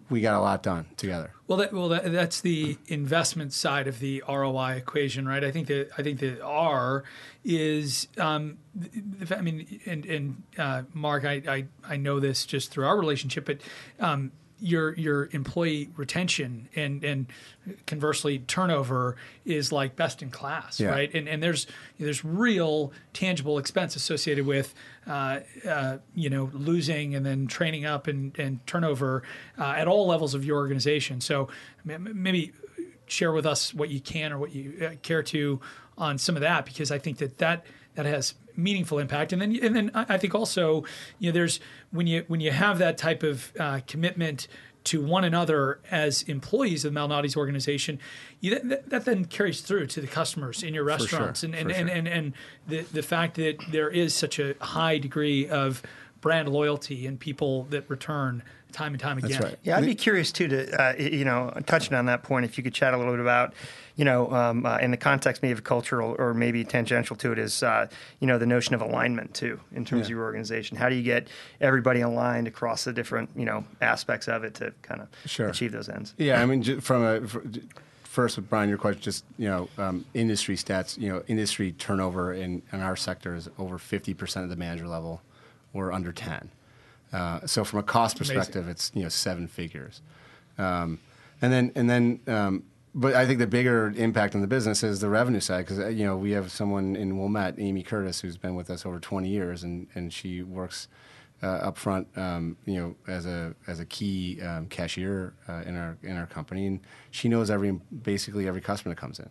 we 0.09 0.21
got 0.21 0.35
a 0.35 0.41
lot 0.41 0.61
done 0.61 0.85
together. 0.95 1.31
Well, 1.47 1.57
that, 1.57 1.73
well, 1.73 1.89
that, 1.89 2.11
that's 2.11 2.41
the 2.41 2.77
investment 2.87 3.51
side 3.53 3.87
of 3.87 3.99
the 3.99 4.23
ROI 4.27 4.73
equation, 4.73 5.27
right? 5.27 5.43
I 5.43 5.51
think 5.51 5.67
that 5.67 5.89
I 5.97 6.03
think 6.03 6.19
the 6.19 6.41
R 6.43 7.03
is, 7.43 8.07
um, 8.17 8.57
I 9.29 9.41
mean, 9.41 9.81
and, 9.85 10.05
and 10.05 10.43
uh, 10.57 10.83
Mark, 10.93 11.25
I, 11.25 11.41
I, 11.47 11.65
I 11.83 11.97
know 11.97 12.19
this 12.19 12.45
just 12.45 12.71
through 12.71 12.85
our 12.85 12.97
relationship, 12.97 13.45
but 13.45 13.61
um, 13.99 14.31
your 14.61 14.93
your 14.93 15.27
employee 15.31 15.89
retention 15.97 16.69
and 16.75 17.03
and 17.03 17.25
conversely 17.87 18.39
turnover 18.39 19.15
is 19.43 19.71
like 19.71 19.95
best 19.95 20.21
in 20.21 20.29
class, 20.29 20.79
yeah. 20.79 20.89
right? 20.89 21.13
And 21.13 21.27
and 21.27 21.41
there's 21.41 21.65
there's 21.99 22.23
real 22.23 22.93
tangible 23.11 23.57
expense 23.57 23.95
associated 23.95 24.45
with 24.45 24.73
uh, 25.07 25.39
uh, 25.67 25.97
you 26.13 26.29
know 26.29 26.51
losing 26.53 27.15
and 27.15 27.25
then 27.25 27.47
training 27.47 27.85
up 27.85 28.07
and 28.07 28.37
and 28.37 28.65
turnover 28.67 29.23
uh, 29.57 29.73
at 29.77 29.87
all 29.87 30.07
levels 30.07 30.35
of 30.35 30.45
your 30.45 30.57
organization. 30.57 31.21
So 31.21 31.49
maybe 31.83 32.53
share 33.07 33.33
with 33.33 33.45
us 33.45 33.73
what 33.73 33.89
you 33.89 33.99
can 33.99 34.31
or 34.31 34.37
what 34.37 34.53
you 34.53 34.85
uh, 34.85 34.95
care 35.01 35.23
to 35.23 35.59
on 35.97 36.17
some 36.17 36.35
of 36.35 36.41
that 36.41 36.65
because 36.65 36.91
I 36.91 36.99
think 36.99 37.17
that 37.17 37.39
that 37.39 37.65
that 37.95 38.05
has 38.05 38.35
meaningful 38.55 38.99
impact. 38.99 39.33
And 39.33 39.41
then 39.41 39.57
and 39.61 39.75
then 39.75 39.91
I 39.93 40.17
think 40.17 40.35
also 40.35 40.83
you 41.19 41.29
know 41.29 41.33
there's 41.33 41.59
when 41.91 42.07
you 42.07 42.25
when 42.27 42.39
you 42.39 42.51
have 42.51 42.77
that 42.79 42.97
type 42.97 43.23
of 43.23 43.51
uh, 43.59 43.81
commitment 43.87 44.47
to 44.83 45.01
one 45.01 45.23
another 45.23 45.79
as 45.91 46.23
employees 46.23 46.85
of 46.85 46.93
the 46.93 46.99
Malnati's 46.99 47.37
organization, 47.37 47.99
you, 48.39 48.59
that, 48.59 48.89
that, 48.89 49.05
then 49.05 49.25
carries 49.25 49.61
through 49.61 49.87
to 49.87 50.01
the 50.01 50.07
customers 50.07 50.63
in 50.63 50.73
your 50.73 50.83
restaurants. 50.83 51.41
Sure, 51.41 51.49
and, 51.49 51.55
and, 51.55 51.69
sure. 51.69 51.79
and, 51.79 51.89
and, 51.89 52.07
and, 52.07 52.33
the, 52.67 52.81
the 52.81 53.03
fact 53.03 53.35
that 53.35 53.57
there 53.69 53.89
is 53.89 54.15
such 54.15 54.39
a 54.39 54.55
high 54.59 54.97
degree 54.97 55.47
of 55.47 55.83
brand 56.19 56.49
loyalty 56.49 57.05
and 57.05 57.19
people 57.19 57.65
that 57.65 57.89
return 57.89 58.43
time 58.71 58.93
and 58.93 58.99
time 59.01 59.17
again. 59.17 59.31
That's 59.31 59.43
right. 59.43 59.57
Yeah, 59.63 59.77
I'd 59.77 59.85
be 59.85 59.95
curious 59.95 60.31
too 60.31 60.47
to, 60.47 60.81
uh, 60.81 60.93
you 60.97 61.25
know, 61.25 61.51
touching 61.65 61.93
on 61.95 62.05
that 62.07 62.23
point, 62.23 62.45
if 62.45 62.57
you 62.57 62.63
could 62.63 62.73
chat 62.73 62.93
a 62.93 62.97
little 62.97 63.13
bit 63.13 63.19
about, 63.19 63.53
you 63.95 64.05
know, 64.05 64.31
um, 64.31 64.65
uh, 64.65 64.77
in 64.77 64.91
the 64.91 64.97
context 64.97 65.41
maybe 65.41 65.51
of 65.53 65.63
cultural 65.63 66.15
or 66.17 66.33
maybe 66.33 66.63
tangential 66.63 67.15
to 67.17 67.31
it 67.31 67.39
is, 67.39 67.61
uh, 67.63 67.87
you 68.19 68.27
know, 68.27 68.37
the 68.37 68.45
notion 68.45 68.73
of 68.75 68.81
alignment 68.81 69.33
too 69.33 69.59
in 69.75 69.85
terms 69.85 70.01
Yeah. 70.01 70.05
of 70.05 70.09
your 70.11 70.23
organization. 70.23 70.77
How 70.77 70.89
do 70.89 70.95
you 70.95 71.03
get 71.03 71.27
everybody 71.59 72.01
aligned 72.01 72.47
across 72.47 72.83
the 72.85 72.93
different, 72.93 73.29
you 73.35 73.45
know, 73.45 73.63
aspects 73.81 74.27
of 74.27 74.43
it 74.43 74.55
to 74.55 74.73
kind 74.81 75.01
of 75.01 75.07
Sure. 75.25 75.49
achieve 75.49 75.71
those 75.71 75.89
ends? 75.89 76.13
Yeah, 76.17 76.41
I 76.41 76.45
mean, 76.45 76.63
ju- 76.63 76.79
from 76.81 77.03
a 77.03 77.27
fr- 77.27 77.39
first 78.03 78.35
with 78.37 78.49
Brian, 78.49 78.67
your 78.69 78.77
question, 78.77 79.01
just 79.01 79.23
you 79.37 79.47
know, 79.47 79.69
um, 79.77 80.03
industry 80.13 80.55
stats. 80.55 80.97
You 80.97 81.09
know, 81.09 81.23
industry 81.27 81.71
turnover 81.73 82.33
in, 82.33 82.61
in 82.73 82.81
our 82.81 82.95
sector 82.95 83.35
is 83.35 83.49
over 83.57 83.77
fifty 83.77 84.13
percent 84.13 84.43
of 84.43 84.49
the 84.49 84.55
manager 84.57 84.87
level. 84.87 85.21
We're 85.73 85.93
under 85.93 86.11
ten. 86.11 86.49
Uh, 87.13 87.45
so 87.45 87.63
from 87.63 87.79
a 87.79 87.83
cost 87.83 88.17
Amazing. 88.17 88.35
perspective, 88.35 88.67
it's 88.67 88.91
you 88.93 89.03
know 89.03 89.09
seven 89.09 89.47
figures. 89.47 90.01
Um, 90.57 90.99
and 91.41 91.51
then 91.51 91.71
and 91.75 91.89
then, 91.89 92.19
um, 92.27 92.63
but 92.93 93.13
I 93.15 93.25
think 93.25 93.39
the 93.39 93.47
bigger 93.47 93.93
impact 93.95 94.35
on 94.35 94.41
the 94.41 94.47
business 94.47 94.83
is 94.83 94.99
the 94.99 95.09
revenue 95.09 95.39
side 95.39 95.65
because 95.65 95.93
you 95.93 96.05
know 96.05 96.15
we 96.15 96.31
have 96.31 96.51
someone 96.51 96.95
in 96.95 97.17
Wilmette, 97.17 97.55
Amy 97.57 97.83
Curtis, 97.83 98.21
who's 98.21 98.37
been 98.37 98.55
with 98.55 98.69
us 98.69 98.85
over 98.85 98.99
twenty 98.99 99.29
years, 99.29 99.63
and 99.63 99.87
and 99.95 100.13
she 100.13 100.43
works 100.43 100.87
uh, 101.43 101.47
up 101.47 101.77
front, 101.77 102.07
um, 102.17 102.57
you 102.65 102.75
know, 102.75 102.95
as 103.07 103.25
a 103.25 103.55
as 103.67 103.79
a 103.79 103.85
key 103.85 104.39
um, 104.41 104.67
cashier 104.67 105.33
uh, 105.47 105.63
in 105.65 105.75
our 105.75 105.97
in 106.03 106.15
our 106.15 106.27
company, 106.27 106.67
and 106.67 106.79
she 107.09 107.27
knows 107.27 107.49
every 107.49 107.71
basically 107.71 108.47
every 108.47 108.61
customer 108.61 108.93
that 108.93 109.01
comes 109.01 109.19
in, 109.19 109.29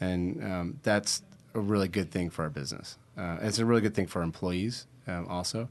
and 0.00 0.42
um, 0.44 0.80
that's 0.82 1.22
a 1.54 1.60
really 1.60 1.88
good 1.88 2.10
thing 2.10 2.30
for 2.30 2.42
our 2.42 2.50
business. 2.50 2.96
Uh, 3.16 3.36
it's 3.42 3.58
a 3.58 3.64
really 3.64 3.82
good 3.82 3.94
thing 3.94 4.06
for 4.06 4.20
our 4.20 4.24
employees 4.24 4.86
um, 5.06 5.26
also, 5.28 5.68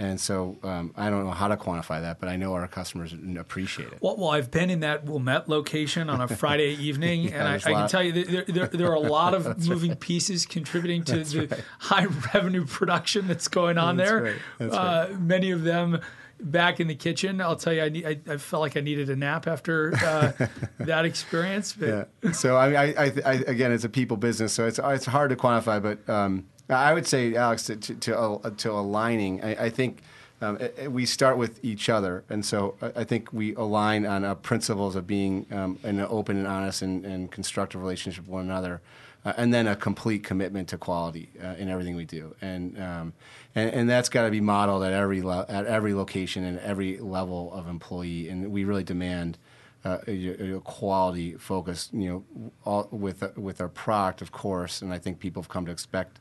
and 0.00 0.18
so 0.18 0.58
um, 0.62 0.94
I 0.96 1.10
don't 1.10 1.24
know 1.24 1.30
how 1.30 1.48
to 1.48 1.58
quantify 1.58 2.00
that, 2.00 2.20
but 2.20 2.30
I 2.30 2.36
know 2.36 2.54
our 2.54 2.66
customers 2.66 3.14
appreciate 3.38 3.92
it. 3.92 3.98
Well, 4.00 4.16
well, 4.16 4.30
I've 4.30 4.50
been 4.50 4.70
in 4.70 4.80
that 4.80 5.04
Wilmette 5.04 5.46
location 5.46 6.08
on 6.08 6.22
a 6.22 6.28
Friday 6.36 6.70
evening, 6.76 7.30
and 7.34 7.46
I, 7.46 7.56
I 7.56 7.58
can 7.58 7.88
tell 7.88 8.02
you 8.02 8.12
there, 8.12 8.44
there, 8.48 8.66
there 8.68 8.90
are 8.90 8.94
a 8.94 8.98
lot 8.98 9.34
of 9.34 9.66
moving 9.68 9.94
pieces 9.94 10.46
contributing 10.46 11.04
to 11.04 11.22
the 11.22 11.62
high 11.80 12.06
revenue 12.34 12.64
production 12.64 13.28
that's 13.28 13.46
going 13.46 13.76
on 13.76 13.98
That's 13.98 14.10
there. 14.10 14.22
right. 14.22 14.36
That's 14.58 14.74
uh, 14.74 15.16
Many 15.20 15.50
of 15.50 15.64
them 15.64 16.00
back 16.40 16.80
in 16.80 16.88
the 16.88 16.94
kitchen. 16.94 17.42
I'll 17.42 17.56
tell 17.56 17.74
you, 17.74 17.82
I, 17.82 17.88
need, 17.90 18.06
I, 18.06 18.32
I 18.32 18.36
felt 18.38 18.62
like 18.62 18.78
I 18.78 18.80
needed 18.80 19.10
a 19.10 19.16
nap 19.16 19.46
after 19.46 19.94
uh, 20.02 20.32
that 20.78 21.04
experience. 21.04 21.74
But 21.74 22.08
Yeah. 22.22 22.32
So 22.32 22.56
I, 22.56 22.72
I, 22.72 22.84
I, 22.84 23.12
I, 23.26 23.32
again, 23.46 23.70
it's 23.70 23.84
a 23.84 23.90
people 23.90 24.16
business, 24.16 24.54
so 24.54 24.66
it's 24.66 24.80
it's 24.82 25.04
hard 25.04 25.28
to 25.28 25.36
quantify. 25.36 25.82
But 25.82 26.08
um, 26.08 26.46
I 26.70 26.94
would 26.94 27.06
say, 27.06 27.34
Alex, 27.34 27.64
to 27.64 27.76
to, 27.76 27.94
to, 27.94 28.18
uh, 28.18 28.50
aligning, 28.66 29.42
I, 29.42 29.66
I 29.66 29.70
think. 29.70 30.02
Um, 30.42 30.58
we 30.88 31.04
start 31.04 31.36
with 31.36 31.62
each 31.62 31.90
other, 31.90 32.24
and 32.30 32.42
so 32.46 32.74
I 32.80 33.00
I 33.02 33.04
think 33.04 33.30
we 33.30 33.54
align 33.56 34.06
on 34.06 34.24
uh, 34.24 34.34
principles 34.36 34.96
of 34.96 35.06
being 35.06 35.44
um, 35.52 35.78
an 35.82 36.00
open 36.00 36.38
and 36.38 36.46
honest 36.46 36.80
and, 36.80 37.04
and 37.04 37.30
constructive 37.30 37.82
relationship 37.82 38.24
with 38.24 38.32
one 38.32 38.44
another, 38.46 38.80
uh, 39.26 39.34
and 39.36 39.52
then 39.52 39.66
a 39.66 39.76
complete 39.76 40.24
commitment 40.24 40.66
to 40.68 40.78
quality 40.78 41.28
uh, 41.44 41.56
in 41.58 41.68
everything 41.68 41.94
we 41.94 42.06
do, 42.06 42.34
and 42.40 42.80
um, 42.80 43.12
and, 43.54 43.70
and 43.74 43.90
that's 43.90 44.08
got 44.08 44.24
to 44.24 44.30
be 44.30 44.40
modeled 44.40 44.82
at 44.82 44.94
every 44.94 45.20
at 45.28 45.66
every 45.66 45.92
location 45.92 46.42
and 46.44 46.58
every 46.60 46.96
level 46.98 47.52
of 47.52 47.68
employee, 47.68 48.30
and 48.30 48.50
we 48.50 48.64
really 48.64 48.84
demand 48.84 49.36
uh, 49.84 49.98
a, 50.06 50.54
a 50.54 50.60
quality 50.60 51.34
focus, 51.34 51.90
you 51.92 52.08
know, 52.08 52.52
all, 52.64 52.88
with 52.90 53.36
with 53.36 53.60
our 53.60 53.68
product, 53.68 54.22
of 54.22 54.32
course, 54.32 54.80
and 54.80 54.92
I 54.92 54.98
think 54.98 55.18
people 55.18 55.42
have 55.42 55.48
come 55.48 55.66
to 55.66 55.72
expect 55.72 56.18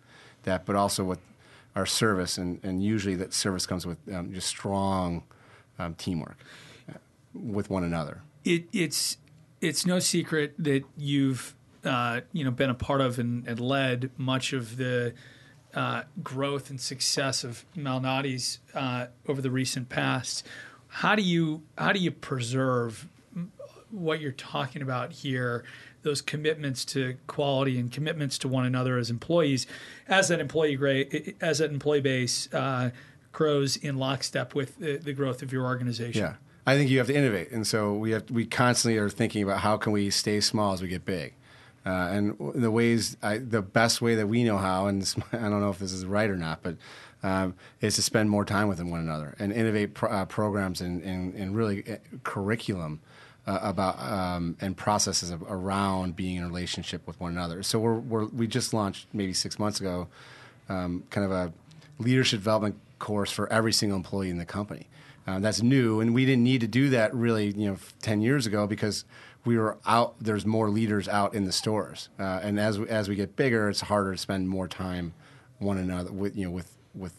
that, 0.49 0.65
but 0.65 0.75
also 0.75 1.03
with 1.03 1.19
our 1.75 1.85
service, 1.85 2.37
and, 2.37 2.59
and 2.63 2.83
usually 2.83 3.15
that 3.15 3.33
service 3.33 3.65
comes 3.65 3.85
with 3.85 3.97
um, 4.13 4.33
just 4.33 4.47
strong 4.47 5.23
um, 5.77 5.95
teamwork 5.95 6.37
uh, 6.89 6.97
with 7.33 7.69
one 7.69 7.83
another. 7.83 8.21
it, 8.43 8.65
it's 8.73 9.17
it's 9.61 9.85
no 9.85 9.99
secret 9.99 10.53
that 10.57 10.83
you've 10.97 11.55
uh, 11.83 12.21
you 12.33 12.43
know 12.43 12.51
been 12.51 12.69
a 12.69 12.75
part 12.75 13.01
of 13.01 13.19
and, 13.19 13.47
and 13.47 13.59
led 13.59 14.09
much 14.17 14.53
of 14.53 14.77
the 14.77 15.13
uh, 15.73 16.03
growth 16.23 16.69
and 16.69 16.81
success 16.81 17.43
of 17.43 17.65
Malnati's 17.75 18.59
uh, 18.73 19.07
over 19.27 19.41
the 19.41 19.51
recent 19.51 19.89
past. 19.89 20.45
How 20.87 21.15
do 21.15 21.21
you 21.21 21.61
how 21.77 21.93
do 21.93 21.99
you 21.99 22.11
preserve 22.11 23.07
what 23.91 24.19
you're 24.19 24.31
talking 24.31 24.81
about 24.81 25.11
here? 25.11 25.63
Those 26.01 26.21
commitments 26.21 26.85
to 26.85 27.17
quality 27.27 27.79
and 27.79 27.91
commitments 27.91 28.37
to 28.39 28.47
one 28.47 28.65
another 28.65 28.97
as 28.97 29.09
employees, 29.09 29.67
as 30.07 30.29
that 30.29 30.39
employee 30.39 31.35
as 31.41 31.59
that 31.59 31.71
employee 31.71 32.01
base 32.01 32.51
uh, 32.53 32.91
grows 33.31 33.75
in 33.77 33.97
lockstep 33.97 34.55
with 34.55 34.77
the, 34.79 34.97
the 34.97 35.13
growth 35.13 35.41
of 35.41 35.51
your 35.51 35.65
organization. 35.65 36.21
Yeah, 36.21 36.35
I 36.65 36.75
think 36.75 36.89
you 36.89 36.97
have 36.99 37.07
to 37.07 37.15
innovate, 37.15 37.51
and 37.51 37.67
so 37.67 37.93
we 37.93 38.11
have 38.11 38.29
we 38.31 38.45
constantly 38.45 38.97
are 38.97 39.09
thinking 39.09 39.43
about 39.43 39.59
how 39.59 39.77
can 39.77 39.91
we 39.91 40.09
stay 40.09 40.39
small 40.39 40.73
as 40.73 40.81
we 40.81 40.87
get 40.87 41.05
big, 41.05 41.33
uh, 41.85 41.89
and 41.89 42.37
the 42.55 42.71
ways 42.71 43.17
I, 43.21 43.37
the 43.37 43.61
best 43.61 44.01
way 44.01 44.15
that 44.15 44.27
we 44.27 44.43
know 44.43 44.57
how, 44.57 44.87
and 44.87 45.01
this, 45.01 45.15
I 45.33 45.37
don't 45.37 45.59
know 45.59 45.69
if 45.69 45.79
this 45.79 45.91
is 45.91 46.05
right 46.05 46.29
or 46.29 46.37
not, 46.37 46.63
but 46.63 46.77
um, 47.23 47.55
is 47.81 47.95
to 47.95 48.01
spend 48.01 48.29
more 48.29 48.45
time 48.45 48.67
with 48.67 48.81
one 48.81 48.99
another 48.99 49.35
and 49.39 49.51
innovate 49.51 50.01
uh, 50.03 50.25
programs 50.25 50.81
and, 50.81 51.01
and, 51.03 51.33
and 51.33 51.55
really 51.55 51.83
uh, 51.89 51.97
curriculum. 52.23 53.01
Uh, 53.47 53.57
about 53.63 53.99
um, 53.99 54.55
and 54.61 54.77
processes 54.77 55.31
of, 55.31 55.41
around 55.49 56.15
being 56.15 56.35
in 56.35 56.43
a 56.43 56.47
relationship 56.47 57.07
with 57.07 57.19
one 57.19 57.31
another. 57.31 57.63
So 57.63 57.79
we're, 57.79 57.97
we're 57.97 58.25
we 58.25 58.45
just 58.45 58.75
launched 58.75 59.07
maybe 59.11 59.33
six 59.33 59.57
months 59.57 59.79
ago, 59.79 60.07
um, 60.67 61.03
kind 61.09 61.25
of 61.25 61.31
a 61.31 61.51
leadership 61.97 62.41
development 62.41 62.75
course 62.99 63.31
for 63.31 63.51
every 63.51 63.73
single 63.73 63.95
employee 63.95 64.29
in 64.29 64.37
the 64.37 64.45
company. 64.45 64.87
Um, 65.25 65.41
that's 65.41 65.63
new, 65.63 65.99
and 65.99 66.13
we 66.13 66.25
didn't 66.25 66.43
need 66.43 66.61
to 66.61 66.67
do 66.67 66.89
that 66.89 67.13
really, 67.15 67.47
you 67.51 67.69
know, 67.69 67.77
ten 68.01 68.21
years 68.21 68.45
ago 68.45 68.67
because 68.67 69.05
we 69.45 69.57
were 69.57 69.79
out. 69.85 70.15
There's 70.19 70.45
more 70.45 70.69
leaders 70.69 71.07
out 71.07 71.33
in 71.33 71.45
the 71.45 71.51
stores, 71.51 72.09
uh, 72.19 72.41
and 72.43 72.59
as 72.59 72.77
we, 72.77 72.87
as 72.87 73.09
we 73.09 73.15
get 73.15 73.35
bigger, 73.35 73.69
it's 73.69 73.81
harder 73.81 74.11
to 74.11 74.17
spend 74.17 74.49
more 74.49 74.67
time 74.67 75.13
one 75.57 75.77
another 75.77 76.11
with 76.11 76.35
you 76.35 76.45
know 76.45 76.51
with 76.51 76.75
with 76.93 77.13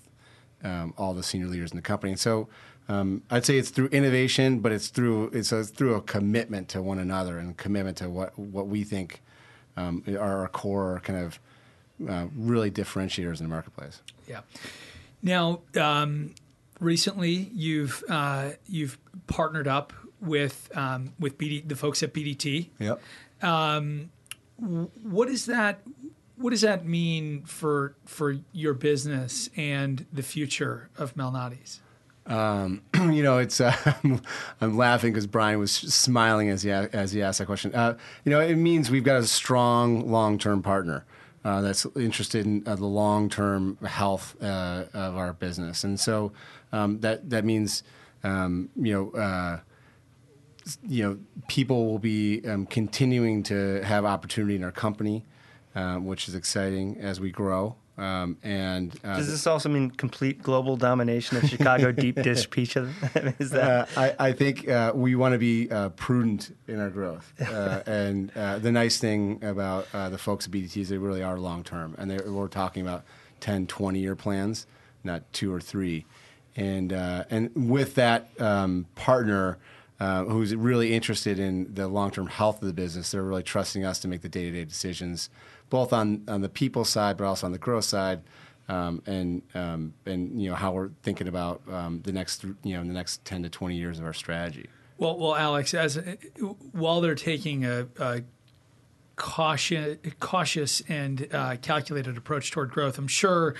um, 0.64 0.94
all 0.98 1.14
the 1.14 1.22
senior 1.22 1.46
leaders 1.46 1.70
in 1.70 1.76
the 1.76 1.82
company. 1.82 2.12
And 2.12 2.20
so 2.20 2.48
um, 2.88 3.22
I'd 3.30 3.44
say 3.44 3.56
it's 3.56 3.70
through 3.70 3.86
innovation, 3.88 4.60
but 4.60 4.72
it's 4.72 4.88
through 4.88 5.28
it's, 5.28 5.52
a, 5.52 5.64
through 5.64 5.94
a 5.94 6.02
commitment 6.02 6.68
to 6.70 6.82
one 6.82 6.98
another 6.98 7.38
and 7.38 7.56
commitment 7.56 7.98
to 7.98 8.10
what 8.10 8.36
what 8.38 8.66
we 8.66 8.82
think 8.82 9.22
um, 9.76 10.02
are 10.08 10.40
our 10.40 10.48
core 10.48 11.00
kind 11.04 11.18
of 11.18 11.40
uh, 12.08 12.26
really 12.36 12.70
differentiators 12.70 13.38
in 13.38 13.44
the 13.44 13.48
marketplace. 13.48 14.02
Yeah. 14.26 14.40
Now, 15.22 15.60
um, 15.78 16.34
recently 16.80 17.50
you've 17.52 18.02
uh, 18.08 18.50
you've 18.66 18.98
partnered 19.28 19.68
up 19.68 19.92
with 20.20 20.70
um, 20.74 21.12
with 21.20 21.38
BD, 21.38 21.66
the 21.68 21.76
folks 21.76 22.02
at 22.02 22.12
BDT. 22.12 22.70
Yep. 22.80 23.00
What 25.02 25.28
does 25.28 25.46
that 25.46 25.80
what 26.40 26.50
does 26.50 26.62
that 26.62 26.86
mean 26.86 27.42
for 27.42 27.94
for 28.06 28.36
your 28.52 28.74
business 28.74 29.50
and 29.56 30.06
the 30.12 30.22
future 30.22 30.88
of 30.96 31.14
Malnati's? 31.14 31.80
you 32.94 33.22
know, 33.22 33.38
it's 33.38 33.60
uh, 33.60 33.74
I'm 34.60 34.76
laughing 34.76 35.12
because 35.12 35.26
Brian 35.26 35.58
was 35.58 35.72
smiling 35.72 36.48
as 36.48 36.62
he 36.62 36.70
as 36.70 37.12
he 37.12 37.22
asked 37.22 37.38
that 37.40 37.46
question. 37.46 37.74
Uh, 37.74 37.96
you 38.24 38.30
know, 38.30 38.40
it 38.40 38.56
means 38.56 38.90
we've 38.90 39.04
got 39.04 39.16
a 39.16 39.26
strong 39.26 40.10
long 40.10 40.38
term 40.38 40.62
partner 40.62 41.04
uh, 41.44 41.60
that's 41.60 41.86
interested 41.96 42.46
in 42.46 42.62
uh, 42.66 42.76
the 42.76 42.86
long 42.86 43.28
term 43.28 43.76
health 43.84 44.36
uh, 44.42 44.84
of 44.94 45.16
our 45.16 45.32
business, 45.32 45.84
and 45.84 45.98
so 45.98 46.32
um, 46.72 47.00
that 47.00 47.28
that 47.30 47.44
means 47.44 47.82
um, 48.24 48.68
you 48.76 48.92
know. 48.92 49.20
Uh, 49.20 49.60
you 50.86 51.02
know, 51.02 51.18
people 51.48 51.86
will 51.86 51.98
be 51.98 52.46
um, 52.46 52.64
continuing 52.66 53.42
to 53.42 53.82
have 53.82 54.04
opportunity 54.04 54.54
in 54.54 54.62
our 54.62 54.70
company, 54.70 55.24
um, 55.74 56.06
which 56.06 56.28
is 56.28 56.34
exciting 56.34 56.98
as 57.00 57.20
we 57.20 57.30
grow. 57.30 57.76
Um, 57.98 58.38
and 58.42 58.98
uh, 59.04 59.18
Does 59.18 59.28
this 59.28 59.46
also 59.46 59.68
mean 59.68 59.90
complete 59.90 60.42
global 60.42 60.76
domination 60.78 61.36
of 61.36 61.46
Chicago 61.46 61.92
deep 62.06 62.16
dish 62.22 62.48
pizza? 62.48 62.90
Is 63.38 63.50
that 63.50 63.88
Uh, 63.94 64.00
I, 64.00 64.28
I 64.28 64.32
think 64.32 64.66
uh, 64.68 64.92
we 64.94 65.14
want 65.16 65.34
to 65.34 65.38
be 65.38 65.70
uh, 65.70 65.90
prudent 65.90 66.56
in 66.66 66.80
our 66.80 66.88
growth. 66.90 67.32
Uh, 67.50 67.82
and 67.84 68.32
uh, 68.36 68.58
the 68.58 68.72
nice 68.72 68.98
thing 68.98 69.42
about 69.42 69.86
uh, 69.92 70.08
the 70.08 70.16
folks 70.16 70.46
at 70.46 70.52
BDT 70.52 70.78
is 70.78 70.88
they 70.88 70.96
really 70.98 71.22
are 71.22 71.38
long 71.38 71.62
term. 71.62 71.94
And 71.98 72.10
they, 72.10 72.16
we're 72.16 72.48
talking 72.48 72.80
about 72.80 73.04
10, 73.40 73.66
20 73.66 73.98
year 73.98 74.16
plans, 74.16 74.66
not 75.04 75.30
two 75.32 75.52
or 75.52 75.60
three. 75.60 76.06
And, 76.56 76.92
uh, 76.92 77.24
and 77.28 77.50
with 77.54 77.96
that 77.96 78.30
um, 78.40 78.86
partner 78.94 79.58
uh, 79.98 80.24
who's 80.24 80.54
really 80.54 80.94
interested 80.94 81.38
in 81.38 81.74
the 81.74 81.86
long 81.88 82.10
term 82.10 82.28
health 82.28 82.62
of 82.62 82.68
the 82.68 82.72
business, 82.72 83.10
they're 83.10 83.22
really 83.22 83.42
trusting 83.42 83.84
us 83.84 83.98
to 84.00 84.08
make 84.08 84.22
the 84.22 84.28
day 84.28 84.44
to 84.44 84.52
day 84.52 84.64
decisions, 84.64 85.28
both 85.70 85.92
on, 85.92 86.22
on 86.28 86.42
the 86.42 86.48
people 86.48 86.84
side, 86.84 87.16
but 87.16 87.24
also 87.24 87.46
on 87.46 87.52
the 87.52 87.58
growth 87.58 87.84
side 87.84 88.20
um, 88.70 89.02
and 89.06 89.42
um, 89.54 89.94
and 90.06 90.40
you 90.40 90.48
know 90.48 90.54
how 90.54 90.72
we're 90.72 90.90
thinking 91.02 91.26
about 91.26 91.60
um, 91.70 92.00
the 92.02 92.12
next 92.12 92.44
you 92.62 92.76
know 92.76 92.84
the 92.84 92.92
next 92.92 93.24
ten 93.24 93.42
to 93.42 93.48
twenty 93.48 93.76
years 93.76 93.98
of 93.98 94.04
our 94.04 94.12
strategy. 94.12 94.66
Well, 94.96 95.18
well, 95.18 95.34
Alex, 95.34 95.74
as 95.74 95.98
while 96.72 97.00
they're 97.00 97.14
taking 97.14 97.64
a, 97.64 97.88
a 97.98 98.22
cautious, 99.16 99.98
cautious 100.20 100.82
and 100.88 101.26
uh, 101.32 101.56
calculated 101.56 102.16
approach 102.16 102.50
toward 102.52 102.70
growth, 102.70 102.98
I'm 102.98 103.08
sure 103.08 103.54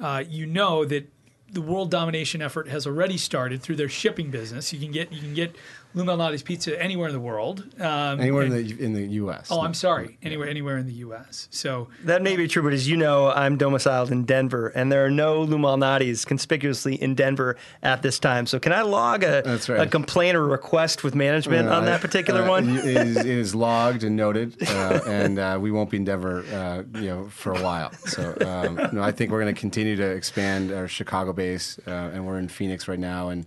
uh, 0.00 0.24
you 0.26 0.46
know 0.46 0.84
that 0.84 1.12
the 1.50 1.60
world 1.60 1.90
domination 1.90 2.40
effort 2.40 2.68
has 2.68 2.86
already 2.86 3.18
started 3.18 3.60
through 3.60 3.76
their 3.76 3.88
shipping 3.88 4.30
business. 4.30 4.72
You 4.72 4.80
can 4.80 4.92
get 4.92 5.12
you 5.12 5.20
can 5.20 5.34
get 5.34 5.56
Lou 5.94 6.04
Malnati's 6.04 6.42
pizza 6.42 6.80
anywhere 6.82 7.06
in 7.08 7.14
the 7.14 7.20
world. 7.20 7.64
Um, 7.80 8.20
Anywhere 8.20 8.42
in 8.44 8.50
the 8.50 8.84
in 8.84 8.92
the 8.94 9.06
U.S. 9.22 9.48
Oh, 9.50 9.60
I'm 9.60 9.74
sorry. 9.74 10.18
Anywhere 10.22 10.48
anywhere 10.48 10.76
in 10.76 10.86
the 10.86 10.92
U.S. 10.94 11.48
So 11.50 11.88
That 12.04 12.20
may 12.22 12.36
be 12.36 12.48
true, 12.48 12.62
but 12.62 12.72
as 12.72 12.88
you 12.88 12.96
know, 12.96 13.30
I'm 13.30 13.56
domiciled 13.56 14.10
in 14.10 14.24
Denver, 14.24 14.68
and 14.68 14.90
there 14.90 15.04
are 15.04 15.10
no 15.10 15.42
Lou 15.42 15.56
Malnati's 15.56 16.24
conspicuously 16.24 16.96
in 17.00 17.14
Denver 17.14 17.56
at 17.82 18.02
this 18.02 18.18
time. 18.18 18.46
So, 18.46 18.58
can 18.58 18.72
I 18.72 18.82
log 18.82 19.22
a, 19.22 19.42
That's 19.44 19.68
right. 19.68 19.80
a 19.80 19.86
complaint 19.86 20.36
or 20.36 20.44
request 20.46 21.04
with 21.04 21.14
management 21.14 21.68
on 21.68 21.84
that 21.84 22.00
particular 22.00 22.42
Uh, 22.42 22.48
one? 22.48 22.76
It 22.76 22.84
is, 23.06 23.16
it 23.16 23.26
is 23.26 23.54
logged 23.54 24.02
and 24.02 24.16
noted, 24.16 24.56
uh, 24.68 25.00
and 25.06 25.38
uh, 25.38 25.58
we 25.60 25.70
won't 25.70 25.90
be 25.90 25.98
in 25.98 26.04
Denver, 26.04 26.44
uh, 26.52 26.98
you 27.00 27.08
know, 27.08 27.28
for 27.28 27.52
a 27.54 27.62
while. 27.62 27.92
So, 28.06 28.36
um, 28.44 28.74
no, 28.92 29.00
I 29.02 29.12
think 29.12 29.30
we're 29.30 29.42
going 29.42 29.54
to 29.54 29.60
continue 29.60 29.94
to 29.96 30.04
expand 30.10 30.72
our 30.72 30.88
Chicago 30.88 31.32
base, 31.32 31.78
uh, 31.86 31.90
and 32.12 32.26
we're 32.26 32.38
in 32.38 32.48
Phoenix 32.48 32.88
right 32.88 32.98
now. 32.98 33.28
And 33.28 33.46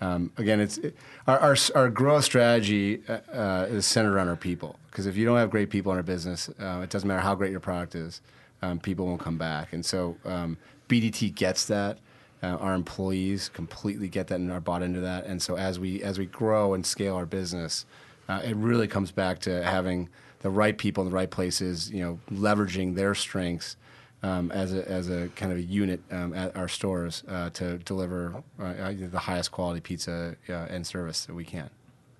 um, 0.00 0.32
again, 0.38 0.60
it's 0.60 0.78
it, 0.78 0.96
our, 1.26 1.38
our 1.38 1.56
our 1.74 1.90
growth 1.90 2.24
strategy 2.24 3.02
uh, 3.08 3.18
uh, 3.32 3.66
is 3.68 3.86
centered 3.86 4.18
on 4.18 4.28
our 4.28 4.36
people. 4.36 4.78
Because 4.90 5.06
if 5.06 5.16
you 5.16 5.24
don't 5.24 5.36
have 5.36 5.50
great 5.50 5.70
people 5.70 5.92
in 5.92 5.98
our 5.98 6.02
business, 6.02 6.48
uh, 6.60 6.80
it 6.82 6.90
doesn't 6.90 7.06
matter 7.06 7.20
how 7.20 7.34
great 7.34 7.50
your 7.50 7.60
product 7.60 7.94
is, 7.94 8.20
um, 8.62 8.78
people 8.80 9.06
won't 9.06 9.20
come 9.20 9.38
back. 9.38 9.72
And 9.72 9.84
so, 9.84 10.16
um, 10.24 10.56
BDT 10.88 11.34
gets 11.34 11.66
that. 11.66 11.98
Uh, 12.42 12.56
our 12.56 12.72
employees 12.72 13.50
completely 13.50 14.08
get 14.08 14.28
that 14.28 14.36
and 14.36 14.50
are 14.50 14.60
bought 14.60 14.82
into 14.82 15.00
that. 15.00 15.26
And 15.26 15.42
so 15.42 15.58
as 15.58 15.78
we 15.78 16.02
as 16.02 16.18
we 16.18 16.24
grow 16.24 16.72
and 16.72 16.84
scale 16.86 17.14
our 17.14 17.26
business, 17.26 17.84
uh, 18.28 18.40
it 18.42 18.56
really 18.56 18.88
comes 18.88 19.12
back 19.12 19.40
to 19.40 19.62
having 19.62 20.08
the 20.40 20.48
right 20.48 20.78
people 20.78 21.04
in 21.04 21.10
the 21.10 21.14
right 21.14 21.30
places. 21.30 21.90
You 21.90 22.02
know, 22.02 22.20
leveraging 22.32 22.94
their 22.94 23.14
strengths 23.14 23.76
um, 24.22 24.50
as 24.52 24.74
a 24.74 24.88
as 24.88 25.08
a 25.08 25.28
kind 25.36 25.52
of 25.52 25.58
a 25.58 25.62
unit 25.62 26.00
um, 26.10 26.34
at 26.34 26.54
our 26.56 26.68
stores 26.68 27.24
uh, 27.28 27.50
to 27.50 27.78
deliver 27.78 28.42
uh, 28.58 28.62
uh, 28.64 28.92
the 28.96 29.18
highest 29.18 29.50
quality 29.50 29.80
pizza 29.80 30.36
uh, 30.48 30.52
and 30.52 30.86
service 30.86 31.24
that 31.26 31.34
we 31.34 31.44
can. 31.44 31.70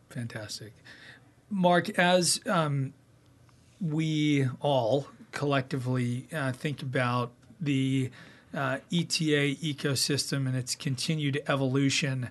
Fantastic. 0.09 0.73
Mark, 1.51 1.91
as 1.99 2.41
um, 2.47 2.93
we 3.81 4.47
all 4.61 5.09
collectively 5.33 6.27
uh, 6.33 6.53
think 6.53 6.83
about 6.83 7.33
the 7.61 8.11
uh, 8.55 8.79
ETA 8.93 9.57
ecosystem 9.63 10.47
and 10.47 10.57
its 10.57 10.75
continued 10.75 11.43
evolution, 11.49 12.31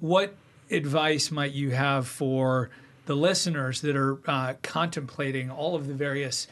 what 0.00 0.34
advice 0.70 1.30
might 1.30 1.52
you 1.52 1.70
have 1.70 2.06
for 2.06 2.70
the 3.06 3.14
listeners 3.14 3.80
that 3.82 3.96
are 3.96 4.18
uh, 4.28 4.54
contemplating 4.62 5.50
all 5.50 5.74
of 5.74 5.86
the 5.86 5.94
various 5.94 6.48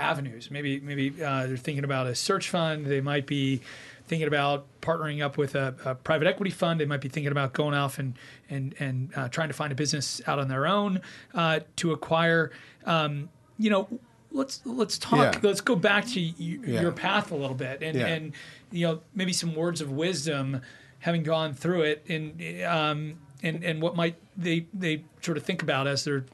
avenues? 0.00 0.50
Maybe, 0.50 0.80
maybe 0.80 1.10
uh, 1.22 1.46
they're 1.46 1.56
thinking 1.56 1.84
about 1.84 2.06
a 2.06 2.14
search 2.14 2.48
fund. 2.48 2.86
They 2.86 3.00
might 3.00 3.26
be 3.26 3.60
thinking 4.06 4.26
about 4.26 4.66
partnering 4.80 5.22
up 5.22 5.36
with 5.36 5.54
a, 5.54 5.74
a 5.84 5.94
private 5.94 6.26
equity 6.26 6.50
fund. 6.50 6.80
They 6.80 6.84
might 6.86 7.00
be 7.00 7.08
thinking 7.08 7.30
about 7.30 7.52
going 7.52 7.74
off 7.74 7.98
and 7.98 8.14
and 8.48 8.74
and 8.80 9.10
uh, 9.14 9.28
trying 9.28 9.48
to 9.48 9.54
find 9.54 9.70
a 9.72 9.76
business 9.76 10.20
out 10.26 10.38
on 10.38 10.48
their 10.48 10.66
own 10.66 11.00
uh, 11.34 11.60
to 11.76 11.92
acquire. 11.92 12.50
Um, 12.86 13.28
you 13.58 13.70
know, 13.70 13.88
let's 14.32 14.62
let's 14.64 14.98
talk. 14.98 15.34
Yeah. 15.34 15.40
Let's 15.42 15.60
go 15.60 15.76
back 15.76 16.06
to 16.08 16.20
y- 16.20 16.34
Yeah. 16.38 16.80
your 16.80 16.92
path 16.92 17.30
a 17.30 17.36
little 17.36 17.54
bit, 17.54 17.82
and 17.82 17.96
Yeah. 17.96 18.06
and 18.06 18.32
you 18.72 18.86
know 18.86 19.00
maybe 19.14 19.32
some 19.32 19.54
words 19.54 19.80
of 19.80 19.92
wisdom, 19.92 20.60
having 21.00 21.22
gone 21.22 21.54
through 21.54 21.82
it, 21.82 22.04
and 22.08 22.62
um, 22.64 23.14
and 23.42 23.62
and 23.62 23.80
what 23.80 23.94
might 23.94 24.16
they 24.36 24.66
they 24.74 25.04
sort 25.22 25.36
of 25.36 25.44
think 25.44 25.62
about 25.62 25.86
as 25.86 26.02
they're 26.04 26.24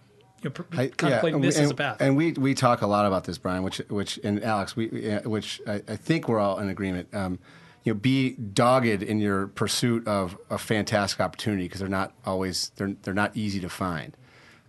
you 0.42 0.51
know, 0.51 0.64
I- 0.79 0.88
contemplating 0.88 1.35
and 1.37 1.40
we- 1.42 1.49
this 1.49 1.59
as 1.59 1.70
a 1.70 1.75
path. 1.75 1.96
And 2.01 2.16
we 2.16 2.33
we 2.33 2.55
talk 2.55 2.83
a 2.83 2.87
lot 2.87 3.07
about 3.07 3.25
this, 3.25 3.38
Brian. 3.38 3.62
Which 3.62 3.79
which 3.88 4.18
and 4.22 4.42
Alex, 4.42 4.77
we 4.77 4.87
we- 4.88 5.11
uh, 5.11 5.29
which 5.29 5.61
I, 5.66 5.83
I 5.88 5.96
think 5.96 6.29
we're 6.29 6.38
all 6.40 6.59
in 6.59 6.68
agreement. 6.68 7.14
Um, 7.14 7.38
you 7.85 7.94
know, 7.94 8.01
be 8.01 8.33
dogged 8.33 9.03
in 9.03 9.20
your 9.20 9.46
pursuit 9.46 10.07
of 10.09 10.37
a 10.51 10.59
fantastic 10.59 11.20
opportunity 11.20 11.64
because 11.64 11.81
they're 11.81 11.88
not 11.88 12.12
always 12.25 12.70
they're 12.77 12.94
they're 13.03 13.14
not 13.14 13.37
easy 13.37 13.61
to 13.61 13.68
find. 13.68 14.16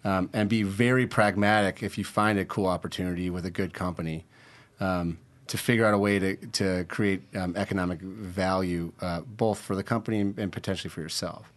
Um, 0.05 0.29
and 0.31 0.47
be 0.47 0.63
very 0.63 1.05
pragmatic 1.07 1.83
if 1.83 1.97
you 1.97 2.05
find 2.05 2.39
a 2.39 2.45
cool 2.45 2.67
opportunity 2.67 3.29
with 3.29 3.45
a 3.45 3.51
good 3.51 3.73
company 3.73 4.25
um, 4.79 5.17
to 5.47 5.57
figure 5.57 5.85
out 5.85 5.93
a 5.93 5.97
way 5.97 6.19
to 6.19 6.35
to 6.35 6.85
create 6.87 7.23
um, 7.35 7.55
economic 7.57 7.99
value 8.01 8.93
uh, 9.01 9.21
both 9.21 9.59
for 9.59 9.75
the 9.75 9.83
company 9.83 10.19
and, 10.21 10.37
and 10.39 10.51
potentially 10.51 10.89
for 10.89 11.01
yourself. 11.01 11.51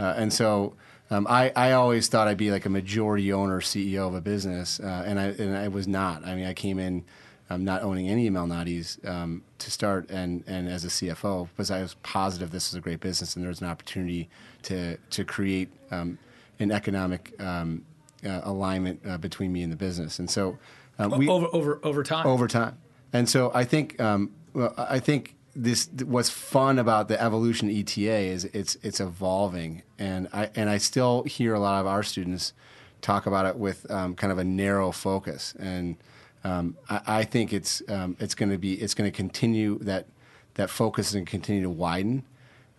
Uh, 0.00 0.14
and 0.16 0.32
so 0.32 0.74
um, 1.12 1.26
I, 1.28 1.52
I 1.54 1.72
always 1.72 2.08
thought 2.08 2.26
I'd 2.26 2.38
be 2.38 2.50
like 2.50 2.64
a 2.64 2.70
majority 2.70 3.32
owner, 3.32 3.60
CEO 3.60 4.08
of 4.08 4.14
a 4.14 4.20
business, 4.20 4.80
uh, 4.80 5.04
and 5.06 5.20
I 5.20 5.24
and 5.26 5.56
I 5.56 5.68
was 5.68 5.86
not. 5.86 6.24
I 6.24 6.34
mean, 6.34 6.46
I 6.46 6.54
came 6.54 6.78
in 6.78 7.04
um, 7.50 7.64
not 7.64 7.82
owning 7.82 8.08
any 8.08 8.30
Malnati's 8.30 8.98
um, 9.04 9.42
to 9.58 9.70
start, 9.70 10.08
and 10.08 10.42
and 10.46 10.68
as 10.68 10.84
a 10.84 10.88
CFO, 10.88 11.48
because 11.50 11.70
I 11.70 11.82
was 11.82 11.94
positive 12.02 12.50
this 12.50 12.68
is 12.68 12.76
a 12.76 12.80
great 12.80 13.00
business, 13.00 13.36
and 13.36 13.44
there's 13.44 13.60
an 13.60 13.66
opportunity 13.66 14.30
to 14.62 14.96
to 15.10 15.24
create 15.24 15.68
um, 15.90 16.18
an 16.58 16.72
economic 16.72 17.38
um, 17.40 17.84
uh, 18.24 18.40
alignment 18.44 19.00
uh, 19.06 19.18
between 19.18 19.52
me 19.52 19.62
and 19.62 19.70
the 19.70 19.76
business. 19.76 20.18
And 20.18 20.30
so 20.30 20.58
um, 20.98 21.18
we 21.18 21.28
over 21.28 21.46
over 21.52 21.80
over 21.82 22.02
time. 22.02 22.26
over 22.26 22.48
time. 22.48 22.78
And 23.12 23.28
so 23.28 23.50
I 23.54 23.64
think 23.64 24.00
um, 24.00 24.30
well, 24.54 24.72
I 24.78 24.98
think 24.98 25.36
this 25.54 25.88
what's 26.04 26.30
fun 26.30 26.78
about 26.78 27.08
the 27.08 27.20
evolution 27.20 27.70
ETA 27.70 28.10
is 28.10 28.44
it's 28.46 28.76
it's 28.82 29.00
evolving, 29.00 29.82
and 29.98 30.28
I 30.32 30.50
and 30.54 30.70
I 30.70 30.78
still 30.78 31.24
hear 31.24 31.54
a 31.54 31.60
lot 31.60 31.80
of 31.80 31.86
our 31.86 32.02
students 32.02 32.52
talk 33.00 33.26
about 33.26 33.46
it 33.46 33.56
with 33.56 33.90
um, 33.90 34.14
kind 34.14 34.32
of 34.32 34.38
a 34.38 34.44
narrow 34.44 34.92
focus, 34.92 35.54
and 35.58 35.96
um, 36.44 36.76
I, 36.88 37.00
I 37.06 37.24
think 37.24 37.52
it's 37.52 37.82
um, 37.88 38.16
it's 38.18 38.34
going 38.34 38.50
to 38.50 38.58
be 38.58 38.74
it's 38.74 38.94
going 38.94 39.10
to 39.10 39.16
continue 39.16 39.78
that 39.80 40.06
that 40.54 40.70
focus 40.70 41.14
and 41.14 41.26
continue 41.26 41.62
to 41.62 41.70
widen. 41.70 42.24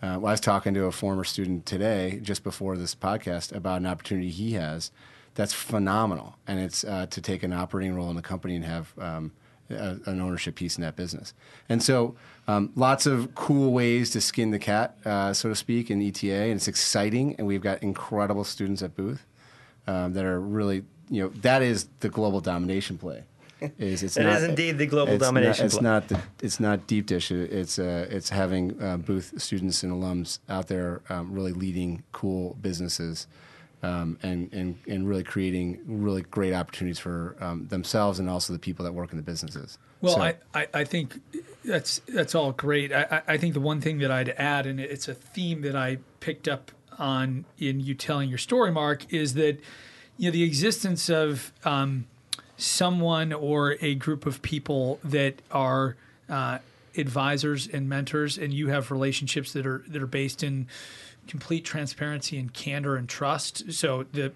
Uh, 0.01 0.15
I 0.15 0.17
was 0.17 0.41
talking 0.41 0.73
to 0.73 0.85
a 0.85 0.91
former 0.91 1.23
student 1.23 1.65
today, 1.65 2.19
just 2.21 2.43
before 2.43 2.75
this 2.75 2.93
podcast, 2.93 3.55
about 3.55 3.79
an 3.79 3.87
opportunity 3.87 4.29
he 4.29 4.53
has 4.53 4.91
that's 5.35 5.53
phenomenal, 5.53 6.37
and 6.47 6.59
it's 6.59 6.83
uh, 6.83 7.05
to 7.07 7.21
take 7.21 7.43
an 7.43 7.53
operating 7.53 7.95
role 7.95 8.09
in 8.09 8.15
the 8.15 8.21
company 8.21 8.55
and 8.55 8.65
have 8.65 8.93
um, 8.99 9.31
a, 9.73 10.09
an 10.09 10.21
ownership 10.21 10.55
piece 10.55 10.77
in 10.77 10.81
that 10.83 10.95
business. 10.95 11.33
And 11.69 11.81
so, 11.83 12.15
um, 12.47 12.71
lots 12.75 13.05
of 13.05 13.33
cool 13.35 13.71
ways 13.71 14.09
to 14.11 14.21
skin 14.21 14.51
the 14.51 14.59
cat, 14.59 14.97
uh, 15.05 15.33
so 15.33 15.49
to 15.49 15.55
speak, 15.55 15.89
in 15.91 16.01
ETA, 16.01 16.31
and 16.33 16.53
it's 16.53 16.67
exciting. 16.67 17.35
And 17.37 17.47
we've 17.47 17.61
got 17.61 17.81
incredible 17.83 18.43
students 18.43 18.81
at 18.81 18.95
Booth 18.95 19.25
um, 19.87 20.13
that 20.13 20.25
are 20.25 20.39
really, 20.39 20.83
you 21.09 21.23
know, 21.23 21.29
that 21.41 21.61
is 21.61 21.87
the 22.01 22.09
global 22.09 22.41
domination 22.41 22.97
play. 22.97 23.23
Is 23.79 24.03
it's 24.03 24.17
It 24.17 24.23
not, 24.23 24.37
is 24.37 24.43
indeed 24.43 24.77
the 24.77 24.85
global 24.85 25.13
it's 25.13 25.23
domination 25.23 25.63
Not, 25.63 25.65
it's 25.65 25.77
play. 25.77 25.83
not 25.83 26.07
the 26.09 26.21
it's 26.45 26.59
not 26.59 26.85
deep 26.87 27.05
dish. 27.05 27.31
It- 27.31 27.49
It's 27.51 27.79
uh, 27.79 28.07
it's 28.09 28.29
having 28.29 28.81
uh, 28.83 28.97
Booth 28.97 29.33
students 29.41 29.83
and 29.83 29.93
alums 29.93 30.39
out 30.49 30.67
there 30.67 31.01
um, 31.09 31.31
really 31.31 31.53
leading 31.53 32.03
cool 32.11 32.57
businesses. 32.61 33.25
Um, 33.83 34.17
and, 34.23 34.51
and, 34.53 34.77
and 34.87 35.05
really 35.09 35.23
creating 35.23 35.81
really 35.85 36.21
great 36.21 36.53
opportunities 36.53 36.99
for 36.99 37.35
um, 37.41 37.67
themselves 37.67 38.17
and 38.17 38.29
also 38.29 38.53
the 38.53 38.59
people 38.59 38.85
that 38.85 38.93
work 38.93 39.11
in 39.11 39.17
the 39.17 39.23
businesses. 39.23 39.77
Well, 39.99 40.15
So- 40.15 40.21
I, 40.21 40.35
I, 40.53 40.67
I 40.73 40.83
think 40.85 41.19
that's 41.65 41.99
that's 42.07 42.33
all 42.33 42.53
great. 42.53 42.93
I, 42.93 43.03
I 43.27 43.33
I 43.33 43.37
think 43.37 43.53
the 43.53 43.59
one 43.59 43.81
thing 43.81 43.99
that 43.99 44.09
I'd 44.09 44.29
add, 44.29 44.65
and 44.67 44.79
it's 44.79 45.09
a 45.09 45.13
theme 45.13 45.61
that 45.63 45.75
I 45.75 45.97
picked 46.21 46.47
up 46.47 46.71
on 46.97 47.43
in 47.59 47.81
you 47.81 47.93
telling 47.93 48.29
your 48.29 48.37
story, 48.37 48.71
Mark, 48.71 49.11
is 49.13 49.33
that 49.33 49.59
you 50.17 50.29
know 50.29 50.31
the 50.31 50.43
existence 50.43 51.09
of 51.09 51.51
um, 51.65 52.05
someone 52.57 53.33
or 53.33 53.75
a 53.81 53.95
group 53.95 54.25
of 54.25 54.41
people 54.41 54.99
that 55.03 55.41
are 55.51 55.97
uh, 56.29 56.59
advisors 56.95 57.67
and 57.67 57.89
mentors, 57.89 58.37
and 58.37 58.53
you 58.53 58.69
have 58.69 58.91
relationships 58.91 59.51
that 59.53 59.65
are 59.65 59.83
that 59.87 60.01
are 60.01 60.07
based 60.07 60.43
in 60.43 60.67
complete 61.27 61.65
transparency 61.65 62.37
and 62.37 62.53
candor 62.53 62.95
and 62.95 63.07
trust. 63.07 63.71
So 63.73 64.05
the 64.11 64.31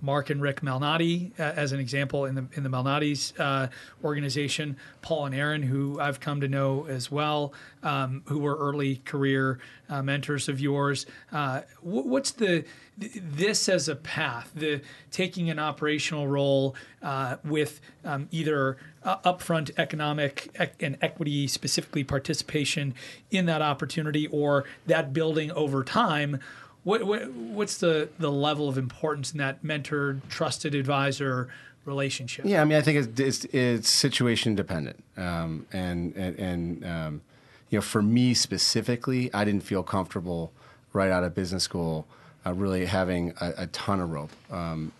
Mark 0.00 0.30
and 0.30 0.40
Rick 0.40 0.60
Malnati, 0.60 1.38
uh, 1.38 1.42
as 1.42 1.72
an 1.72 1.80
example, 1.80 2.24
in 2.24 2.34
the 2.34 2.46
in 2.54 2.62
the 2.62 2.68
Malnati's 2.68 3.32
uh, 3.38 3.68
organization, 4.04 4.76
Paul 5.02 5.26
and 5.26 5.34
Aaron, 5.34 5.62
who 5.62 6.00
I've 6.00 6.20
come 6.20 6.40
to 6.40 6.48
know 6.48 6.86
as 6.86 7.10
well, 7.10 7.52
um, 7.82 8.22
who 8.26 8.38
were 8.38 8.56
early 8.56 8.96
career 8.96 9.58
uh, 9.88 10.02
mentors 10.02 10.48
of 10.48 10.60
yours. 10.60 11.06
Uh, 11.32 11.62
wh- 11.80 12.06
what's 12.06 12.30
the 12.32 12.64
th- 13.00 13.12
this 13.22 13.68
as 13.68 13.88
a 13.88 13.96
path, 13.96 14.50
the 14.54 14.80
taking 15.10 15.50
an 15.50 15.58
operational 15.58 16.26
role 16.28 16.74
uh, 17.02 17.36
with 17.44 17.80
um, 18.04 18.28
either 18.30 18.76
uh, 19.02 19.18
upfront 19.18 19.70
economic 19.78 20.50
ec- 20.58 20.82
and 20.82 20.98
equity, 21.00 21.46
specifically 21.46 22.04
participation 22.04 22.94
in 23.30 23.46
that 23.46 23.62
opportunity, 23.62 24.26
or 24.26 24.64
that 24.86 25.12
building 25.12 25.50
over 25.52 25.84
time. 25.84 26.40
What, 26.86 27.02
what 27.02 27.32
what's 27.32 27.78
the 27.78 28.10
the 28.16 28.30
level 28.30 28.68
of 28.68 28.78
importance 28.78 29.32
in 29.32 29.38
that 29.38 29.64
mentor, 29.64 30.20
trusted 30.28 30.72
advisor 30.72 31.48
relationship? 31.84 32.44
Yeah, 32.44 32.62
I 32.62 32.64
mean, 32.64 32.78
I 32.78 32.80
think 32.80 33.08
it's 33.08 33.20
it's, 33.20 33.44
it's 33.46 33.88
situation 33.88 34.54
dependent, 34.54 35.02
um, 35.16 35.66
and 35.72 36.14
and, 36.14 36.38
and 36.38 36.84
um, 36.86 37.22
you 37.70 37.78
know, 37.78 37.82
for 37.82 38.02
me 38.02 38.34
specifically, 38.34 39.34
I 39.34 39.44
didn't 39.44 39.64
feel 39.64 39.82
comfortable 39.82 40.52
right 40.92 41.10
out 41.10 41.24
of 41.24 41.34
business 41.34 41.64
school, 41.64 42.06
uh, 42.46 42.54
really 42.54 42.86
having 42.86 43.34
a, 43.40 43.54
a 43.56 43.66
ton 43.66 43.98
of 43.98 44.10
rope. 44.10 44.30
Um, 44.52 44.92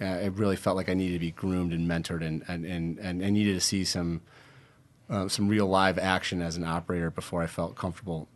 uh, 0.00 0.06
it 0.06 0.32
really 0.36 0.56
felt 0.56 0.74
like 0.74 0.88
I 0.88 0.94
needed 0.94 1.16
to 1.16 1.20
be 1.20 1.32
groomed 1.32 1.74
and 1.74 1.86
mentored, 1.86 2.26
and 2.26 2.44
and 2.48 2.64
and, 2.64 2.98
and 2.98 3.22
I 3.22 3.28
needed 3.28 3.52
to 3.52 3.60
see 3.60 3.84
some 3.84 4.22
uh, 5.10 5.28
some 5.28 5.48
real 5.48 5.66
live 5.66 5.98
action 5.98 6.40
as 6.40 6.56
an 6.56 6.64
operator 6.64 7.10
before 7.10 7.42
I 7.42 7.46
felt 7.46 7.76
comfortable 7.76 8.26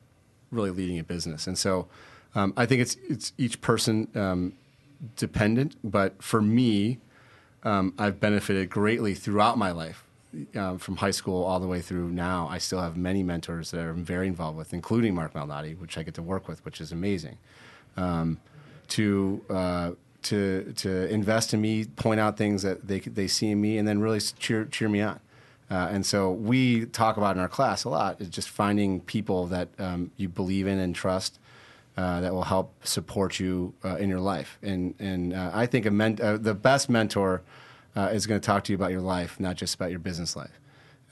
really 0.50 0.70
leading 0.70 0.98
a 0.98 1.02
business. 1.02 1.46
And 1.46 1.56
so 1.56 1.88
um, 2.34 2.52
I 2.56 2.66
think 2.66 2.80
it's 2.80 2.96
it's 3.08 3.32
each 3.38 3.60
person 3.60 4.08
um, 4.14 4.52
dependent. 5.16 5.76
But 5.82 6.22
for 6.22 6.40
me, 6.40 6.98
um, 7.64 7.94
I've 7.98 8.20
benefited 8.20 8.70
greatly 8.70 9.14
throughout 9.14 9.58
my 9.58 9.70
life. 9.70 10.04
Um, 10.54 10.78
from 10.78 10.98
high 10.98 11.10
school 11.10 11.42
all 11.42 11.58
the 11.58 11.66
way 11.66 11.80
through 11.80 12.10
now, 12.10 12.46
I 12.48 12.58
still 12.58 12.80
have 12.80 12.96
many 12.96 13.24
mentors 13.24 13.72
that 13.72 13.80
I'm 13.80 14.04
very 14.04 14.28
involved 14.28 14.56
with, 14.56 14.72
including 14.72 15.12
Mark 15.12 15.34
Malnati, 15.34 15.76
which 15.76 15.98
I 15.98 16.04
get 16.04 16.14
to 16.14 16.22
work 16.22 16.46
with, 16.46 16.64
which 16.64 16.80
is 16.80 16.92
amazing. 16.92 17.36
Um, 17.96 18.38
to 18.90 19.42
uh, 19.50 19.90
to 20.22 20.72
to 20.76 21.08
invest 21.08 21.52
in 21.52 21.60
me, 21.60 21.84
point 21.84 22.20
out 22.20 22.36
things 22.36 22.62
that 22.62 22.86
they 22.86 23.00
they 23.00 23.26
see 23.26 23.50
in 23.50 23.60
me, 23.60 23.76
and 23.76 23.88
then 23.88 24.00
really 24.00 24.20
cheer 24.20 24.66
cheer 24.66 24.88
me 24.88 25.00
on. 25.00 25.18
Uh, 25.68 25.88
and 25.90 26.06
so 26.06 26.30
we 26.30 26.86
talk 26.86 27.16
about 27.16 27.36
in 27.36 27.42
our 27.42 27.48
class 27.48 27.84
a 27.84 27.88
lot 27.88 28.20
is 28.20 28.28
just 28.28 28.48
finding 28.48 29.00
people 29.00 29.46
that 29.46 29.68
um, 29.78 30.10
you 30.16 30.28
believe 30.28 30.66
in 30.66 30.78
and 30.78 30.94
trust 30.94 31.39
uh, 32.00 32.20
that 32.20 32.32
will 32.32 32.44
help 32.44 32.72
support 32.86 33.38
you 33.38 33.74
uh, 33.84 33.96
in 33.96 34.08
your 34.08 34.20
life. 34.20 34.58
And 34.62 34.94
and 34.98 35.34
uh, 35.34 35.50
I 35.52 35.66
think 35.66 35.84
a 35.84 35.90
men- 35.90 36.18
uh, 36.22 36.38
the 36.38 36.54
best 36.54 36.88
mentor 36.88 37.42
uh, 37.94 38.08
is 38.12 38.26
going 38.26 38.40
to 38.40 38.46
talk 38.46 38.64
to 38.64 38.72
you 38.72 38.76
about 38.76 38.90
your 38.90 39.02
life, 39.02 39.38
not 39.38 39.56
just 39.56 39.74
about 39.74 39.90
your 39.90 39.98
business 39.98 40.34
life. 40.34 40.56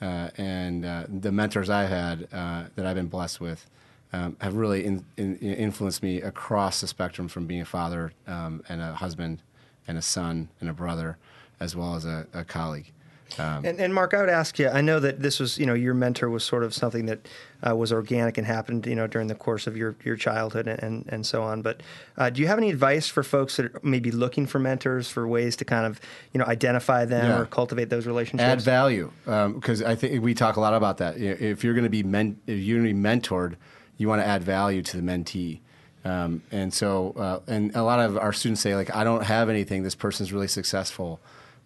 and 0.01 0.83
the 1.21 1.31
mentors 1.31 1.69
I've 1.69 1.89
had 1.89 2.27
that 2.75 2.85
I've 2.87 2.95
been 2.95 3.13
blessed 3.17 3.39
with 3.39 3.67
um, 4.13 4.35
have 4.41 4.55
really 4.55 4.83
in, 4.85 5.05
in, 5.17 5.37
influenced 5.37 6.01
me 6.01 6.21
across 6.21 6.81
the 6.81 6.87
spectrum 6.87 7.27
from 7.27 7.45
being 7.45 7.61
a 7.61 7.65
father 7.65 8.13
um, 8.25 8.63
and 8.69 8.81
a 8.81 8.93
husband 8.93 9.43
and 9.87 9.97
a 9.97 10.01
son 10.01 10.49
and 10.59 10.69
a 10.69 10.73
brother, 10.73 11.17
as 11.59 11.75
well 11.75 11.95
as 11.95 12.05
a, 12.05 12.25
a 12.33 12.43
colleague. 12.43 12.91
Um, 13.37 13.63
and, 13.65 13.79
and, 13.79 13.93
Mark, 13.93 14.13
I 14.13 14.21
would 14.21 14.29
ask 14.29 14.57
you. 14.57 14.69
I 14.69 14.81
know 14.81 14.99
that 14.99 15.21
this 15.21 15.39
was, 15.39 15.57
you 15.57 15.65
know, 15.65 15.73
your 15.73 15.93
mentor 15.93 16.29
was 16.29 16.43
sort 16.43 16.63
of 16.63 16.73
something 16.73 17.05
that 17.05 17.27
uh, 17.67 17.75
was 17.75 17.93
organic 17.93 18.37
and 18.37 18.47
happened, 18.47 18.85
you 18.85 18.95
know, 18.95 19.07
during 19.07 19.27
the 19.27 19.35
course 19.35 19.67
of 19.67 19.77
your, 19.77 19.95
your 20.03 20.15
childhood 20.15 20.67
and, 20.67 21.05
and 21.09 21.25
so 21.25 21.43
on. 21.43 21.61
But 21.61 21.81
uh, 22.17 22.29
do 22.29 22.41
you 22.41 22.47
have 22.47 22.57
any 22.57 22.69
advice 22.69 23.07
for 23.07 23.23
folks 23.23 23.57
that 23.57 23.67
are 23.67 23.79
maybe 23.83 24.11
looking 24.11 24.45
for 24.45 24.59
mentors 24.59 25.09
for 25.09 25.27
ways 25.27 25.55
to 25.57 25.65
kind 25.65 25.85
of, 25.85 25.99
you 26.33 26.39
know, 26.39 26.45
identify 26.45 27.05
them 27.05 27.27
yeah. 27.27 27.39
or 27.39 27.45
cultivate 27.45 27.89
those 27.89 28.07
relationships? 28.07 28.47
Add 28.47 28.61
value, 28.61 29.11
because 29.25 29.81
um, 29.81 29.87
I 29.87 29.95
think 29.95 30.23
we 30.23 30.33
talk 30.33 30.55
a 30.55 30.61
lot 30.61 30.73
about 30.73 30.97
that. 30.97 31.17
If 31.17 31.63
you're 31.63 31.73
going 31.73 31.83
to 31.83 31.89
be 31.89 32.03
men- 32.03 32.39
if 32.47 32.59
you're 32.59 32.81
going 32.81 32.89
to 32.89 32.93
be 32.93 32.99
mentored, 32.99 33.55
you 33.97 34.07
want 34.07 34.21
to 34.21 34.25
add 34.25 34.43
value 34.43 34.81
to 34.81 34.97
the 34.97 35.03
mentee. 35.03 35.59
Um, 36.05 36.41
and 36.51 36.73
so, 36.73 37.13
uh, 37.17 37.39
and 37.47 37.75
a 37.75 37.83
lot 37.83 37.99
of 37.99 38.17
our 38.17 38.31
students 38.31 38.61
say, 38.61 38.75
like, 38.75 38.95
I 38.95 39.03
don't 39.03 39.23
have 39.23 39.49
anything. 39.49 39.83
This 39.83 39.95
person's 39.95 40.31
really 40.31 40.47
successful. 40.47 41.19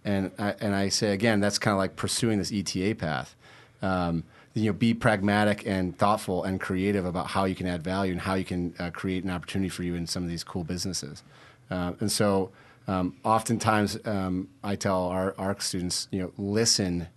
And 0.05 0.31
I, 0.37 0.55
and 0.59 0.75
I 0.75 0.89
say, 0.89 1.13
again, 1.13 1.39
that's 1.39 1.57
kind 1.57 1.73
of 1.73 1.77
like 1.77 1.95
pursuing 1.95 2.39
this 2.39 2.51
ETA 2.51 2.95
path. 2.95 3.35
Um, 3.81 4.23
you 4.53 4.65
know, 4.65 4.73
be 4.73 4.93
pragmatic 4.93 5.65
and 5.65 5.97
thoughtful 5.97 6.43
and 6.43 6.59
creative 6.59 7.05
about 7.05 7.27
how 7.27 7.45
you 7.45 7.55
can 7.55 7.65
add 7.65 7.83
value 7.83 8.11
and 8.11 8.21
how 8.21 8.35
you 8.35 8.45
can 8.45 8.73
uh, 8.79 8.91
create 8.91 9.23
an 9.23 9.31
opportunity 9.31 9.69
for 9.69 9.83
you 9.83 9.95
in 9.95 10.05
some 10.05 10.23
of 10.23 10.29
these 10.29 10.43
cool 10.43 10.63
businesses. 10.63 11.23
Uh, 11.71 11.93
and 11.99 12.11
so, 12.11 12.51
um, 12.87 13.15
oftentimes, 13.23 13.97
um, 14.05 14.49
I 14.63 14.75
tell 14.75 15.05
our, 15.05 15.33
our 15.37 15.59
students, 15.59 16.07
you 16.11 16.21
know, 16.21 16.31
listen 16.37 17.07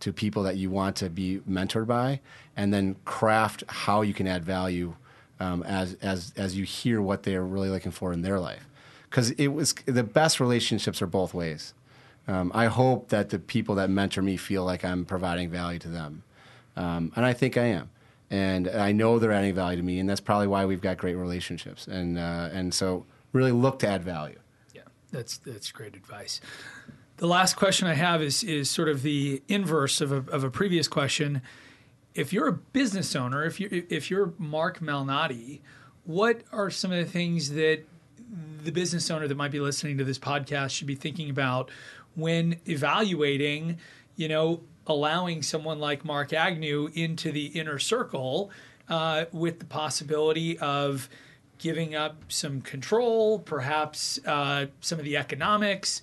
to 0.00 0.12
people 0.12 0.42
that 0.44 0.56
you 0.56 0.70
want 0.70 0.96
to 0.96 1.10
be 1.10 1.40
mentored 1.48 1.86
by, 1.86 2.20
and 2.56 2.72
then 2.72 2.96
craft 3.04 3.64
how 3.68 4.02
you 4.02 4.14
can 4.14 4.26
add 4.26 4.44
value 4.44 4.94
um, 5.40 5.62
as 5.64 5.94
as 6.00 6.32
as 6.36 6.56
you 6.56 6.64
hear 6.64 7.02
what 7.02 7.24
they're 7.24 7.44
really 7.44 7.68
looking 7.68 7.92
for 7.92 8.12
in 8.12 8.22
their 8.22 8.38
life. 8.38 8.66
Because 9.10 9.30
it 9.32 9.48
was 9.48 9.74
the 9.84 10.02
best 10.02 10.40
relationships 10.40 11.02
are 11.02 11.06
both 11.06 11.34
ways. 11.34 11.74
Um, 12.28 12.50
I 12.54 12.66
hope 12.66 13.08
that 13.10 13.30
the 13.30 13.38
people 13.38 13.76
that 13.76 13.88
mentor 13.88 14.22
me 14.22 14.36
feel 14.36 14.64
like 14.64 14.84
I'm 14.84 15.04
providing 15.04 15.48
value 15.48 15.78
to 15.80 15.88
them, 15.88 16.22
um, 16.76 17.12
and 17.14 17.24
I 17.24 17.32
think 17.32 17.56
I 17.56 17.66
am. 17.66 17.90
And 18.28 18.68
I 18.68 18.90
know 18.90 19.20
they're 19.20 19.30
adding 19.30 19.54
value 19.54 19.76
to 19.76 19.82
me, 19.84 20.00
and 20.00 20.08
that's 20.08 20.20
probably 20.20 20.48
why 20.48 20.64
we've 20.66 20.80
got 20.80 20.96
great 20.96 21.14
relationships. 21.14 21.86
And 21.86 22.18
uh, 22.18 22.48
and 22.52 22.74
so 22.74 23.06
really 23.32 23.52
look 23.52 23.78
to 23.80 23.88
add 23.88 24.02
value. 24.02 24.38
Yeah, 24.74 24.82
that's 25.12 25.38
that's 25.38 25.70
great 25.70 25.94
advice. 25.94 26.40
The 27.18 27.28
last 27.28 27.54
question 27.54 27.86
I 27.86 27.94
have 27.94 28.20
is 28.22 28.42
is 28.42 28.68
sort 28.68 28.88
of 28.88 29.02
the 29.02 29.42
inverse 29.48 30.00
of 30.00 30.10
a, 30.10 30.30
of 30.32 30.42
a 30.42 30.50
previous 30.50 30.88
question. 30.88 31.42
If 32.14 32.32
you're 32.32 32.48
a 32.48 32.52
business 32.52 33.14
owner, 33.14 33.44
if 33.44 33.60
you 33.60 33.86
if 33.88 34.10
you're 34.10 34.32
Mark 34.36 34.80
Malnati, 34.80 35.60
what 36.04 36.42
are 36.50 36.70
some 36.70 36.90
of 36.90 36.98
the 36.98 37.10
things 37.10 37.50
that 37.50 37.84
the 38.62 38.72
business 38.72 39.10
owner 39.10 39.28
that 39.28 39.36
might 39.36 39.50
be 39.52 39.60
listening 39.60 39.96
to 39.98 40.04
this 40.04 40.18
podcast 40.18 40.70
should 40.70 40.86
be 40.86 40.94
thinking 40.94 41.30
about 41.30 41.70
when 42.16 42.56
evaluating, 42.66 43.78
you 44.16 44.28
know, 44.28 44.62
allowing 44.86 45.42
someone 45.42 45.78
like 45.78 46.04
Mark 46.04 46.32
Agnew 46.32 46.90
into 46.94 47.30
the 47.30 47.46
inner 47.46 47.78
circle 47.78 48.50
uh, 48.88 49.26
with 49.32 49.60
the 49.60 49.64
possibility 49.64 50.58
of 50.58 51.08
giving 51.58 51.94
up 51.94 52.24
some 52.28 52.60
control, 52.60 53.38
perhaps 53.38 54.18
uh, 54.26 54.66
some 54.80 54.98
of 54.98 55.04
the 55.04 55.16
economics, 55.16 56.02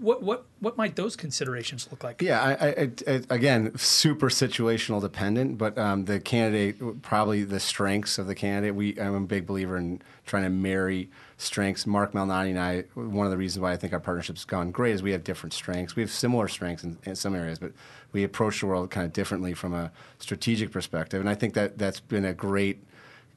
what 0.00 0.22
what 0.22 0.46
what 0.60 0.76
might 0.76 0.96
those 0.96 1.16
considerations 1.16 1.88
look 1.90 2.04
like? 2.04 2.22
Yeah, 2.22 2.40
I, 2.40 2.68
I, 2.68 2.90
I, 3.06 3.22
again, 3.30 3.76
super 3.76 4.28
situational 4.28 5.00
dependent, 5.00 5.58
but 5.58 5.76
um, 5.78 6.04
the 6.04 6.20
candidate 6.20 7.02
probably 7.02 7.44
the 7.44 7.60
strengths 7.60 8.18
of 8.18 8.26
the 8.26 8.34
candidate. 8.34 8.74
We 8.74 8.98
I'm 9.00 9.14
a 9.14 9.20
big 9.20 9.46
believer 9.46 9.76
in 9.76 10.00
trying 10.26 10.44
to 10.44 10.50
marry 10.50 11.10
strengths. 11.36 11.86
Mark 11.86 12.12
Malnati 12.12 12.50
and 12.50 12.58
I, 12.58 12.84
one 12.94 13.26
of 13.26 13.30
the 13.30 13.38
reasons 13.38 13.60
why 13.60 13.72
I 13.72 13.76
think 13.76 13.92
our 13.92 14.00
partnership's 14.00 14.44
gone 14.44 14.70
great 14.70 14.94
is 14.94 15.02
we 15.02 15.12
have 15.12 15.24
different 15.24 15.52
strengths. 15.52 15.96
We 15.96 16.02
have 16.02 16.10
similar 16.10 16.48
strengths 16.48 16.84
in, 16.84 16.98
in 17.04 17.16
some 17.16 17.34
areas, 17.34 17.58
but 17.58 17.72
we 18.12 18.24
approach 18.24 18.60
the 18.60 18.66
world 18.66 18.90
kind 18.90 19.06
of 19.06 19.12
differently 19.12 19.54
from 19.54 19.74
a 19.74 19.90
strategic 20.18 20.70
perspective, 20.70 21.20
and 21.20 21.28
I 21.28 21.34
think 21.34 21.54
that 21.54 21.78
that's 21.78 22.00
been 22.00 22.24
a 22.24 22.34
great 22.34 22.82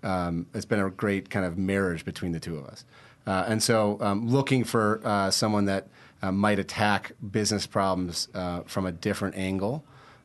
um, 0.04 0.48
it's 0.54 0.66
been 0.66 0.80
a 0.80 0.90
great 0.90 1.30
kind 1.30 1.46
of 1.46 1.58
marriage 1.58 2.06
between 2.06 2.32
the 2.32 2.40
two 2.40 2.58
of 2.58 2.66
us. 2.66 2.86
Uh, 3.28 3.46
and 3.48 3.62
so, 3.62 3.98
um, 4.02 4.28
looking 4.28 4.64
for 4.64 5.00
uh, 5.04 5.30
someone 5.30 5.66
that 5.66 5.88
uh, 6.22 6.32
might 6.32 6.60
attack 6.60 7.14
business 7.32 7.66
problems 7.66 8.28
uh, 8.34 8.62
from 8.62 8.86
a 8.86 8.92
different 8.92 9.36
angle, 9.36 9.84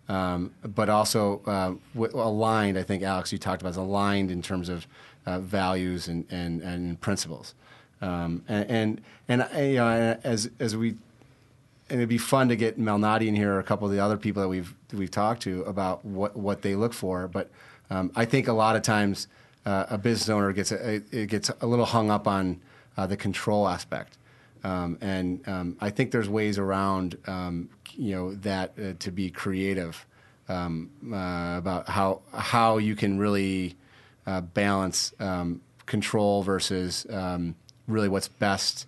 um, 0.09 0.53
but 0.63 0.89
also 0.89 1.41
uh, 1.47 1.75
w- 1.95 2.15
aligned. 2.15 2.79
I 2.79 2.83
think 2.83 3.03
Alex, 3.03 3.33
you 3.33 3.39
talked 3.39 3.63
about 3.63 3.71
is 3.71 3.77
aligned 3.77 4.31
in 4.31 4.43
terms 4.43 4.69
of 4.69 4.87
uh, 5.25 5.41
values 5.41 6.09
and, 6.09 6.27
and, 6.31 6.63
and 6.63 7.01
principles. 7.01 7.55
Um, 8.01 8.43
and 8.47 8.71
and, 8.71 9.03
and 9.29 9.71
you 9.73 9.77
know, 9.77 10.19
as 10.23 10.51
as 10.61 10.77
we, 10.77 10.91
and 11.89 11.99
it'd 11.99 12.09
be 12.09 12.19
fun 12.19 12.49
to 12.49 12.57
get 12.57 12.79
Malnati 12.79 13.27
in 13.27 13.35
here 13.35 13.55
or 13.55 13.59
a 13.59 13.65
couple 13.65 13.87
of 13.87 13.93
the 13.93 14.01
other 14.01 14.19
people 14.19 14.43
that 14.43 14.49
we've 14.49 14.75
we've 14.93 15.11
talked 15.11 15.43
to 15.43 15.63
about 15.63 16.05
what 16.05 16.37
what 16.37 16.63
they 16.63 16.75
look 16.75 16.93
for. 16.93 17.27
But 17.27 17.51
um, 17.89 18.13
I 18.15 18.27
think 18.27 18.49
a 18.49 18.53
lot 18.53 18.77
of 18.77 18.83
times 18.83 19.29
uh, 19.65 19.87
a 19.89 19.99
business 19.99 20.29
owner 20.29 20.53
gets 20.53 20.73
a, 20.73 20.97
it 21.11 21.29
gets 21.29 21.51
a 21.61 21.67
little 21.67 21.87
hung 21.87 22.11
up 22.11 22.29
on 22.29 22.61
uh, 22.97 23.07
the 23.07 23.17
control 23.17 23.67
aspect. 23.67 24.19
Um, 24.64 24.99
and 25.01 25.47
um, 25.49 25.77
I 25.81 25.90
think 25.90 26.11
there's 26.11 26.29
ways 26.29 26.59
around, 26.59 27.19
um, 27.27 27.69
you 27.95 28.14
know, 28.14 28.35
that 28.35 28.73
uh, 28.79 28.92
to 28.99 29.11
be 29.11 29.31
creative 29.31 30.07
um, 30.49 30.90
uh, 31.12 31.57
about 31.59 31.88
how 31.88 32.23
how 32.33 32.79
you 32.79 32.97
can 32.97 33.19
really 33.19 33.77
uh, 34.27 34.40
balance 34.40 35.12
um, 35.21 35.61
control 35.87 36.42
versus 36.42 37.07
um, 37.11 37.55
really 37.87 38.09
what's 38.09 38.29
best 38.29 38.87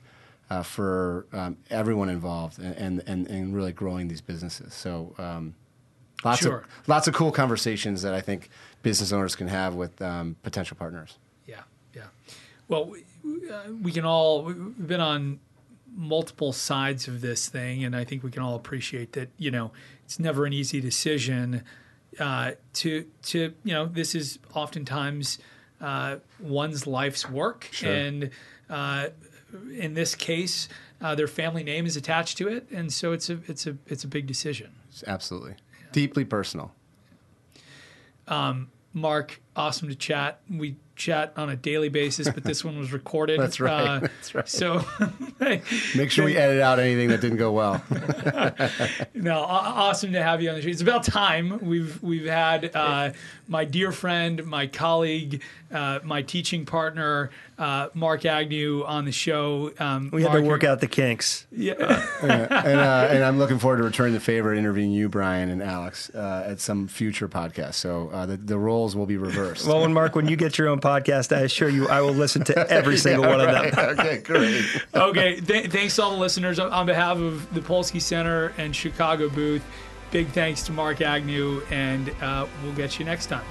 uh, 0.50 0.62
for 0.62 1.26
everyone 1.70 2.08
involved 2.08 2.58
and, 2.58 3.02
and, 3.06 3.26
and 3.26 3.54
really 3.54 3.72
growing 3.72 4.08
these 4.08 4.20
businesses. 4.20 4.72
So 4.74 5.14
lots 6.24 6.40
sure. 6.40 6.58
of 6.58 6.64
lots 6.88 7.06
of 7.06 7.14
cool 7.14 7.30
conversations 7.30 8.02
that 8.02 8.14
I 8.14 8.20
think 8.20 8.50
business 8.82 9.12
owners 9.12 9.36
can 9.36 9.48
have 9.48 9.74
with 9.74 9.96
potential 9.96 10.76
partners. 10.76 11.18
Yeah, 11.46 11.62
yeah. 11.94 12.04
Well, 12.68 12.94
uh, 13.50 13.72
we 13.82 13.92
can 13.92 14.04
all 14.04 14.42
we've 14.42 14.86
been 14.86 15.00
on 15.00 15.40
multiple 15.98 16.52
sides 16.52 17.08
of 17.08 17.20
this 17.20 17.48
thing, 17.48 17.84
and 17.84 17.94
I 17.94 18.04
think 18.04 18.22
we 18.22 18.30
can 18.30 18.40
all 18.40 18.54
appreciate 18.54 19.12
that. 19.12 19.28
You 19.36 19.50
know, 19.50 19.72
it's 20.04 20.18
never 20.18 20.46
an 20.46 20.52
easy 20.52 20.80
decision. 20.80 21.64
Uh, 22.18 22.52
to 22.74 23.04
to 23.22 23.52
you 23.64 23.74
know, 23.74 23.86
this 23.86 24.14
is 24.14 24.38
oftentimes 24.54 25.38
uh, 25.80 26.16
one's 26.40 26.86
life's 26.86 27.28
work, 27.28 27.68
sure. 27.72 27.92
and 27.92 28.30
uh, 28.70 29.08
in 29.76 29.94
this 29.94 30.14
case, 30.14 30.68
uh, 31.00 31.14
their 31.14 31.26
family 31.26 31.64
name 31.64 31.84
is 31.84 31.96
attached 31.96 32.38
to 32.38 32.48
it, 32.48 32.70
and 32.70 32.92
so 32.92 33.12
it's 33.12 33.28
a 33.28 33.40
it's 33.48 33.66
a 33.66 33.76
it's 33.86 34.04
a 34.04 34.08
big 34.08 34.26
decision. 34.26 34.70
Absolutely, 35.06 35.56
yeah. 35.80 35.86
deeply 35.92 36.24
personal. 36.24 36.72
Um, 38.28 38.70
Mark, 38.92 39.40
awesome 39.58 39.88
to 39.88 39.94
chat. 39.96 40.40
We 40.48 40.76
chat 40.98 41.32
on 41.36 41.48
a 41.48 41.56
daily 41.56 41.88
basis, 41.88 42.28
but 42.28 42.44
this 42.44 42.64
one 42.64 42.78
was 42.78 42.92
recorded. 42.92 43.40
That's 43.40 43.60
right. 43.60 43.86
Uh, 43.86 44.00
That's 44.00 44.34
right. 44.34 44.48
So 44.48 44.84
make 45.96 46.10
sure 46.10 46.24
we 46.24 46.36
edit 46.36 46.60
out 46.60 46.78
anything 46.78 47.08
that 47.08 47.20
didn't 47.20 47.38
go 47.38 47.52
well. 47.52 47.82
no, 49.14 49.40
awesome 49.40 50.12
to 50.12 50.22
have 50.22 50.42
you 50.42 50.50
on 50.50 50.56
the 50.56 50.62
show. 50.62 50.68
It's 50.68 50.82
about 50.82 51.04
time. 51.04 51.64
We've 51.64 52.02
we've 52.02 52.26
had 52.26 52.74
uh, 52.74 53.12
my 53.46 53.64
dear 53.64 53.92
friend, 53.92 54.44
my 54.44 54.66
colleague, 54.66 55.42
uh, 55.72 56.00
my 56.02 56.22
teaching 56.22 56.66
partner, 56.66 57.30
uh, 57.58 57.88
Mark 57.94 58.26
Agnew 58.26 58.84
on 58.84 59.04
the 59.04 59.12
show. 59.12 59.72
Um, 59.78 60.10
we 60.12 60.22
had 60.22 60.32
Mark, 60.32 60.42
to 60.42 60.48
work 60.48 60.64
out 60.64 60.80
the 60.80 60.88
kinks. 60.88 61.46
Yeah, 61.50 62.06
and, 62.22 62.52
uh, 62.80 63.08
and, 63.10 63.24
I'm 63.24 63.38
looking 63.38 63.58
forward 63.58 63.78
to 63.78 63.84
returning 63.84 64.14
the 64.14 64.20
favor, 64.20 64.52
interviewing 64.52 64.90
you, 64.90 65.08
Brian 65.08 65.48
and 65.50 65.62
Alex, 65.62 66.10
uh, 66.14 66.44
at 66.46 66.60
some 66.60 66.88
future 66.88 67.28
podcast. 67.28 67.74
So 67.74 68.26
the 68.26 68.36
the 68.36 68.58
roles 68.58 68.96
will 68.96 69.06
be 69.06 69.16
reversed. 69.16 69.47
First. 69.48 69.66
Well, 69.66 69.80
when 69.80 69.92
Mark, 69.92 70.14
when 70.14 70.28
you 70.28 70.36
get 70.36 70.58
your 70.58 70.68
own 70.68 70.80
podcast, 70.80 71.34
I 71.36 71.40
assure 71.40 71.68
you, 71.68 71.88
I 71.88 72.00
will 72.00 72.12
listen 72.14 72.44
to 72.44 72.70
every 72.70 72.96
single 73.06 73.24
Yeah, 73.24 73.36
one 73.36 73.46
right. 73.46 73.66
of 73.66 73.74
them. 73.76 73.98
okay, 74.00 74.18
great. 74.18 74.64
okay, 74.94 75.40
th- 75.40 75.70
thanks 75.70 75.96
to 75.96 76.02
all 76.02 76.10
the 76.12 76.16
listeners 76.18 76.58
on- 76.58 76.72
on 76.72 76.86
behalf 76.86 77.16
of 77.18 77.52
the 77.54 77.60
Polsky 77.60 78.00
Center 78.00 78.52
and 78.58 78.74
Chicago 78.74 79.28
booth. 79.28 79.62
Big 80.10 80.28
thanks 80.28 80.62
to 80.62 80.72
Mark 80.72 81.00
Agnew, 81.02 81.60
and 81.70 82.10
uh, 82.22 82.46
we'll 82.62 82.72
get 82.74 82.98
you 82.98 83.04
next 83.04 83.26
time. 83.26 83.44